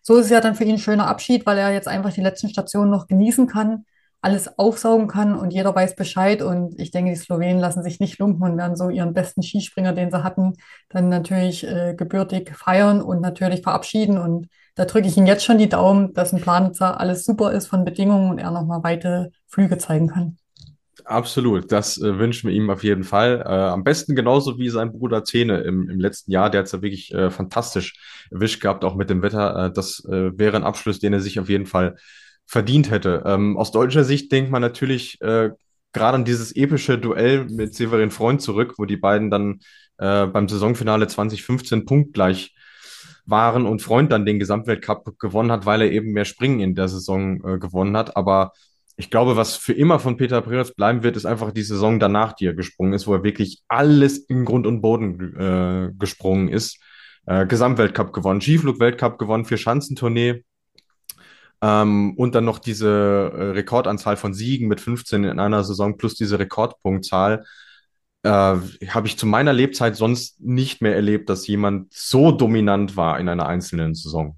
so 0.07 0.15
ist 0.15 0.27
es 0.27 0.31
ja 0.31 0.39
dann 0.39 0.55
für 0.55 0.63
ihn 0.63 0.75
ein 0.75 0.79
schöner 0.79 1.07
Abschied, 1.07 1.45
weil 1.45 1.57
er 1.57 1.73
jetzt 1.73 1.89
einfach 1.89 2.13
die 2.13 2.21
letzten 2.21 2.47
Stationen 2.47 2.89
noch 2.89 3.07
genießen 3.07 3.45
kann, 3.45 3.83
alles 4.21 4.57
aufsaugen 4.57 5.09
kann 5.09 5.35
und 5.37 5.51
jeder 5.51 5.75
weiß 5.75 5.97
Bescheid. 5.97 6.41
Und 6.41 6.79
ich 6.79 6.91
denke, 6.91 7.11
die 7.11 7.17
Slowenen 7.17 7.59
lassen 7.59 7.83
sich 7.83 7.99
nicht 7.99 8.17
lumpen 8.17 8.43
und 8.43 8.57
werden 8.57 8.77
so 8.77 8.89
ihren 8.89 9.13
besten 9.13 9.43
Skispringer, 9.43 9.91
den 9.91 10.09
sie 10.09 10.23
hatten, 10.23 10.53
dann 10.87 11.09
natürlich 11.09 11.67
äh, 11.67 11.93
gebürtig 11.93 12.55
feiern 12.55 13.01
und 13.01 13.19
natürlich 13.19 13.63
verabschieden. 13.63 14.17
Und 14.17 14.47
da 14.75 14.85
drücke 14.85 15.09
ich 15.09 15.17
ihm 15.17 15.25
jetzt 15.25 15.43
schon 15.43 15.57
die 15.57 15.67
Daumen, 15.67 16.13
dass 16.13 16.31
im 16.31 16.39
Planitzer 16.39 17.01
alles 17.01 17.25
super 17.25 17.51
ist 17.51 17.67
von 17.67 17.83
Bedingungen 17.83 18.31
und 18.31 18.37
er 18.37 18.51
nochmal 18.51 18.83
weite 18.83 19.31
Flüge 19.45 19.77
zeigen 19.77 20.07
kann. 20.07 20.37
Absolut, 21.09 21.71
das 21.71 21.97
äh, 22.01 22.19
wünschen 22.19 22.49
wir 22.49 22.55
ihm 22.55 22.69
auf 22.69 22.83
jeden 22.83 23.05
Fall. 23.05 23.41
Äh, 23.45 23.49
am 23.49 23.85
besten 23.85 24.13
genauso 24.13 24.59
wie 24.59 24.67
sein 24.67 24.91
Bruder 24.91 25.23
Zene 25.23 25.59
im, 25.61 25.89
im 25.89 26.01
letzten 26.01 26.31
Jahr. 26.31 26.49
Der 26.49 26.59
hat 26.59 26.65
es 26.65 26.73
ja 26.73 26.81
wirklich 26.81 27.13
äh, 27.13 27.31
fantastisch 27.31 27.95
erwischt 28.29 28.61
gehabt, 28.61 28.83
auch 28.83 28.95
mit 28.95 29.09
dem 29.09 29.21
Wetter. 29.21 29.67
Äh, 29.67 29.71
das 29.71 30.03
äh, 30.03 30.37
wäre 30.37 30.57
ein 30.57 30.65
Abschluss, 30.65 30.99
den 30.99 31.13
er 31.13 31.21
sich 31.21 31.39
auf 31.39 31.47
jeden 31.47 31.65
Fall 31.65 31.95
verdient 32.45 32.91
hätte. 32.91 33.23
Ähm, 33.25 33.55
aus 33.55 33.71
deutscher 33.71 34.03
Sicht 34.03 34.33
denkt 34.33 34.51
man 34.51 34.61
natürlich 34.61 35.21
äh, 35.21 35.51
gerade 35.93 36.15
an 36.15 36.25
dieses 36.25 36.53
epische 36.53 36.97
Duell 36.97 37.45
mit 37.45 37.73
Severin 37.73 38.11
Freund 38.11 38.41
zurück, 38.41 38.73
wo 38.77 38.83
die 38.85 38.97
beiden 38.97 39.31
dann 39.31 39.59
beim 39.99 40.47
Saisonfinale 40.47 41.07
2015 41.07 41.85
punktgleich 41.85 42.53
waren 43.25 43.65
und 43.65 43.81
Freund 43.81 44.11
dann 44.11 44.27
den 44.27 44.37
Gesamtweltcup 44.37 45.17
gewonnen 45.17 45.51
hat, 45.51 45.65
weil 45.65 45.81
er 45.81 45.91
eben 45.91 46.11
mehr 46.11 46.25
Springen 46.25 46.59
in 46.59 46.75
der 46.75 46.87
Saison 46.87 47.39
gewonnen 47.59 47.97
hat. 47.97 48.15
Aber 48.15 48.51
ich 48.97 49.09
glaube, 49.09 49.37
was 49.37 49.55
für 49.55 49.73
immer 49.73 49.99
von 49.99 50.17
Peter 50.17 50.41
Preutz 50.41 50.73
bleiben 50.73 51.03
wird, 51.03 51.15
ist 51.15 51.25
einfach 51.25 51.51
die 51.51 51.63
Saison 51.63 51.99
danach, 51.99 52.33
die 52.33 52.47
er 52.47 52.53
gesprungen 52.53 52.93
ist, 52.93 53.07
wo 53.07 53.13
er 53.13 53.23
wirklich 53.23 53.63
alles 53.67 54.17
in 54.17 54.43
Grund 54.43 54.67
und 54.67 54.81
Boden 54.81 55.37
äh, 55.37 55.91
gesprungen 55.97 56.49
ist. 56.49 56.79
Äh, 57.25 57.45
Gesamtweltcup 57.45 58.11
gewonnen, 58.13 58.41
Skiflug-Weltcup 58.41 59.17
gewonnen, 59.17 59.45
vier 59.45 59.57
Schanzentournee, 59.57 60.43
ähm, 61.61 62.13
und 62.17 62.35
dann 62.35 62.45
noch 62.45 62.59
diese 62.59 62.87
äh, 62.87 63.43
Rekordanzahl 63.51 64.17
von 64.17 64.33
Siegen 64.33 64.67
mit 64.67 64.81
15 64.81 65.23
in 65.23 65.39
einer 65.39 65.63
Saison 65.63 65.97
plus 65.97 66.15
diese 66.15 66.39
Rekordpunktzahl. 66.39 67.45
Äh, 68.23 68.29
habe 68.29 69.07
ich 69.07 69.17
zu 69.17 69.25
meiner 69.25 69.53
Lebzeit 69.53 69.95
sonst 69.95 70.39
nicht 70.41 70.81
mehr 70.81 70.95
erlebt, 70.95 71.29
dass 71.29 71.47
jemand 71.47 71.93
so 71.93 72.31
dominant 72.31 72.95
war 72.95 73.19
in 73.19 73.29
einer 73.29 73.47
einzelnen 73.47 73.95
Saison. 73.95 74.37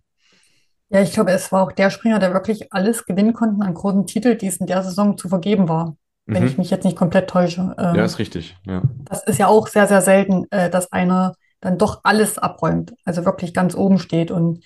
Ja, 0.89 1.01
ich 1.01 1.13
glaube, 1.13 1.31
es 1.31 1.51
war 1.51 1.63
auch 1.63 1.71
der 1.71 1.89
Springer, 1.89 2.19
der 2.19 2.33
wirklich 2.33 2.73
alles 2.73 3.05
gewinnen 3.05 3.33
konnte 3.33 3.63
an 3.63 3.73
großen 3.73 4.07
Titel, 4.07 4.35
die 4.35 4.47
es 4.47 4.57
in 4.57 4.65
der 4.67 4.83
Saison 4.83 5.17
zu 5.17 5.29
vergeben 5.29 5.69
war. 5.69 5.95
Wenn 6.25 6.45
ich 6.45 6.53
Mhm. 6.53 6.57
mich 6.59 6.69
jetzt 6.69 6.83
nicht 6.83 6.97
komplett 6.97 7.29
täusche. 7.29 7.73
Ja, 7.77 7.93
Ähm, 7.95 8.03
ist 8.03 8.19
richtig. 8.19 8.55
Ja. 8.65 8.83
das 9.05 9.23
ist 9.23 9.39
ja 9.39 9.47
auch 9.47 9.67
sehr, 9.67 9.87
sehr 9.87 10.01
selten, 10.01 10.45
äh, 10.51 10.69
dass 10.69 10.91
einer 10.91 11.33
dann 11.61 11.77
doch 11.77 12.01
alles 12.03 12.37
abräumt, 12.37 12.93
also 13.03 13.25
wirklich 13.25 13.53
ganz 13.53 13.75
oben 13.75 13.97
steht. 13.99 14.29
Und 14.31 14.63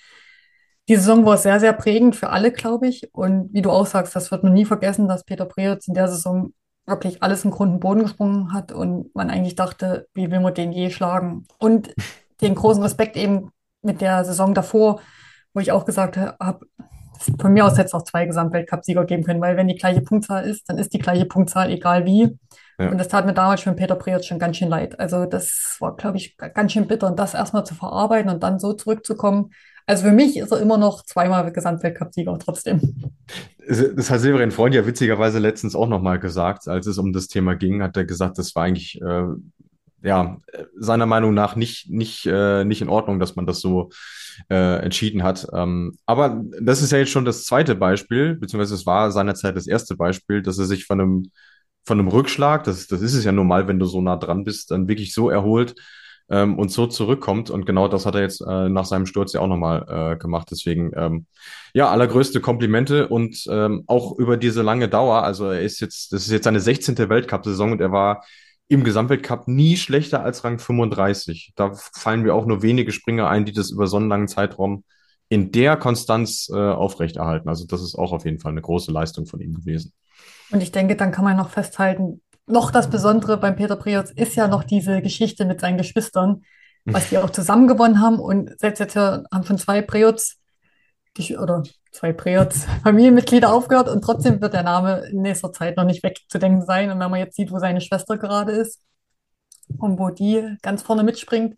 die 0.90 0.96
Saison 0.98 1.26
war 1.26 1.38
sehr, 1.38 1.60
sehr 1.62 1.74
prägend 1.74 2.16
für 2.18 2.30
alle, 2.30 2.52
glaube 2.52 2.88
ich. 2.88 3.10
Und 3.14 3.54
wie 3.54 3.62
du 3.62 3.72
auch 3.72 3.86
sagst, 3.86 4.16
das 4.16 4.30
wird 4.32 4.44
man 4.44 4.54
nie 4.54 4.66
vergessen, 4.66 5.08
dass 5.08 5.24
Peter 5.24 5.46
Preutz 5.46 5.88
in 5.88 5.94
der 5.94 6.08
Saison 6.10 6.54
wirklich 6.86 7.24
alles 7.24 7.46
in 7.46 7.52
Grund 7.52 7.72
und 7.76 7.80
Boden 7.80 8.02
gesprungen 8.04 8.52
hat 8.52 8.74
und 8.74 9.16
man 9.16 9.30
eigentlich 9.30 9.56
dachte, 9.56 10.08
wie 10.14 10.30
will 10.30 10.42
man 10.42 10.54
den 10.54 10.74
je 10.74 10.90
schlagen? 10.90 11.48
Und 11.60 11.94
den 12.42 12.56
großen 12.56 12.84
Respekt 12.84 13.16
eben 13.16 13.52
mit 13.82 14.02
der 14.02 14.26
Saison 14.26 14.54
davor, 14.54 15.00
wo 15.54 15.60
ich 15.60 15.72
auch 15.72 15.86
gesagt 15.86 16.18
habe, 16.18 16.66
von 17.40 17.54
mir 17.54 17.66
aus 17.66 17.74
hätte 17.74 17.86
es 17.86 17.94
auch 17.94 18.04
zwei 18.04 18.26
Gesamtweltcup-Sieger 18.26 19.06
geben 19.06 19.24
können, 19.24 19.42
weil 19.42 19.56
wenn 19.56 19.68
die 19.68 19.76
gleiche 19.76 20.02
Punktzahl 20.02 20.46
ist, 20.46 20.70
dann 20.70 20.78
ist 20.78 20.94
die 20.94 21.00
gleiche 21.00 21.26
Punktzahl, 21.26 21.70
egal 21.70 22.06
wie. 22.06 22.38
Ja. 22.80 22.90
Und 22.90 22.98
das 22.98 23.08
tat 23.08 23.26
mir 23.26 23.34
damals 23.34 23.62
schon 23.62 23.76
Peter 23.76 23.96
Preutz 23.96 24.26
schon 24.26 24.40
ganz 24.40 24.58
schön 24.58 24.70
leid. 24.70 25.00
Also 25.00 25.26
das 25.26 25.78
war, 25.80 25.96
glaube 25.96 26.18
ich, 26.18 26.38
ganz 26.38 26.72
schön 26.72 26.88
bitter, 26.88 27.08
und 27.08 27.20
das 27.20 27.34
erstmal 27.34 27.66
zu 27.66 27.76
verarbeiten 27.76 28.32
und 28.32 28.44
dann 28.44 28.60
so 28.60 28.74
zurückzukommen. 28.74 29.52
Also 29.86 30.04
für 30.06 30.12
mich 30.12 30.38
ist 30.38 30.52
er 30.52 30.62
immer 30.62 30.78
noch 30.78 31.04
zweimal 31.04 31.52
Gesamtweltcup-Sieger 31.52 32.38
trotzdem. 32.40 33.12
Das 33.68 34.10
hat 34.10 34.20
Severin 34.20 34.52
Freund 34.52 34.76
ja 34.76 34.86
witzigerweise 34.86 35.40
letztens 35.40 35.76
auch 35.76 35.88
nochmal 35.88 36.20
gesagt, 36.20 36.68
als 36.68 36.88
es 36.88 36.98
um 36.98 37.14
das 37.14 37.28
Thema 37.28 37.56
ging, 37.56 37.82
hat 37.82 37.96
er 37.96 38.06
gesagt, 38.06 38.38
das 38.38 38.56
war 38.56 38.64
eigentlich 38.64 39.02
äh, 39.02 39.24
ja 40.02 40.38
seiner 40.76 41.06
Meinung 41.06 41.34
nach 41.34 41.56
nicht, 41.56 41.90
nicht, 41.90 42.26
äh, 42.26 42.66
nicht 42.66 42.82
in 42.82 42.90
Ordnung, 42.90 43.20
dass 43.20 43.36
man 43.36 43.46
das 43.46 43.60
so 43.60 43.90
äh, 44.50 44.78
entschieden 44.84 45.24
hat. 45.24 45.48
Ähm, 45.54 45.98
aber 46.06 46.42
das 46.62 46.82
ist 46.82 46.92
ja 46.92 47.00
jetzt 47.00 47.12
schon 47.12 47.26
das 47.26 47.46
zweite 47.46 47.76
Beispiel, 47.76 48.36
beziehungsweise 48.36 48.76
es 48.76 48.86
war 48.86 49.12
seinerzeit 49.12 49.56
das 49.56 49.68
erste 49.68 49.96
Beispiel, 49.96 50.42
dass 50.42 50.58
er 50.58 50.66
sich 50.66 50.86
von 50.86 51.00
einem, 51.00 51.32
von 51.86 52.00
einem 52.00 52.08
Rückschlag, 52.08 52.64
das, 52.64 52.88
das 52.88 53.02
ist 53.02 53.14
es 53.14 53.26
ja 53.26 53.32
normal, 53.32 53.68
wenn 53.68 53.80
du 53.80 53.86
so 53.86 54.02
nah 54.02 54.18
dran 54.18 54.44
bist, 54.44 54.72
dann 54.72 54.88
wirklich 54.88 55.14
so 55.14 55.30
erholt 55.30 55.76
ähm, 56.30 56.58
und 56.58 56.70
so 56.72 56.88
zurückkommt. 56.88 57.50
Und 57.50 57.66
genau 57.66 57.88
das 57.88 58.06
hat 58.06 58.16
er 58.16 58.22
jetzt 58.22 58.42
äh, 58.42 58.70
nach 58.70 58.86
seinem 58.86 59.06
Sturz 59.06 59.34
ja 59.34 59.42
auch 59.42 59.48
nochmal 59.48 60.14
äh, 60.14 60.18
gemacht. 60.18 60.48
Deswegen, 60.52 60.92
ähm, 60.96 61.26
ja, 61.74 61.90
allergrößte 61.90 62.42
Komplimente 62.42 63.08
und 63.08 63.46
ähm, 63.50 63.84
auch 63.88 64.18
über 64.18 64.38
diese 64.38 64.62
lange 64.62 64.90
Dauer. 64.90 65.24
Also 65.24 65.50
er 65.50 65.62
ist 65.62 65.80
jetzt, 65.80 66.14
das 66.14 66.26
ist 66.26 66.32
jetzt 66.32 66.46
seine 66.46 66.60
16. 66.60 66.98
Weltcup-Saison 67.10 67.74
und 67.74 67.82
er 67.82 67.92
war 67.92 68.24
im 68.68 68.84
Gesamtweltcup 68.84 69.48
nie 69.48 69.78
schlechter 69.78 70.24
als 70.24 70.44
Rang 70.44 70.60
35. 70.60 71.54
Da 71.56 71.74
fallen 71.74 72.22
mir 72.22 72.34
auch 72.34 72.46
nur 72.46 72.62
wenige 72.62 72.92
Springer 72.92 73.30
ein, 73.30 73.46
die 73.46 73.54
das 73.54 73.72
über 73.72 73.88
so 73.88 73.98
einen 73.98 74.10
langen 74.10 74.28
Zeitraum 74.28 74.84
in 75.30 75.52
der 75.52 75.78
Konstanz 75.78 76.50
äh, 76.54 76.56
aufrechterhalten. 76.56 77.50
Also 77.50 77.66
das 77.66 77.82
ist 77.82 77.96
auch 77.96 78.12
auf 78.12 78.26
jeden 78.26 78.40
Fall 78.40 78.52
eine 78.52 78.62
große 78.62 78.92
Leistung 78.92 79.26
von 79.26 79.40
ihm 79.42 79.54
gewesen. 79.54 79.94
Und 80.52 80.62
ich 80.62 80.72
denke, 80.72 80.96
dann 80.96 81.12
kann 81.12 81.26
man 81.26 81.38
noch 81.38 81.50
festhalten, 81.50 82.22
noch 82.46 82.72
das 82.72 82.90
Besondere 82.90 83.38
beim 83.38 83.56
Peter 83.56 83.76
Preutz 83.76 84.12
ist 84.12 84.36
ja 84.36 84.48
noch 84.48 84.64
diese 84.64 85.02
Geschichte 85.02 85.46
mit 85.46 85.62
seinen 85.62 85.78
Geschwistern, 85.78 86.44
was 86.86 87.10
die 87.10 87.18
auch 87.18 87.30
zusammen 87.30 87.68
gewonnen 87.68 88.02
haben. 88.02 88.20
Und 88.20 88.60
selbst 88.60 88.80
jetzt 88.80 88.96
haben 88.96 89.44
schon 89.46 89.58
zwei 89.58 89.80
gesch- 89.80 91.40
oder 91.40 91.64
zwei 91.94 92.12
Preutz 92.12 92.66
Familienmitglieder 92.84 93.54
aufgehört 93.54 93.88
und 93.88 94.02
trotzdem 94.02 94.42
wird 94.42 94.54
der 94.54 94.64
Name 94.64 95.06
in 95.12 95.22
nächster 95.22 95.54
Zeit 95.54 95.78
noch 95.78 95.86
nicht 95.86 96.04
wegzudenken 96.04 96.66
sein. 96.66 96.92
Und 96.92 97.00
wenn 97.00 97.12
man 97.12 97.20
jetzt 97.20 97.36
sieht, 97.36 97.52
wo 97.52 97.60
seine 97.60 97.82
Schwester 97.82 98.18
gerade 98.18 98.52
ist 98.52 98.82
und 99.78 100.00
wo 100.00 100.10
die 100.10 100.58
ganz 100.62 100.82
vorne 100.82 101.04
mitspringt, 101.04 101.58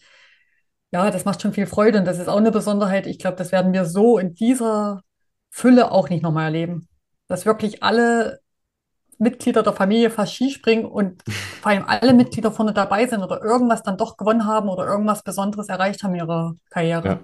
ja, 0.91 1.09
das 1.09 1.25
macht 1.25 1.41
schon 1.41 1.53
viel 1.53 1.65
Freude 1.65 1.99
und 1.99 2.05
das 2.05 2.19
ist 2.19 2.27
auch 2.27 2.37
eine 2.37 2.51
Besonderheit. 2.51 3.07
Ich 3.07 3.19
glaube, 3.19 3.37
das 3.37 3.51
werden 3.51 3.73
wir 3.73 3.85
so 3.85 4.17
in 4.17 4.35
dieser 4.35 5.01
Fülle 5.49 5.91
auch 5.91 6.09
nicht 6.09 6.21
nochmal 6.21 6.45
erleben. 6.45 6.87
Dass 7.27 7.45
wirklich 7.45 7.81
alle 7.81 8.39
Mitglieder 9.17 9.63
der 9.63 9.73
Familie 9.73 10.09
fast 10.09 10.33
Skispringen 10.33 10.85
und 10.85 11.23
vor 11.61 11.71
allem 11.71 11.85
alle 11.85 12.13
Mitglieder 12.13 12.51
vorne 12.51 12.73
dabei 12.73 13.07
sind 13.07 13.23
oder 13.23 13.41
irgendwas 13.41 13.83
dann 13.83 13.97
doch 13.97 14.17
gewonnen 14.17 14.45
haben 14.45 14.69
oder 14.69 14.85
irgendwas 14.85 15.23
Besonderes 15.23 15.69
erreicht 15.69 16.03
haben 16.03 16.13
in 16.13 16.21
ihrer 16.21 16.55
Karriere. 16.69 17.07
Ja. 17.07 17.19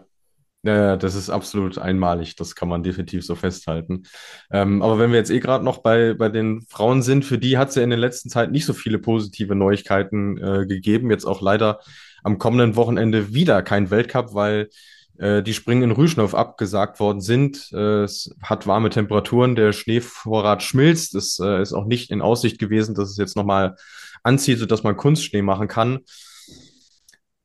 Ja, 0.64 0.96
das 0.96 1.16
ist 1.16 1.32
absolut 1.32 1.80
einmalig, 1.80 2.36
das 2.36 2.54
kann 2.56 2.70
man 2.70 2.84
definitiv 2.84 3.26
so 3.26 3.34
festhalten. 3.34 4.04
Ähm, 4.52 4.84
aber 4.84 5.00
wenn 5.00 5.10
wir 5.10 5.18
jetzt 5.18 5.32
eh 5.32 5.40
gerade 5.40 5.66
noch 5.66 5.80
bei, 5.80 6.14
bei 6.14 6.30
den 6.30 6.62
Frauen 6.70 7.02
sind, 7.02 7.26
für 7.26 7.40
die 7.40 7.58
hat 7.58 7.70
es 7.70 7.76
ja 7.76 7.82
in 7.82 7.90
der 7.90 7.98
letzten 7.98 8.30
Zeit 8.30 8.52
nicht 8.52 8.66
so 8.66 8.74
viele 8.74 9.00
positive 9.00 9.56
Neuigkeiten 9.56 10.38
äh, 10.38 10.68
gegeben. 10.68 11.10
Jetzt 11.10 11.26
auch 11.26 11.42
leider 11.42 11.80
am 12.24 12.38
kommenden 12.38 12.76
Wochenende 12.76 13.34
wieder 13.34 13.64
kein 13.64 13.90
Weltcup, 13.90 14.36
weil 14.36 14.70
äh, 15.18 15.42
die 15.42 15.56
Springen 15.56 15.82
in 15.82 15.92
Rüschnow 15.92 16.36
abgesagt 16.36 17.00
worden 17.00 17.22
sind. 17.22 17.72
Äh, 17.74 18.04
es 18.04 18.36
hat 18.44 18.68
warme 18.68 18.92
Temperaturen, 18.92 19.56
der 19.56 19.74
Schneevorrat 19.74 20.62
schmilzt. 20.62 21.16
Es 21.16 21.40
äh, 21.40 21.64
ist 21.64 21.74
auch 21.74 21.86
nicht 21.86 22.12
in 22.12 22.22
Aussicht 22.22 22.60
gewesen, 22.60 22.94
dass 22.94 23.10
es 23.10 23.18
jetzt 23.18 23.36
nochmal 23.36 23.78
anzieht, 24.22 24.60
sodass 24.60 24.84
man 24.84 24.96
Kunstschnee 24.96 25.42
machen 25.42 25.68
kann. 25.68 26.02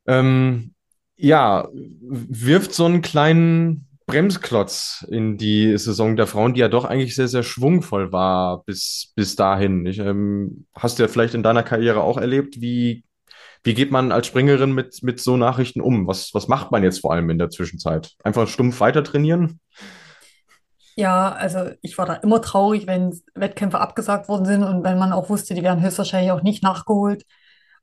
Ähm, 0.07 0.75
ja, 1.17 1.69
wirft 1.73 2.75
so 2.75 2.85
einen 2.85 3.03
kleinen 3.03 3.87
Bremsklotz 4.07 5.05
in 5.11 5.37
die 5.37 5.77
Saison 5.79 6.14
der 6.17 6.29
Frauen, 6.29 6.55
die 6.55 6.61
ja 6.61 6.69
doch 6.69 6.85
eigentlich 6.85 7.17
sehr, 7.17 7.29
sehr 7.29 7.43
schwungvoll 7.43 8.12
war 8.12 8.62
bis, 8.64 9.12
bis 9.17 9.35
dahin. 9.35 9.85
Ich, 9.87 9.99
ähm, 9.99 10.67
hast 10.75 10.99
du 10.99 11.03
ja 11.03 11.09
vielleicht 11.09 11.35
in 11.35 11.43
deiner 11.43 11.64
Karriere 11.64 12.03
auch 12.03 12.17
erlebt, 12.17 12.61
wie, 12.61 13.05
wie 13.64 13.75
geht 13.75 13.91
man 13.91 14.12
als 14.12 14.29
Springerin 14.29 14.73
mit, 14.73 15.03
mit 15.03 15.19
so 15.19 15.37
Nachrichten 15.37 15.81
um? 15.81 16.07
Was, 16.07 16.33
was 16.35 16.47
macht 16.47 16.71
man 16.71 16.85
jetzt 16.85 17.01
vor 17.01 17.12
allem 17.12 17.31
in 17.31 17.39
der 17.39 17.51
Zwischenzeit? 17.51 18.14
Einfach 18.23 18.47
stumpf 18.47 18.79
weiter 18.79 19.03
trainieren? 19.03 19.59
Ja, 20.95 21.33
also 21.33 21.71
ich 21.83 21.99
war 21.99 22.07
da 22.07 22.14
immer 22.14 22.41
traurig, 22.41 22.87
wenn 22.87 23.21
Wettkämpfe 23.35 23.81
abgesagt 23.81 24.29
worden 24.29 24.47
sind 24.47 24.62
und 24.62 24.85
wenn 24.85 24.99
man 24.99 25.12
auch 25.12 25.29
wusste, 25.29 25.55
die 25.55 25.62
werden 25.62 25.83
höchstwahrscheinlich 25.83 26.31
auch 26.31 26.43
nicht 26.43 26.62
nachgeholt. 26.62 27.25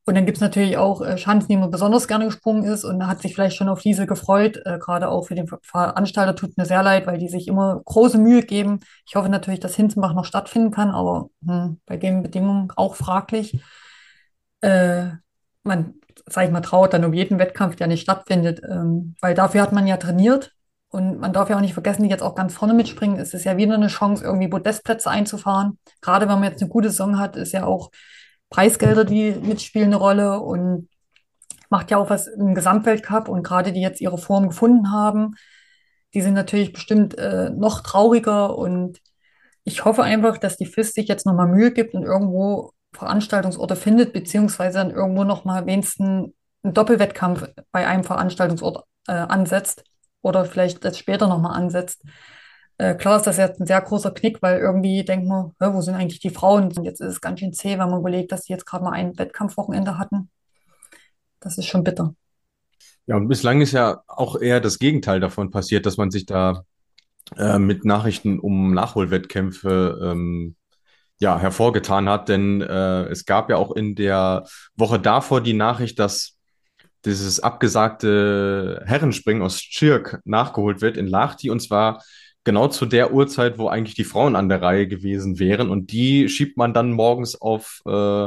Und 0.06 0.16
dann 0.16 0.26
gibt 0.26 0.38
es 0.38 0.42
natürlich 0.42 0.78
auch 0.78 1.02
äh, 1.02 1.18
Schanzen, 1.18 1.48
die 1.48 1.58
man 1.58 1.72
besonders 1.72 2.08
gerne 2.08 2.26
gesprungen 2.26 2.66
ist 2.66 2.84
und 2.84 3.08
hat 3.08 3.22
sich 3.22 3.34
vielleicht 3.34 3.56
schon 3.56 3.70
auf 3.70 3.82
diese 3.82 4.06
gefreut. 4.06 4.62
Äh, 4.66 4.78
gerade 4.80 5.08
auch 5.08 5.28
für 5.28 5.36
den 5.36 5.48
Ver- 5.48 5.60
Veranstalter 5.64 6.36
tut 6.36 6.58
mir 6.58 6.66
sehr 6.66 6.84
leid, 6.84 7.08
weil 7.08 7.18
die 7.18 7.30
sich 7.30 7.48
immer 7.48 7.82
große 7.86 8.18
Mühe 8.18 8.42
geben. 8.42 8.82
Ich 9.08 9.16
hoffe 9.16 9.30
natürlich, 9.30 9.62
dass 9.62 9.76
Hinzenbach 9.76 10.14
noch 10.14 10.26
stattfinden 10.26 10.72
kann, 10.72 10.92
aber 10.92 11.30
hm, 11.48 11.80
bei 11.86 11.96
den 11.98 12.22
Bedingungen 12.22 12.70
auch 12.76 12.96
fraglich. 12.96 13.62
Äh, 14.62 15.12
man, 15.64 15.94
sag 16.28 16.46
ich 16.46 16.52
mal, 16.52 16.62
trauert 16.62 16.94
dann 16.94 17.06
um 17.06 17.14
jeden 17.14 17.40
Wettkampf, 17.40 17.76
der 17.78 17.88
nicht 17.88 18.02
stattfindet, 18.02 18.62
ähm, 18.70 19.16
weil 19.22 19.34
dafür 19.36 19.62
hat 19.62 19.72
man 19.72 19.88
ja 19.88 19.98
trainiert. 19.98 20.52
Und 20.90 21.20
man 21.20 21.34
darf 21.34 21.50
ja 21.50 21.56
auch 21.58 21.62
nicht 21.62 21.74
vergessen, 21.74 22.04
die 22.04 22.10
jetzt 22.10 22.22
auch 22.22 22.36
ganz 22.36 22.54
vorne 22.54 22.74
mitspringen. 22.76 23.18
Es 23.20 23.34
ist 23.34 23.46
ja 23.46 23.58
wieder 23.58 23.74
eine 23.74 23.88
Chance, 23.88 24.24
irgendwie 24.24 24.48
Podestplätze 24.48 25.10
einzufahren. 25.10 25.80
Gerade 26.02 26.28
wenn 26.28 26.40
man 26.40 26.52
jetzt 26.52 26.62
eine 26.62 26.70
gute 26.70 26.90
Saison 26.90 27.18
hat, 27.18 27.36
ist 27.36 27.52
ja 27.52 27.66
auch 27.66 27.90
Preisgelder, 28.54 29.04
die 29.04 29.32
mitspielen, 29.32 29.88
eine 29.88 29.96
Rolle 29.96 30.40
und 30.40 30.88
macht 31.70 31.90
ja 31.90 31.98
auch 31.98 32.12
was 32.12 32.28
im 32.28 32.54
Gesamtweltcup. 32.54 33.28
Und 33.28 33.42
gerade 33.42 33.74
die 33.74 33.82
jetzt 33.82 34.00
ihre 34.00 34.20
Form 34.20 34.50
gefunden 34.50 34.92
haben, 34.92 35.34
die 36.14 36.22
sind 36.22 36.36
natürlich 36.36 36.72
bestimmt 36.72 37.18
äh, 37.18 37.50
noch 37.50 37.82
trauriger. 37.82 38.56
Und 38.56 39.00
ich 39.64 39.86
hoffe 39.86 40.04
einfach, 40.04 40.38
dass 40.38 40.58
die 40.58 40.68
FIS 40.68 40.94
sich 40.94 41.08
jetzt 41.08 41.26
nochmal 41.26 41.48
Mühe 41.48 41.72
gibt 41.72 41.96
und 41.96 42.04
irgendwo 42.04 42.74
Veranstaltungsorte 42.94 43.76
findet, 43.76 44.14
beziehungsweise 44.14 44.78
dann 44.78 44.92
irgendwo 44.92 45.24
nochmal 45.24 45.66
wenigstens 45.66 46.32
einen 46.62 46.74
Doppelwettkampf 46.76 47.48
bei 47.72 47.88
einem 47.88 48.04
Veranstaltungsort 48.04 48.86
äh, 49.08 49.14
ansetzt 49.14 49.84
oder 50.22 50.46
vielleicht 50.46 50.86
das 50.86 51.00
später 51.00 51.28
nochmal 51.28 51.58
ansetzt. 51.58 52.04
Äh, 52.78 52.96
klar 52.96 53.18
ist 53.18 53.28
das 53.28 53.38
jetzt 53.38 53.60
ein 53.60 53.68
sehr 53.68 53.82
großer 53.82 54.12
Knick, 54.12 54.42
weil 54.42 54.60
irgendwie 54.60 55.04
denkt 55.04 55.28
man, 55.28 55.52
wo 55.60 55.82
sind 55.82 55.96
eigentlich 55.96 56.20
die 56.20 56.30
Frauen? 56.30 56.72
Und 56.76 56.84
jetzt 56.84 57.02
ist 57.02 57.14
es 57.14 57.22
ganz 57.22 57.40
schön 57.40 57.54
zäh, 57.54 57.78
wenn 57.78 57.90
man 57.90 58.00
überlegt, 58.00 58.32
dass 58.32 58.44
die 58.44 58.54
jetzt 58.54 58.66
gerade 58.66 58.84
mal 58.84 58.92
ein 58.92 59.18
Wettkampfwochenende 59.18 59.98
hatten. 59.98 60.30
Das 61.40 61.58
ist 61.58 61.66
schon 61.66 61.84
bitter. 61.84 62.16
Ja, 63.06 63.18
und 63.18 63.28
bislang 63.28 63.62
ist 63.62 63.74
ja 63.74 64.02
auch 64.08 64.40
eher 64.40 64.62
das 64.62 64.80
Gegenteil 64.80 65.20
davon 65.20 65.52
passiert, 65.52 65.86
dass 65.86 65.98
man 65.98 66.10
sich 66.10 66.26
da 66.26 66.64
äh, 67.38 67.60
mit 67.60 67.86
Nachrichten 67.86 68.40
um 68.40 68.74
Nachholwettkämpfe 68.74 70.00
ähm, 70.02 70.56
ja, 71.20 71.38
hervorgetan 71.38 72.10
hat. 72.10 72.30
Denn 72.30 72.62
äh, 72.62 73.04
es 73.06 73.26
gab 73.26 73.50
ja 73.50 73.58
auch 73.58 73.72
in 73.72 73.96
der 73.96 74.46
Woche 74.76 75.00
davor 75.00 75.42
die 75.42 75.54
Nachricht, 75.54 76.00
dass 76.00 76.38
dieses 77.06 77.42
abgesagte 77.42 78.82
Herrenspringen 78.86 79.44
aus 79.44 79.62
Schirk 79.62 80.22
nachgeholt 80.24 80.82
wird 80.82 80.96
in 80.96 81.08
Lahti 81.08 81.50
und 81.50 81.60
zwar 81.60 82.02
genau 82.44 82.68
zu 82.68 82.86
der 82.86 83.14
Uhrzeit, 83.14 83.58
wo 83.58 83.68
eigentlich 83.68 83.96
die 83.96 84.04
Frauen 84.04 84.36
an 84.36 84.50
der 84.50 84.62
Reihe 84.62 84.88
gewesen 84.88 85.40
wären 85.40 85.70
und 85.70 85.92
die 85.92 86.30
schiebt 86.30 86.58
man 86.58 86.74
dann 86.74 86.92
morgens 86.92 87.40
auf, 87.40 87.82
äh, 87.88 88.26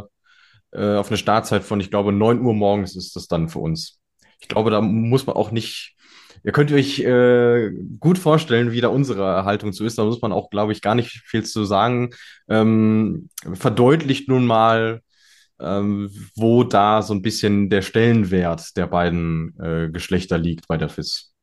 äh, 0.72 0.96
auf 0.96 1.08
eine 1.08 1.16
Startzeit 1.16 1.64
von, 1.64 1.80
ich 1.80 1.90
glaube, 1.90 2.12
9 2.12 2.40
Uhr 2.40 2.54
morgens 2.54 2.96
ist 2.96 3.16
das 3.16 3.28
dann 3.28 3.48
für 3.48 3.60
uns. 3.60 3.98
Ich 4.40 4.48
glaube, 4.48 4.70
da 4.70 4.80
muss 4.80 5.26
man 5.26 5.36
auch 5.36 5.50
nicht 5.50 5.96
Ihr 6.44 6.52
könnt 6.52 6.70
euch 6.70 7.00
äh, 7.00 7.72
gut 7.98 8.18
vorstellen, 8.18 8.70
wie 8.70 8.80
da 8.80 8.86
unsere 8.86 9.44
Haltung 9.44 9.72
zu 9.72 9.84
ist. 9.84 9.98
Da 9.98 10.04
muss 10.04 10.22
man 10.22 10.32
auch, 10.32 10.48
glaube 10.48 10.70
ich, 10.70 10.80
gar 10.80 10.94
nicht 10.94 11.22
viel 11.26 11.44
zu 11.44 11.64
sagen. 11.64 12.10
Ähm, 12.48 13.30
verdeutlicht 13.54 14.28
nun 14.28 14.46
mal, 14.46 15.00
ähm, 15.60 16.10
wo 16.36 16.62
da 16.62 17.02
so 17.02 17.14
ein 17.14 17.22
bisschen 17.22 17.68
der 17.70 17.82
Stellenwert 17.82 18.76
der 18.76 18.86
beiden 18.86 19.58
äh, 19.58 19.90
Geschlechter 19.90 20.38
liegt 20.38 20.68
bei 20.68 20.76
der 20.76 20.88
FIS. 20.88 21.35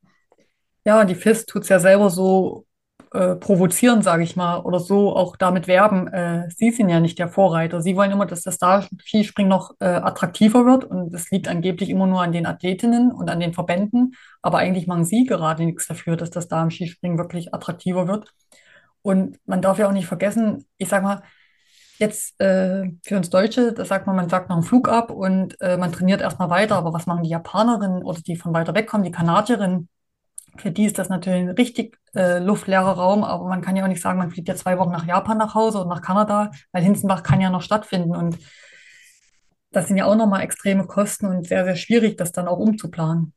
Ja, 0.85 1.05
die 1.05 1.15
FIS 1.15 1.45
tut 1.45 1.63
es 1.63 1.69
ja 1.69 1.79
selber 1.79 2.09
so 2.09 2.65
äh, 3.13 3.35
provozieren, 3.35 4.01
sage 4.01 4.23
ich 4.23 4.35
mal, 4.35 4.59
oder 4.59 4.79
so 4.79 5.15
auch 5.15 5.37
damit 5.37 5.67
werben. 5.67 6.07
Äh, 6.07 6.49
sie 6.49 6.71
sind 6.71 6.89
ja 6.89 6.99
nicht 6.99 7.19
der 7.19 7.29
Vorreiter. 7.29 7.81
Sie 7.81 7.95
wollen 7.95 8.11
immer, 8.11 8.25
dass 8.25 8.41
das 8.41 8.55
Star-Skispringen 8.55 9.49
noch 9.49 9.75
äh, 9.79 9.85
attraktiver 9.85 10.65
wird 10.65 10.83
und 10.85 11.13
das 11.13 11.29
liegt 11.31 11.47
angeblich 11.47 11.89
immer 11.89 12.07
nur 12.07 12.21
an 12.21 12.31
den 12.31 12.45
Athletinnen 12.45 13.11
und 13.11 13.29
an 13.29 13.39
den 13.39 13.53
Verbänden. 13.53 14.15
Aber 14.41 14.57
eigentlich 14.57 14.87
machen 14.87 15.05
sie 15.05 15.25
gerade 15.25 15.63
nichts 15.63 15.87
dafür, 15.87 16.17
dass 16.17 16.31
das 16.31 16.47
Damen-Skispringen 16.47 17.17
wirklich 17.17 17.53
attraktiver 17.53 18.07
wird. 18.07 18.33
Und 19.01 19.39
man 19.45 19.61
darf 19.61 19.79
ja 19.79 19.87
auch 19.87 19.93
nicht 19.93 20.07
vergessen, 20.07 20.65
ich 20.77 20.89
sag 20.89 21.03
mal, 21.03 21.23
jetzt 21.99 22.39
äh, 22.41 22.91
für 23.03 23.17
uns 23.17 23.29
Deutsche, 23.29 23.73
da 23.73 23.85
sagt 23.85 24.07
man, 24.07 24.15
man 24.15 24.29
sagt 24.29 24.49
noch 24.49 24.57
einen 24.57 24.65
Flug 24.65 24.89
ab 24.89 25.11
und 25.11 25.59
äh, 25.61 25.77
man 25.77 25.91
trainiert 25.91 26.21
erstmal 26.21 26.49
weiter. 26.49 26.75
Aber 26.77 26.93
was 26.93 27.05
machen 27.05 27.23
die 27.23 27.29
Japanerinnen 27.29 28.03
oder 28.03 28.19
die 28.21 28.35
von 28.35 28.53
weiter 28.53 28.73
weg 28.75 28.87
kommen, 28.87 29.03
die 29.03 29.11
Kanadierinnen? 29.11 29.89
Für 30.57 30.71
die 30.71 30.85
ist 30.85 30.99
das 30.99 31.09
natürlich 31.09 31.41
ein 31.41 31.49
richtig 31.49 31.97
äh, 32.15 32.39
luftleerer 32.39 32.91
Raum, 32.91 33.23
aber 33.23 33.47
man 33.47 33.61
kann 33.61 33.75
ja 33.75 33.83
auch 33.83 33.87
nicht 33.87 34.01
sagen, 34.01 34.19
man 34.19 34.29
fliegt 34.29 34.47
ja 34.47 34.55
zwei 34.55 34.77
Wochen 34.77 34.91
nach 34.91 35.05
Japan 35.05 35.37
nach 35.37 35.55
Hause 35.55 35.79
und 35.81 35.87
nach 35.87 36.01
Kanada, 36.01 36.51
weil 36.71 36.83
Hinzenbach 36.83 37.23
kann 37.23 37.41
ja 37.41 37.49
noch 37.49 37.61
stattfinden. 37.61 38.15
Und 38.15 38.37
das 39.71 39.87
sind 39.87 39.97
ja 39.97 40.05
auch 40.05 40.15
nochmal 40.15 40.41
extreme 40.43 40.85
Kosten 40.85 41.25
und 41.25 41.47
sehr, 41.47 41.65
sehr 41.65 41.75
schwierig, 41.75 42.17
das 42.17 42.31
dann 42.31 42.47
auch 42.47 42.59
umzuplanen. 42.59 43.33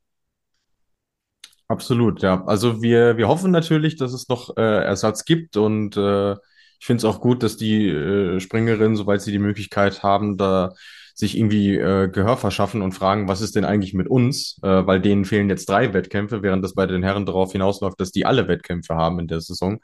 Absolut, 1.68 2.22
ja. 2.22 2.44
Also 2.44 2.82
wir, 2.82 3.16
wir 3.16 3.28
hoffen 3.28 3.50
natürlich, 3.50 3.96
dass 3.96 4.12
es 4.12 4.28
noch 4.28 4.56
äh, 4.56 4.84
Ersatz 4.84 5.24
gibt 5.24 5.56
und 5.56 5.96
äh, 5.96 6.32
ich 6.78 6.86
finde 6.86 6.98
es 6.98 7.04
auch 7.04 7.20
gut, 7.20 7.42
dass 7.42 7.56
die 7.56 7.88
äh, 7.88 8.38
Springerinnen, 8.38 8.96
soweit 8.96 9.22
sie 9.22 9.32
die 9.32 9.38
Möglichkeit 9.38 10.02
haben, 10.02 10.36
da 10.36 10.74
sich 11.16 11.36
irgendwie 11.36 11.76
äh, 11.76 12.08
Gehör 12.08 12.36
verschaffen 12.36 12.82
und 12.82 12.92
fragen, 12.92 13.26
was 13.26 13.40
ist 13.40 13.56
denn 13.56 13.64
eigentlich 13.64 13.94
mit 13.94 14.06
uns? 14.06 14.58
Äh, 14.62 14.86
weil 14.86 15.00
denen 15.00 15.24
fehlen 15.24 15.48
jetzt 15.48 15.66
drei 15.68 15.94
Wettkämpfe, 15.94 16.42
während 16.42 16.62
das 16.62 16.74
bei 16.74 16.86
den 16.86 17.02
Herren 17.02 17.24
darauf 17.24 17.52
hinausläuft, 17.52 17.98
dass 17.98 18.12
die 18.12 18.26
alle 18.26 18.48
Wettkämpfe 18.48 18.94
haben 18.94 19.18
in 19.18 19.26
der 19.26 19.40
Saison. 19.40 19.80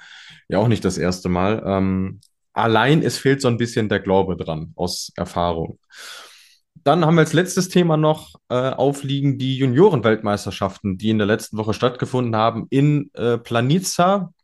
Ja, 0.48 0.58
auch 0.58 0.68
nicht 0.68 0.84
das 0.84 0.98
erste 0.98 1.30
Mal. 1.30 1.62
Ähm, 1.64 2.20
allein 2.52 3.02
es 3.02 3.16
fehlt 3.16 3.40
so 3.40 3.48
ein 3.48 3.56
bisschen 3.56 3.88
der 3.88 4.00
Glaube 4.00 4.36
dran 4.36 4.72
aus 4.76 5.10
Erfahrung. 5.16 5.78
Dann 6.84 7.06
haben 7.06 7.14
wir 7.14 7.20
als 7.20 7.32
letztes 7.32 7.70
Thema 7.70 7.96
noch 7.96 8.34
äh, 8.50 8.54
aufliegen 8.54 9.38
die 9.38 9.56
Juniorenweltmeisterschaften, 9.56 10.98
die 10.98 11.10
in 11.10 11.18
der 11.18 11.26
letzten 11.26 11.56
Woche 11.56 11.72
stattgefunden 11.72 12.36
haben 12.36 12.66
in 12.68 13.10
äh, 13.14 13.38
Planica. 13.38 14.34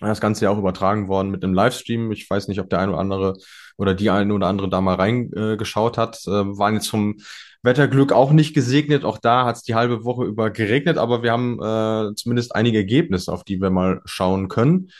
Das 0.00 0.20
Ganze 0.20 0.44
ja 0.44 0.50
auch 0.50 0.58
übertragen 0.58 1.08
worden 1.08 1.30
mit 1.30 1.44
einem 1.44 1.54
Livestream. 1.54 2.10
Ich 2.10 2.28
weiß 2.28 2.48
nicht, 2.48 2.58
ob 2.58 2.70
der 2.70 2.78
eine 2.78 2.92
oder 2.92 3.00
andere 3.00 3.36
oder 3.76 3.94
die 3.94 4.10
eine 4.10 4.32
oder 4.32 4.46
andere 4.46 4.68
da 4.68 4.80
mal 4.80 4.94
reingeschaut 4.94 5.98
hat. 5.98 6.20
Äh, 6.26 6.30
waren 6.30 6.74
jetzt 6.74 6.88
vom 6.88 7.18
Wetterglück 7.62 8.12
auch 8.12 8.32
nicht 8.32 8.54
gesegnet. 8.54 9.04
Auch 9.04 9.18
da 9.18 9.44
hat 9.44 9.56
es 9.56 9.62
die 9.62 9.74
halbe 9.74 10.04
Woche 10.04 10.24
über 10.24 10.50
geregnet, 10.50 10.96
aber 10.96 11.22
wir 11.22 11.32
haben 11.32 11.58
äh, 11.62 12.14
zumindest 12.14 12.54
einige 12.54 12.78
Ergebnisse, 12.78 13.32
auf 13.32 13.44
die 13.44 13.60
wir 13.60 13.70
mal 13.70 14.00
schauen 14.06 14.48
können. 14.48 14.90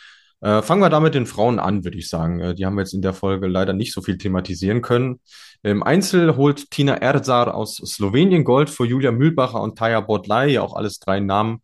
Äh, 0.42 0.62
fangen 0.62 0.80
wir 0.80 0.88
da 0.88 1.00
mit 1.00 1.14
den 1.14 1.26
Frauen 1.26 1.58
an, 1.58 1.84
würde 1.84 1.98
ich 1.98 2.08
sagen. 2.08 2.40
Äh, 2.40 2.54
die 2.54 2.64
haben 2.64 2.74
wir 2.74 2.82
jetzt 2.82 2.94
in 2.94 3.02
der 3.02 3.12
Folge 3.12 3.46
leider 3.46 3.72
nicht 3.72 3.92
so 3.92 4.02
viel 4.02 4.18
thematisieren 4.18 4.82
können. 4.82 5.20
Im 5.62 5.82
Einzel 5.82 6.36
holt 6.36 6.70
Tina 6.70 6.94
Erzar 6.94 7.54
aus 7.54 7.76
Slowenien 7.76 8.44
Gold 8.44 8.70
vor 8.70 8.86
Julia 8.86 9.12
Mühlbacher 9.12 9.60
und 9.60 9.76
Taya 9.76 10.00
Bodlai, 10.00 10.58
auch 10.58 10.74
alles 10.74 10.98
drei 10.98 11.20
Namen, 11.20 11.60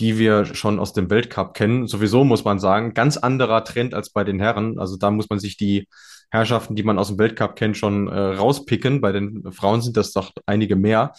die 0.00 0.18
wir 0.18 0.46
schon 0.46 0.78
aus 0.78 0.92
dem 0.92 1.10
Weltcup 1.10 1.54
kennen. 1.54 1.86
Sowieso 1.86 2.24
muss 2.24 2.44
man 2.44 2.58
sagen, 2.58 2.94
ganz 2.94 3.18
anderer 3.18 3.64
Trend 3.64 3.94
als 3.94 4.10
bei 4.10 4.24
den 4.24 4.40
Herren. 4.40 4.78
Also 4.78 4.96
da 4.96 5.10
muss 5.10 5.28
man 5.28 5.38
sich 5.38 5.56
die 5.56 5.86
Herrschaften, 6.30 6.74
die 6.74 6.82
man 6.82 6.98
aus 6.98 7.08
dem 7.08 7.18
Weltcup 7.18 7.54
kennt, 7.54 7.76
schon 7.76 8.08
äh, 8.08 8.18
rauspicken. 8.18 9.00
Bei 9.00 9.12
den 9.12 9.52
Frauen 9.52 9.82
sind 9.82 9.96
das 9.96 10.12
doch 10.12 10.32
einige 10.46 10.74
mehr. 10.74 11.12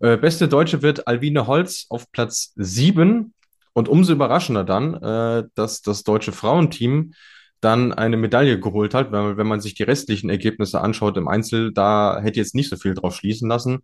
Äh, 0.00 0.16
beste 0.16 0.48
Deutsche 0.48 0.82
wird 0.82 1.06
Alwine 1.06 1.46
Holz 1.46 1.86
auf 1.90 2.10
Platz 2.10 2.52
sieben 2.56 3.34
und 3.72 3.88
umso 3.88 4.12
überraschender 4.12 4.64
dann, 4.64 4.94
äh, 4.94 5.44
dass 5.54 5.82
das 5.82 6.02
deutsche 6.02 6.32
Frauenteam 6.32 7.12
dann 7.60 7.92
eine 7.92 8.16
Medaille 8.16 8.60
geholt 8.60 8.94
hat, 8.94 9.12
weil 9.12 9.36
wenn 9.36 9.46
man 9.46 9.60
sich 9.60 9.74
die 9.74 9.84
restlichen 9.84 10.28
Ergebnisse 10.28 10.80
anschaut 10.80 11.16
im 11.16 11.28
Einzel, 11.28 11.72
da 11.72 12.20
hätte 12.20 12.40
jetzt 12.40 12.54
nicht 12.54 12.68
so 12.68 12.76
viel 12.76 12.94
drauf 12.94 13.14
schließen 13.14 13.48
lassen. 13.48 13.80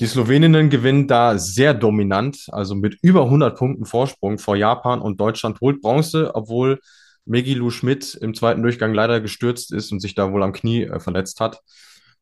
Die 0.00 0.06
Sloweninnen 0.06 0.70
gewinnen 0.70 1.08
da 1.08 1.38
sehr 1.38 1.74
dominant, 1.74 2.46
also 2.52 2.76
mit 2.76 2.98
über 3.02 3.24
100 3.24 3.58
Punkten 3.58 3.84
Vorsprung 3.84 4.38
vor 4.38 4.54
Japan 4.54 5.00
und 5.00 5.18
Deutschland 5.20 5.60
holt 5.60 5.82
Bronze, 5.82 6.34
obwohl 6.36 6.80
Megilu 7.24 7.70
Schmidt 7.70 8.14
im 8.14 8.32
zweiten 8.32 8.62
Durchgang 8.62 8.94
leider 8.94 9.20
gestürzt 9.20 9.72
ist 9.72 9.90
und 9.90 10.00
sich 10.00 10.14
da 10.14 10.32
wohl 10.32 10.44
am 10.44 10.52
Knie 10.52 10.84
äh, 10.84 11.00
verletzt 11.00 11.40
hat. 11.40 11.60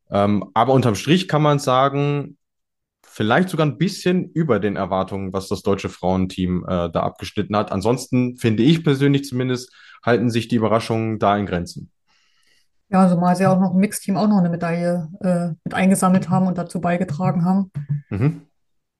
Ähm, 0.09 0.49
aber 0.55 0.73
unterm 0.73 0.95
Strich 0.95 1.27
kann 1.27 1.43
man 1.43 1.59
sagen, 1.59 2.37
vielleicht 3.03 3.49
sogar 3.49 3.67
ein 3.67 3.77
bisschen 3.77 4.31
über 4.31 4.59
den 4.59 4.75
Erwartungen, 4.75 5.31
was 5.31 5.47
das 5.47 5.61
deutsche 5.61 5.89
Frauenteam 5.89 6.65
äh, 6.67 6.89
da 6.89 7.01
abgeschnitten 7.01 7.55
hat. 7.55 7.71
Ansonsten 7.71 8.37
finde 8.37 8.63
ich 8.63 8.83
persönlich 8.83 9.25
zumindest, 9.25 9.71
halten 10.03 10.31
sich 10.31 10.47
die 10.47 10.55
Überraschungen 10.55 11.19
da 11.19 11.37
in 11.37 11.45
Grenzen. 11.45 11.91
Ja, 12.89 13.09
zumal 13.09 13.35
sie 13.35 13.45
auch 13.45 13.59
noch 13.59 13.73
im 13.73 13.79
Mixteam 13.79 14.15
auch 14.15 14.27
noch 14.27 14.37
eine 14.37 14.49
Medaille 14.49 15.09
äh, 15.19 15.49
mit 15.63 15.73
eingesammelt 15.73 16.29
haben 16.29 16.47
und 16.47 16.57
dazu 16.57 16.79
beigetragen 16.79 17.43
haben. 17.43 17.71
Mhm. 18.09 18.41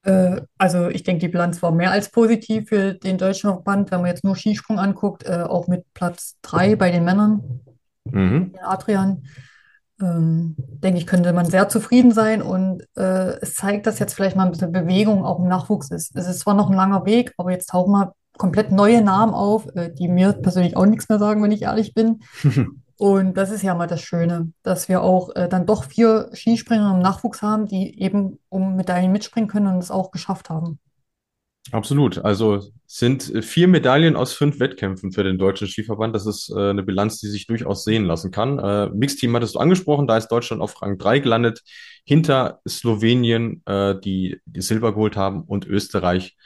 Äh, 0.02 0.42
also 0.58 0.88
ich 0.88 1.04
denke, 1.04 1.20
die 1.20 1.28
Bilanz 1.28 1.62
war 1.62 1.72
mehr 1.72 1.90
als 1.90 2.10
positiv 2.10 2.68
für 2.68 2.94
den 2.94 3.18
deutschen 3.18 3.50
Verband, 3.50 3.90
wenn 3.90 4.00
man 4.00 4.10
jetzt 4.10 4.24
nur 4.24 4.36
Skisprung 4.36 4.78
anguckt, 4.78 5.24
äh, 5.24 5.42
auch 5.42 5.68
mit 5.68 5.84
Platz 5.94 6.36
3 6.42 6.76
bei 6.76 6.90
den 6.90 7.04
Männern, 7.04 7.60
mhm. 8.04 8.52
den 8.52 8.62
Adrian. 8.62 9.24
Ähm, 10.00 10.54
denke 10.56 10.98
ich, 10.98 11.08
könnte 11.08 11.32
man 11.32 11.46
sehr 11.46 11.68
zufrieden 11.68 12.12
sein 12.12 12.40
und 12.40 12.82
äh, 12.96 13.40
es 13.40 13.54
zeigt, 13.54 13.86
dass 13.86 13.98
jetzt 13.98 14.14
vielleicht 14.14 14.36
mal 14.36 14.44
ein 14.44 14.52
bisschen 14.52 14.70
Bewegung 14.70 15.24
auch 15.24 15.40
im 15.40 15.48
Nachwuchs 15.48 15.90
ist. 15.90 16.14
Es 16.14 16.28
ist 16.28 16.40
zwar 16.40 16.54
noch 16.54 16.70
ein 16.70 16.76
langer 16.76 17.04
Weg, 17.04 17.34
aber 17.36 17.50
jetzt 17.50 17.70
tauchen 17.70 17.90
mal 17.90 18.12
komplett 18.36 18.70
neue 18.70 19.02
Namen 19.02 19.34
auf, 19.34 19.66
die 19.98 20.06
mir 20.06 20.34
persönlich 20.34 20.76
auch 20.76 20.86
nichts 20.86 21.08
mehr 21.08 21.18
sagen, 21.18 21.42
wenn 21.42 21.50
ich 21.50 21.62
ehrlich 21.62 21.94
bin. 21.94 22.20
Und 22.98 23.36
das 23.36 23.50
ist 23.50 23.62
ja 23.62 23.76
mal 23.76 23.86
das 23.86 24.02
Schöne, 24.02 24.52
dass 24.64 24.88
wir 24.88 25.02
auch 25.02 25.34
äh, 25.36 25.48
dann 25.48 25.66
doch 25.66 25.84
vier 25.84 26.30
Skispringer 26.34 26.94
im 26.94 27.00
Nachwuchs 27.00 27.42
haben, 27.42 27.66
die 27.66 28.00
eben 28.00 28.40
um 28.48 28.74
Medaillen 28.74 29.12
mitspringen 29.12 29.48
können 29.48 29.68
und 29.68 29.78
es 29.78 29.92
auch 29.92 30.10
geschafft 30.10 30.50
haben. 30.50 30.80
Absolut. 31.70 32.18
Also 32.18 32.72
sind 32.86 33.44
vier 33.44 33.68
Medaillen 33.68 34.16
aus 34.16 34.32
fünf 34.32 34.58
Wettkämpfen 34.58 35.12
für 35.12 35.22
den 35.22 35.38
deutschen 35.38 35.68
Skiverband. 35.68 36.12
Das 36.12 36.26
ist 36.26 36.50
äh, 36.50 36.70
eine 36.70 36.82
Bilanz, 36.82 37.20
die 37.20 37.28
sich 37.28 37.46
durchaus 37.46 37.84
sehen 37.84 38.04
lassen 38.04 38.32
kann. 38.32 38.58
Äh, 38.58 38.88
Mixteam 38.88 39.36
hattest 39.36 39.54
du 39.54 39.60
angesprochen, 39.60 40.08
da 40.08 40.16
ist 40.16 40.28
Deutschland 40.28 40.60
auf 40.60 40.82
Rang 40.82 40.98
3 40.98 41.20
gelandet, 41.20 41.62
hinter 42.04 42.60
Slowenien, 42.66 43.62
äh, 43.66 43.94
die, 44.00 44.40
die 44.46 44.62
Silber 44.62 44.92
geholt 44.92 45.16
haben, 45.16 45.42
und 45.42 45.66
Österreich 45.66 46.36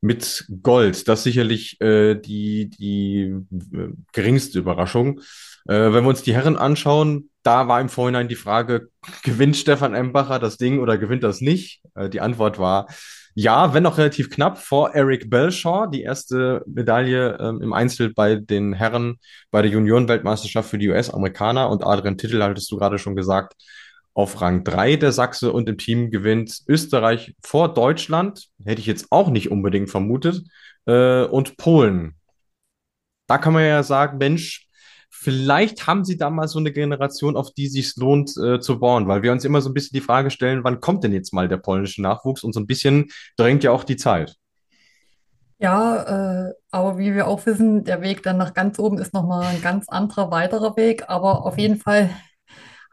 mit 0.00 0.46
Gold. 0.62 1.08
Das 1.08 1.24
sicherlich 1.24 1.80
äh, 1.80 2.14
die, 2.14 2.70
die 2.70 3.34
äh, 3.50 3.88
geringste 4.12 4.60
Überraschung. 4.60 5.20
Äh, 5.68 5.92
wenn 5.92 6.04
wir 6.04 6.08
uns 6.08 6.22
die 6.22 6.34
Herren 6.34 6.56
anschauen, 6.56 7.30
da 7.42 7.68
war 7.68 7.80
im 7.80 7.88
Vorhinein 7.88 8.28
die 8.28 8.34
Frage, 8.34 8.88
gewinnt 9.22 9.56
Stefan 9.56 9.94
Embacher 9.94 10.38
das 10.38 10.56
Ding 10.56 10.80
oder 10.80 10.98
gewinnt 10.98 11.22
das 11.22 11.40
nicht? 11.40 11.80
Äh, 11.94 12.08
die 12.08 12.20
Antwort 12.20 12.58
war 12.58 12.88
ja, 13.40 13.72
wenn 13.72 13.86
auch 13.86 13.98
relativ 13.98 14.30
knapp 14.30 14.58
vor 14.58 14.96
Eric 14.96 15.30
Belshaw, 15.30 15.86
die 15.86 16.02
erste 16.02 16.64
Medaille 16.66 17.38
ähm, 17.38 17.62
im 17.62 17.72
Einzel 17.72 18.12
bei 18.12 18.34
den 18.34 18.72
Herren 18.72 19.18
bei 19.52 19.62
der 19.62 19.70
Juniorenweltmeisterschaft 19.70 20.68
für 20.68 20.78
die 20.78 20.88
US-Amerikaner 20.88 21.70
und 21.70 21.84
Adrian 21.84 22.18
Tittel, 22.18 22.42
hattest 22.42 22.68
du 22.72 22.76
gerade 22.76 22.98
schon 22.98 23.14
gesagt, 23.14 23.54
auf 24.12 24.40
Rang 24.40 24.64
3 24.64 24.96
der 24.96 25.12
Sachse 25.12 25.52
und 25.52 25.68
im 25.68 25.78
Team 25.78 26.10
gewinnt 26.10 26.62
Österreich 26.66 27.36
vor 27.40 27.72
Deutschland, 27.72 28.48
hätte 28.64 28.80
ich 28.80 28.88
jetzt 28.88 29.06
auch 29.10 29.30
nicht 29.30 29.52
unbedingt 29.52 29.88
vermutet, 29.88 30.42
äh, 30.86 31.22
und 31.22 31.56
Polen. 31.58 32.16
Da 33.28 33.38
kann 33.38 33.52
man 33.52 33.62
ja 33.62 33.84
sagen, 33.84 34.18
Mensch, 34.18 34.67
vielleicht 35.10 35.86
haben 35.86 36.04
sie 36.04 36.16
da 36.16 36.30
mal 36.30 36.48
so 36.48 36.58
eine 36.58 36.72
Generation, 36.72 37.36
auf 37.36 37.52
die 37.52 37.68
sich 37.68 37.96
lohnt 37.96 38.36
äh, 38.36 38.60
zu 38.60 38.78
bauen, 38.78 39.08
weil 39.08 39.22
wir 39.22 39.32
uns 39.32 39.44
immer 39.44 39.60
so 39.60 39.70
ein 39.70 39.74
bisschen 39.74 39.94
die 39.94 40.04
Frage 40.04 40.30
stellen, 40.30 40.64
wann 40.64 40.80
kommt 40.80 41.04
denn 41.04 41.12
jetzt 41.12 41.32
mal 41.32 41.48
der 41.48 41.56
polnische 41.56 42.02
Nachwuchs 42.02 42.44
und 42.44 42.52
so 42.52 42.60
ein 42.60 42.66
bisschen 42.66 43.06
drängt 43.36 43.64
ja 43.64 43.70
auch 43.72 43.84
die 43.84 43.96
Zeit. 43.96 44.36
Ja, 45.60 46.46
äh, 46.48 46.54
aber 46.70 46.98
wie 46.98 47.14
wir 47.14 47.26
auch 47.26 47.44
wissen, 47.46 47.82
der 47.84 48.00
Weg 48.00 48.22
dann 48.22 48.36
nach 48.36 48.54
ganz 48.54 48.78
oben 48.78 48.98
ist 48.98 49.12
nochmal 49.12 49.44
ein 49.46 49.60
ganz 49.60 49.88
anderer, 49.88 50.30
weiterer 50.30 50.76
Weg. 50.76 51.08
Aber 51.08 51.44
auf 51.44 51.58
jeden 51.58 51.78
Fall 51.78 52.10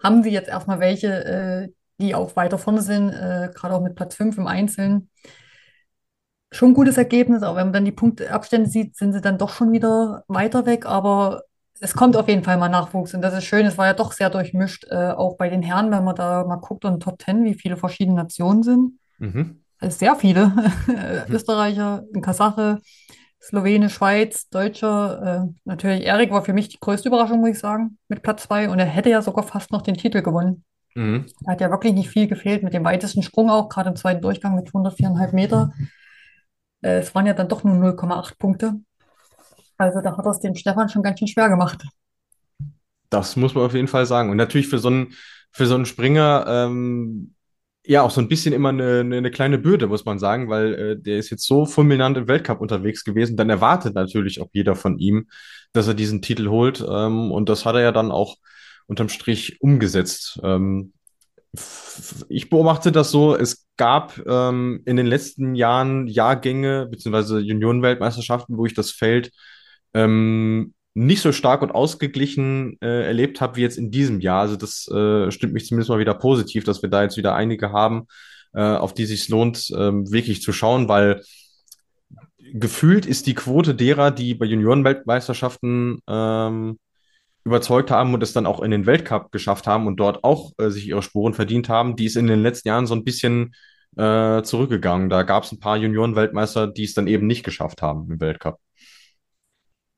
haben 0.04 0.24
sie 0.24 0.32
jetzt 0.32 0.50
erstmal 0.50 0.80
welche, 0.80 1.26
äh, 1.26 1.70
die 2.00 2.16
auch 2.16 2.36
weiter 2.36 2.58
vorne 2.58 2.82
sind, 2.82 3.10
äh, 3.12 3.52
gerade 3.54 3.76
auch 3.76 3.82
mit 3.82 3.96
Platz 3.96 4.16
5 4.16 4.38
im 4.40 4.48
Einzelnen. 4.48 5.10
Schon 6.52 6.72
ein 6.72 6.74
gutes 6.74 6.98
Ergebnis, 6.98 7.44
aber 7.44 7.58
wenn 7.58 7.68
man 7.68 7.74
dann 7.74 7.86
die 7.86 7.92
Punktabstände 7.92 8.70
sieht, 8.70 8.96
sind 8.98 9.14
sie 9.14 9.22
dann 9.22 9.38
doch 9.38 9.50
schon 9.50 9.72
wieder 9.72 10.24
weiter 10.28 10.66
weg. 10.66 10.86
Aber 10.86 11.44
es 11.80 11.94
kommt 11.94 12.16
auf 12.16 12.28
jeden 12.28 12.44
Fall 12.44 12.58
mal 12.58 12.70
Nachwuchs 12.70 13.14
und 13.14 13.22
das 13.22 13.34
ist 13.34 13.44
schön. 13.46 13.66
Es 13.66 13.78
war 13.78 13.88
ja 13.88 13.94
doch 13.94 14.12
sehr 14.14 14.30
durchmischt, 14.30 14.86
äh, 14.90 15.12
auch 15.12 15.36
bei 15.38 15.50
den 15.50 15.62
Herren, 15.62 15.92
wenn 15.92 16.04
man 16.04 16.16
da 16.16 16.46
mal 16.46 16.56
guckt 16.58 16.86
und 16.86 17.02
Top 17.02 17.20
Ten, 17.20 17.44
wie 17.44 17.54
viele 17.54 17.78
verschiedene 17.78 18.18
Nationen 18.18 18.64
sind. 18.64 19.00
Mhm. 19.18 19.62
Sehr 19.82 20.16
viele. 20.16 20.52
Österreicher, 21.30 22.04
ein 22.14 22.22
Kasache, 22.22 22.80
Slowene, 23.42 23.90
Schweiz, 23.90 24.50
Deutscher. 24.50 25.48
Äh, 25.48 25.54
natürlich, 25.66 26.06
Erik 26.06 26.32
war 26.32 26.44
für 26.44 26.54
mich 26.54 26.70
die 26.70 26.80
größte 26.80 27.10
Überraschung, 27.10 27.42
muss 27.42 27.50
ich 27.50 27.60
sagen, 27.60 27.98
mit 28.08 28.24
Platz 28.24 28.44
zwei. 28.44 28.70
Und 28.70 28.80
er 28.80 28.86
hätte 28.86 29.10
ja 29.10 29.22
sogar 29.22 29.44
fast 29.44 29.72
noch 29.72 29.82
den 29.82 29.96
Titel 29.96 30.22
gewonnen. 30.22 30.64
Mhm. 30.96 31.26
Er 31.46 31.54
hat 31.54 31.62
ja 31.62 31.70
wirklich 31.70 31.94
nicht 31.94 32.10
viel 32.10 32.28
gefehlt 32.28 32.64
mit 32.64 32.74
dem 32.74 32.86
weitesten 32.86 33.22
Sprung 33.22 33.50
auch, 33.50 33.68
gerade 33.68 33.90
im 33.90 33.98
zweiten 33.98 34.22
Durchgang 34.22 34.56
mit 34.56 34.70
104,5 34.70 35.36
Meter. 35.36 35.74
Äh, 36.82 37.00
es 37.00 37.14
waren 37.14 37.26
ja 37.26 37.34
dann 37.34 37.50
doch 37.50 37.64
nur 37.64 37.76
0,8 37.76 38.38
Punkte. 38.40 38.76
Also 39.78 40.02
da 40.02 40.18
hat 40.18 40.26
es 40.26 40.40
dem 40.40 40.56
Stefan 40.56 40.90
schon 40.90 41.04
ganz 41.04 41.20
schön 41.20 41.28
schwer 41.28 41.50
gemacht. 41.50 41.84
Das 43.10 43.36
muss 43.36 43.56
man 43.56 43.66
auf 43.66 43.74
jeden 43.74 43.88
Fall 43.88 44.06
sagen. 44.06 44.30
Und 44.30 44.38
natürlich 44.38 44.68
für 44.68 44.80
so 44.80 44.90
einen, 44.90 45.14
für 45.52 45.66
so 45.68 45.76
einen 45.76 45.86
Springer, 45.86 46.46
ähm, 46.48 47.36
ja, 47.86 48.02
auch 48.02 48.12
so 48.12 48.20
ein 48.20 48.28
bisschen 48.28 48.54
immer 48.54 48.70
eine, 48.70 49.02
eine, 49.02 49.18
eine 49.18 49.32
kleine 49.32 49.58
Bürde, 49.60 49.88
muss 49.88 50.06
man 50.06 50.18
sagen, 50.18 50.50
weil 50.50 50.74
äh, 50.74 50.98
der 51.00 51.18
ist 51.18 51.30
jetzt 51.30 51.46
so 51.46 51.66
fulminant 51.66 52.18
im 52.18 52.28
Weltcup 52.28 52.60
unterwegs 52.60 53.04
gewesen. 53.04 53.38
Dann 53.38 53.50
erwartet 53.50 53.94
natürlich 53.94 54.42
auch 54.42 54.50
jeder 54.54 54.76
von 54.76 54.98
ihm, 54.98 55.28
dass 55.72 55.88
er 55.88 55.94
diesen 55.94 56.22
Titel 56.22 56.50
holt. 56.50 56.84
Ähm, 56.88 57.32
und 57.32 57.48
das 57.48 57.66
hat 57.66 57.76
er 57.76 57.82
ja 57.82 57.92
dann 57.92 58.12
auch 58.12 58.38
unterm 58.88 59.10
Strich 59.10 59.62
umgesetzt. 59.62 60.40
Ähm, 60.44 60.94
ich 62.28 62.50
beobachte 62.50 62.92
das 62.92 63.12
so, 63.12 63.36
es 63.36 63.68
gab 63.78 64.20
ähm, 64.26 64.82
in 64.86 64.98
den 64.98 65.06
letzten 65.06 65.56
Jahren 65.56 66.08
Jahrgänge 66.08 66.88
beziehungsweise 66.88 67.40
Juniorenweltmeisterschaften, 67.40 68.58
wo 68.58 68.66
ich 68.66 68.74
das 68.74 68.92
Feld 68.92 69.32
ähm, 69.96 70.74
nicht 70.94 71.22
so 71.22 71.32
stark 71.32 71.62
und 71.62 71.72
ausgeglichen 71.72 72.78
äh, 72.82 73.06
erlebt 73.08 73.42
habe 73.42 73.56
wie 73.56 73.62
jetzt 73.62 73.78
in 73.78 73.92
diesem 73.92 74.20
Jahr. 74.20 74.42
Also 74.42 74.56
das 74.56 74.88
äh, 74.90 75.32
stimmt 75.32 75.54
mich 75.54 75.66
zumindest 75.66 75.90
mal 75.90 76.00
wieder 76.00 76.14
positiv, 76.14 76.64
dass 76.64 76.82
wir 76.82 76.90
da 76.90 77.04
jetzt 77.04 77.18
wieder 77.18 77.36
einige 77.36 77.72
haben, 77.72 78.08
äh, 78.54 78.62
auf 78.62 78.94
die 78.94 79.06
sich 79.06 79.28
lohnt, 79.30 79.72
ähm, 79.78 80.12
wirklich 80.12 80.42
zu 80.42 80.54
schauen, 80.54 80.88
weil 80.88 81.22
gefühlt 82.54 83.06
ist 83.06 83.28
die 83.28 83.34
Quote 83.34 83.76
derer, 83.76 84.12
die 84.12 84.36
bei 84.36 84.46
Juniorenweltmeisterschaften 84.46 86.00
ähm, 86.08 86.78
überzeugt 87.44 87.92
haben 87.92 88.14
und 88.14 88.24
es 88.24 88.34
dann 88.34 88.46
auch 88.46 88.62
in 88.62 88.72
den 88.72 88.86
Weltcup 88.86 89.32
geschafft 89.32 89.68
haben 89.68 89.88
und 89.88 89.98
dort 89.98 90.24
auch 90.24 90.54
äh, 90.58 90.70
sich 90.70 90.88
ihre 90.88 91.02
Spuren 91.02 91.34
verdient 91.34 91.70
haben, 91.70 91.96
die 91.96 92.06
ist 92.06 92.16
in 92.16 92.28
den 92.28 92.42
letzten 92.42 92.70
Jahren 92.70 92.88
so 92.88 92.96
ein 92.96 93.04
bisschen 93.04 93.54
äh, 93.98 94.42
zurückgegangen. 94.44 95.10
Da 95.10 95.24
gab 95.24 95.44
es 95.44 95.52
ein 95.52 95.60
paar 95.60 95.78
Juniorenweltmeister, 95.78 96.68
die 96.68 96.84
es 96.84 96.94
dann 96.94 97.08
eben 97.08 97.28
nicht 97.28 97.44
geschafft 97.44 97.82
haben 97.82 98.10
im 98.12 98.20
Weltcup. 98.20 98.60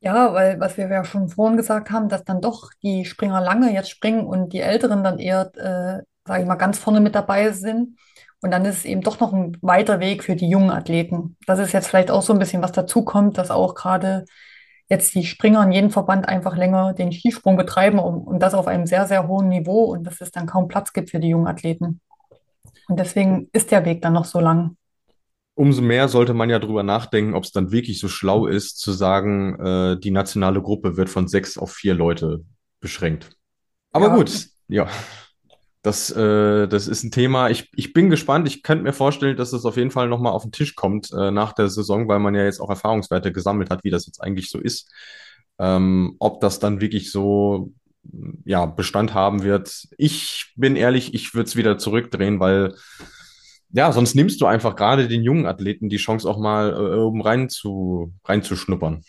Ja, 0.08 0.34
weil 0.34 0.58
was 0.62 0.78
wir 0.78 0.88
ja 0.88 1.04
schon 1.04 1.28
vorhin 1.28 1.58
gesagt 1.58 1.92
haben, 1.92 2.08
dass 2.08 2.24
dann 2.24 2.40
doch 2.40 2.70
die 2.82 3.04
Springer 3.04 3.42
lange 3.42 3.74
jetzt 3.74 3.90
springen 3.90 4.26
und 4.26 4.54
die 4.54 4.62
Älteren 4.62 5.04
dann 5.04 5.20
eher, 5.20 5.52
äh, 5.58 6.02
sage 6.26 6.42
ich 6.42 6.48
mal, 6.48 6.56
ganz 6.56 6.80
vorne 6.80 7.02
mit 7.02 7.14
dabei 7.14 7.52
sind. 7.52 8.00
Und 8.42 8.52
dann 8.52 8.64
ist 8.64 8.78
es 8.78 8.86
eben 8.86 9.02
doch 9.02 9.20
noch 9.20 9.34
ein 9.34 9.58
weiter 9.62 10.00
Weg 10.00 10.24
für 10.24 10.38
die 10.38 10.48
jungen 10.48 10.72
Athleten. 10.72 11.36
Das 11.46 11.60
ist 11.60 11.74
jetzt 11.74 11.88
vielleicht 11.90 12.10
auch 12.10 12.22
so 12.22 12.32
ein 12.32 12.40
bisschen 12.40 12.62
was 12.64 12.72
dazukommt, 12.72 13.38
dass 13.38 13.52
auch 13.52 13.76
gerade 13.76 14.24
jetzt 14.88 15.14
die 15.14 15.26
Springer 15.26 15.62
in 15.64 15.74
jedem 15.74 15.92
Verband 15.92 16.30
einfach 16.30 16.56
länger 16.56 16.94
den 16.94 17.12
Skisprung 17.12 17.58
betreiben 17.58 18.00
und, 18.00 18.26
und 18.26 18.40
das 18.40 18.54
auf 18.54 18.68
einem 18.68 18.86
sehr, 18.86 19.08
sehr 19.08 19.28
hohen 19.28 19.50
Niveau 19.50 19.92
und 19.92 20.06
dass 20.06 20.22
es 20.22 20.32
dann 20.32 20.46
kaum 20.46 20.70
Platz 20.70 20.94
gibt 20.94 21.10
für 21.10 21.20
die 21.20 21.28
jungen 21.28 21.48
Athleten. 21.48 22.00
Und 22.88 22.98
deswegen 22.98 23.50
ist 23.52 23.72
der 23.72 23.84
Weg 23.84 24.02
dann 24.04 24.14
noch 24.14 24.24
so 24.24 24.40
lang. 24.40 24.78
Umso 25.58 25.82
mehr 25.82 26.08
sollte 26.08 26.36
man 26.36 26.52
ja 26.52 26.60
drüber 26.60 26.84
nachdenken, 26.84 27.34
ob 27.34 27.44
es 27.44 27.52
dann 27.52 27.72
wirklich 27.72 28.00
so 28.00 28.08
schlau 28.08 28.46
ist, 28.46 28.78
zu 28.78 28.92
sagen, 28.92 29.60
äh, 29.60 30.00
die 30.00 30.12
nationale 30.12 30.62
Gruppe 30.62 30.98
wird 30.98 31.10
von 31.10 31.28
sechs 31.28 31.58
auf 31.58 31.72
vier 31.72 31.96
Leute 31.96 32.44
beschränkt. 32.80 33.32
Aber 33.92 34.10
Ja, 34.10 34.16
gut, 34.16 34.48
ja, 34.68 34.88
das, 35.82 36.12
äh, 36.12 36.68
das 36.68 36.88
ist 36.88 37.04
ein 37.04 37.10
Thema. 37.10 37.50
Ich, 37.50 37.72
ich 37.76 37.92
bin 37.92 38.12
gespannt. 38.12 38.48
Ich 38.48 38.62
könnte 38.62 38.84
mir 38.84 38.94
vorstellen, 38.94 39.36
dass 39.36 39.52
es 39.52 39.66
auf 39.66 39.78
jeden 39.78 39.90
Fall 39.90 40.08
nochmal 40.08 40.34
auf 40.34 40.44
den 40.44 40.52
Tisch 40.52 40.76
kommt 40.76 41.12
äh, 41.12 41.32
nach 41.32 41.54
der 41.54 41.70
Saison, 41.70 42.08
weil 42.08 42.20
man 42.20 42.36
ja 42.36 42.44
jetzt 42.44 42.60
auch 42.60 42.70
Erfahrungswerte 42.70 43.32
gesammelt 43.32 43.72
hat, 43.72 43.84
wie 43.84 43.90
das 43.90 44.06
jetzt 44.06 44.22
eigentlich 44.22 44.52
so 44.52 44.60
ist. 44.60 44.92
Ähm, 45.58 46.18
ob 46.20 46.40
das 46.40 46.60
dann 46.60 46.82
wirklich 46.82 47.12
so 47.12 47.74
ja, 48.46 48.68
Bestand 48.68 49.16
haben 49.16 49.42
wird. 49.42 49.88
Ich 49.98 50.54
bin 50.56 50.76
ehrlich, 50.76 51.16
ich 51.16 51.34
würde 51.34 51.48
es 51.48 51.56
wieder 51.56 51.80
zurückdrehen, 51.80 52.40
weil 52.40 52.76
ja, 53.70 53.92
sonst 53.92 54.16
nimmst 54.16 54.42
du 54.42 54.46
einfach 54.46 54.76
gerade 54.76 55.08
den 55.08 55.24
jungen 55.24 55.46
Athleten 55.46 55.90
die 55.90 55.98
Chance 55.98 56.30
auch 56.30 56.38
mal 56.38 56.72
äh, 56.74 57.00
oben 57.00 57.22
rein 57.22 57.50
zu, 57.50 58.14
reinzuschnuppern. 58.26 59.04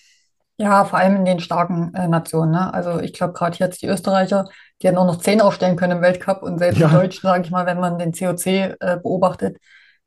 Ja, 0.60 0.84
vor 0.84 0.98
allem 0.98 1.14
in 1.16 1.24
den 1.24 1.38
starken 1.38 1.94
äh, 1.94 2.08
Nationen. 2.08 2.50
Ne? 2.50 2.74
Also 2.74 2.98
ich 3.00 3.12
glaube 3.12 3.32
gerade 3.32 3.56
jetzt 3.58 3.80
die 3.80 3.86
Österreicher, 3.86 4.46
die 4.82 4.88
hätten 4.88 4.98
auch 4.98 5.06
noch 5.06 5.20
zehn 5.20 5.40
aufstellen 5.40 5.76
können 5.76 5.98
im 5.98 6.02
Weltcup 6.02 6.42
und 6.42 6.58
selbst 6.58 6.82
die 6.82 6.82
Ja, 6.82 6.88
Deutschen, 6.88 7.22
sage 7.22 7.44
ich 7.44 7.50
mal, 7.50 7.66
wenn 7.66 7.78
man 7.78 7.98
den 7.98 8.12
COC 8.12 8.46
äh, 8.46 8.76
beobachtet, 9.00 9.58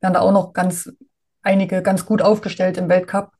wären 0.01 0.13
da 0.13 0.19
auch 0.19 0.33
noch 0.33 0.51
ganz 0.51 0.91
einige 1.41 1.81
ganz 1.81 2.05
gut 2.05 2.21
aufgestellt 2.21 2.77
im 2.77 2.89
Weltcup. 2.89 3.31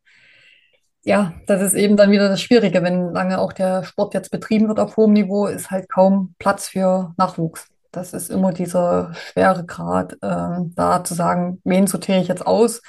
Ja, 1.03 1.33
das 1.47 1.61
ist 1.61 1.73
eben 1.73 1.97
dann 1.97 2.11
wieder 2.11 2.29
das 2.29 2.41
Schwierige, 2.41 2.83
wenn 2.83 3.11
lange 3.11 3.39
auch 3.39 3.53
der 3.53 3.83
Sport 3.83 4.13
jetzt 4.13 4.29
betrieben 4.29 4.67
wird 4.67 4.79
auf 4.79 4.97
hohem 4.97 5.13
Niveau, 5.13 5.47
ist 5.47 5.71
halt 5.71 5.89
kaum 5.89 6.35
Platz 6.37 6.69
für 6.69 7.13
Nachwuchs. 7.17 7.70
Das 7.91 8.13
ist 8.13 8.29
immer 8.29 8.53
dieser 8.53 9.13
schwere 9.13 9.65
Grad, 9.65 10.17
ähm, 10.21 10.73
da 10.75 11.03
zu 11.03 11.13
sagen, 11.13 11.59
wen 11.65 11.87
sortiere 11.87 12.21
ich 12.21 12.29
jetzt 12.29 12.45
aus 12.47 12.81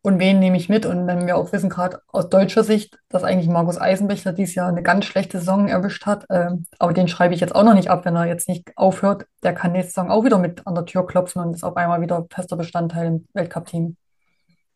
und 0.00 0.20
wen 0.20 0.38
nehme 0.38 0.56
ich 0.56 0.68
mit. 0.68 0.86
Und 0.86 1.06
wenn 1.08 1.26
wir 1.26 1.36
auch 1.36 1.52
wissen, 1.52 1.68
gerade 1.68 2.00
aus 2.06 2.28
deutscher 2.28 2.62
Sicht, 2.62 2.98
dass 3.08 3.24
eigentlich 3.24 3.48
Markus 3.48 3.80
Eisenbichler 3.80 4.32
dieses 4.32 4.54
Jahr 4.54 4.68
eine 4.68 4.82
ganz 4.82 5.06
schlechte 5.06 5.38
Saison 5.38 5.66
erwischt 5.66 6.06
hat, 6.06 6.24
ähm, 6.30 6.66
aber 6.78 6.92
den 6.92 7.08
schreibe 7.08 7.34
ich 7.34 7.40
jetzt 7.40 7.54
auch 7.54 7.64
noch 7.64 7.74
nicht 7.74 7.90
ab, 7.90 8.04
wenn 8.04 8.14
er 8.14 8.26
jetzt 8.26 8.48
nicht 8.48 8.70
aufhört. 8.76 9.26
Der 9.42 9.54
kann 9.54 9.72
nächste 9.72 9.92
Saison 9.94 10.10
auch 10.10 10.24
wieder 10.24 10.38
mit 10.38 10.66
an 10.66 10.74
der 10.76 10.86
Tür 10.86 11.04
klopfen 11.04 11.42
und 11.42 11.54
ist 11.54 11.64
auf 11.64 11.76
einmal 11.76 12.00
wieder 12.00 12.26
fester 12.32 12.56
Bestandteil 12.56 13.06
im 13.08 13.28
Weltcup-Team. 13.34 13.96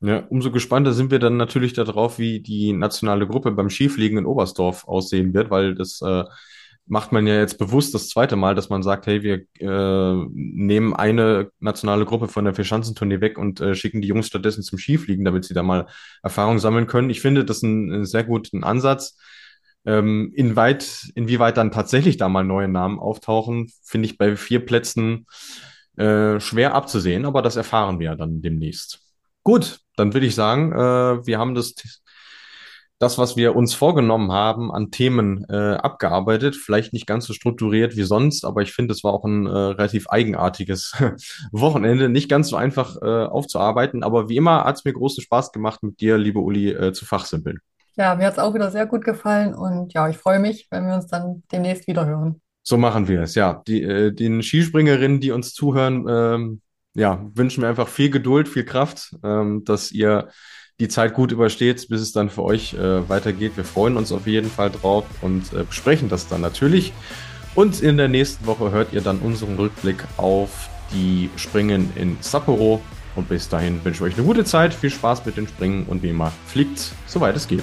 ja, 0.01 0.25
umso 0.29 0.51
gespannter 0.51 0.93
sind 0.93 1.13
wir 1.13 1.21
dann 1.21 1.37
natürlich 1.37 1.73
darauf, 1.73 2.19
wie 2.19 2.41
die 2.41 2.73
nationale 2.73 3.29
Gruppe 3.29 3.53
beim 3.53 3.71
Skifliegen 3.71 4.19
in 4.19 4.27
Oberstdorf 4.27 4.89
aussehen 4.89 5.35
wird, 5.35 5.51
weil 5.51 5.77
das 5.77 6.03
äh, 6.03 6.25
macht 6.87 7.13
man 7.13 7.27
ja 7.27 7.37
jetzt 7.39 7.59
bewusst 7.59 7.95
das 7.95 8.09
zweite 8.09 8.37
Mal, 8.37 8.55
dass 8.55 8.69
man 8.69 8.83
sagt, 8.83 9.07
hey, 9.07 9.23
wir 9.23 9.45
äh, 9.61 10.27
nehmen 10.33 10.95
eine 10.95 11.51
nationale 11.61 12.05
Gruppe 12.05 12.29
von 12.29 12.45
der 12.45 12.55
Vierschanzentournee 12.55 13.21
weg 13.21 13.39
und 13.39 13.61
äh, 13.61 13.75
schicken 13.75 14.03
die 14.03 14.09
Jungs 14.09 14.27
stattdessen 14.27 14.63
zum 14.63 14.79
Skifliegen, 14.79 15.25
damit 15.25 15.45
sie 15.45 15.55
da 15.55 15.63
mal 15.63 15.87
Erfahrung 16.23 16.59
sammeln 16.59 16.87
können. 16.87 17.11
Ich 17.11 17.21
finde 17.21 17.45
das 17.45 17.63
ein, 17.63 17.93
ein 17.93 18.05
sehr 18.05 18.25
guten 18.25 18.65
Ansatz. 18.65 19.19
Ähm, 19.85 20.33
inweit, 20.35 21.11
inwieweit 21.15 21.57
dann 21.57 21.73
tatsächlich 21.73 22.17
da 22.17 22.29
mal 22.29 22.45
neue 22.45 22.69
Namen 22.69 23.01
auftauchen, 23.01 23.71
finde 23.83 24.07
ich 24.07 24.19
bei 24.19 24.37
vier 24.37 24.65
Plätzen 24.65 25.27
äh, 25.97 26.39
schwer 26.41 26.75
abzusehen, 26.75 27.25
aber 27.25 27.43
das 27.43 27.57
erfahren 27.57 27.99
wir 27.99 28.07
ja 28.07 28.15
dann 28.15 28.43
demnächst. 28.43 29.01
Gut, 29.43 29.81
dann 29.97 30.15
würde 30.15 30.27
ich 30.27 30.35
sagen, 30.35 30.73
äh, 30.73 31.27
wir 31.27 31.39
haben 31.39 31.55
das, 31.55 31.75
das, 33.03 33.19
was 33.19 33.37
wir 33.37 33.57
uns 33.57 33.75
vorgenommen 33.75 34.31
haben, 34.31 34.71
an 34.71 34.93
Themen 34.93 35.45
äh, 35.49 35.75
abgearbeitet. 35.75 36.55
Vielleicht 36.55 36.93
nicht 36.93 37.07
ganz 37.09 37.27
so 37.27 37.33
strukturiert 37.33 37.97
wie 37.97 38.05
sonst, 38.05 38.45
aber 38.45 38.63
ich 38.63 38.73
finde, 38.73 38.93
es 38.93 39.03
war 39.03 39.13
auch 39.13 39.25
ein 39.25 39.47
äh, 39.47 39.51
relativ 39.51 40.09
eigenartiges 40.09 40.95
Wochenende. 41.53 42.09
Nicht 42.09 42.31
ganz 42.31 42.49
so 42.49 42.57
einfach 42.57 42.97
äh, 43.03 43.25
aufzuarbeiten, 43.25 44.05
aber 44.05 44.29
wie 44.29 44.37
immer 44.37 44.65
hat 44.65 44.77
es 44.77 44.85
mir 44.85 44.93
großen 44.93 45.23
Spaß 45.23 45.51
gemacht, 45.51 45.83
mit 45.83 46.01
dir, 46.01 46.17
liebe 46.17 46.39
Uli, 46.39 46.71
äh, 46.71 46.93
zu 46.93 47.05
fachsimpeln. 47.05 47.59
Ja, 47.97 48.15
mir 48.15 48.27
hat 48.27 48.35
es 48.35 48.39
auch 48.39 48.55
wieder 48.55 48.71
sehr 48.71 48.87
gut 48.87 49.05
gefallen 49.05 49.53
und 49.53 49.93
ja, 49.93 50.09
ich 50.09 50.17
freue 50.17 50.39
mich, 50.39 50.69
wenn 50.71 50.87
wir 50.87 50.95
uns 50.95 51.09
dann 51.09 51.43
demnächst 51.51 51.89
wieder 51.89 52.07
hören. 52.07 52.41
So 52.63 52.77
machen 52.77 53.09
wir 53.09 53.23
es, 53.23 53.35
ja. 53.35 53.63
Die, 53.67 53.83
äh, 53.83 54.13
den 54.13 54.43
Skispringerinnen, 54.43 55.19
die 55.19 55.33
uns 55.33 55.55
zuhören, 55.55 56.07
ähm, 56.09 56.61
ja, 56.95 57.21
wünschen 57.35 57.63
wir 57.63 57.69
einfach 57.69 57.89
viel 57.89 58.11
Geduld, 58.11 58.49
viel 58.49 58.65
Kraft, 58.65 59.17
ähm, 59.25 59.65
dass 59.65 59.91
ihr 59.91 60.29
die 60.83 60.89
Zeit 60.89 61.15
gut 61.15 61.31
übersteht, 61.31 61.89
bis 61.89 62.01
es 62.01 62.11
dann 62.11 62.29
für 62.29 62.43
euch 62.43 62.75
äh, 62.75 63.09
weitergeht. 63.09 63.53
Wir 63.55 63.65
freuen 63.65 63.97
uns 63.97 64.11
auf 64.11 64.27
jeden 64.27 64.51
Fall 64.51 64.69
drauf 64.71 65.05
und 65.21 65.53
äh, 65.53 65.63
besprechen 65.63 66.09
das 66.09 66.27
dann 66.27 66.41
natürlich. 66.41 66.93
Und 67.55 67.81
in 67.81 67.99
der 67.99 68.09
nächsten 68.09 68.47
Woche 68.47 68.73
hört 68.73 68.93
ihr 68.93 69.01
dann 69.01 69.21
unseren 69.21 69.55
Rückblick 69.55 70.03
auf 70.17 70.69
die 70.93 71.31
Springen 71.37 71.93
in 71.95 72.17
Sapporo. 72.21 72.81
Und 73.15 73.29
bis 73.29 73.49
dahin 73.49 73.85
wünsche 73.85 74.05
ich 74.05 74.13
euch 74.13 74.19
eine 74.19 74.27
gute 74.27 74.45
Zeit, 74.45 74.75
viel 74.75 74.91
Spaß 74.91 75.25
mit 75.25 75.37
den 75.37 75.47
Springen 75.47 75.87
und 75.87 76.03
wie 76.03 76.09
immer, 76.09 76.33
fliegt, 76.47 76.93
soweit 77.07 77.37
es 77.37 77.47
geht. 77.47 77.63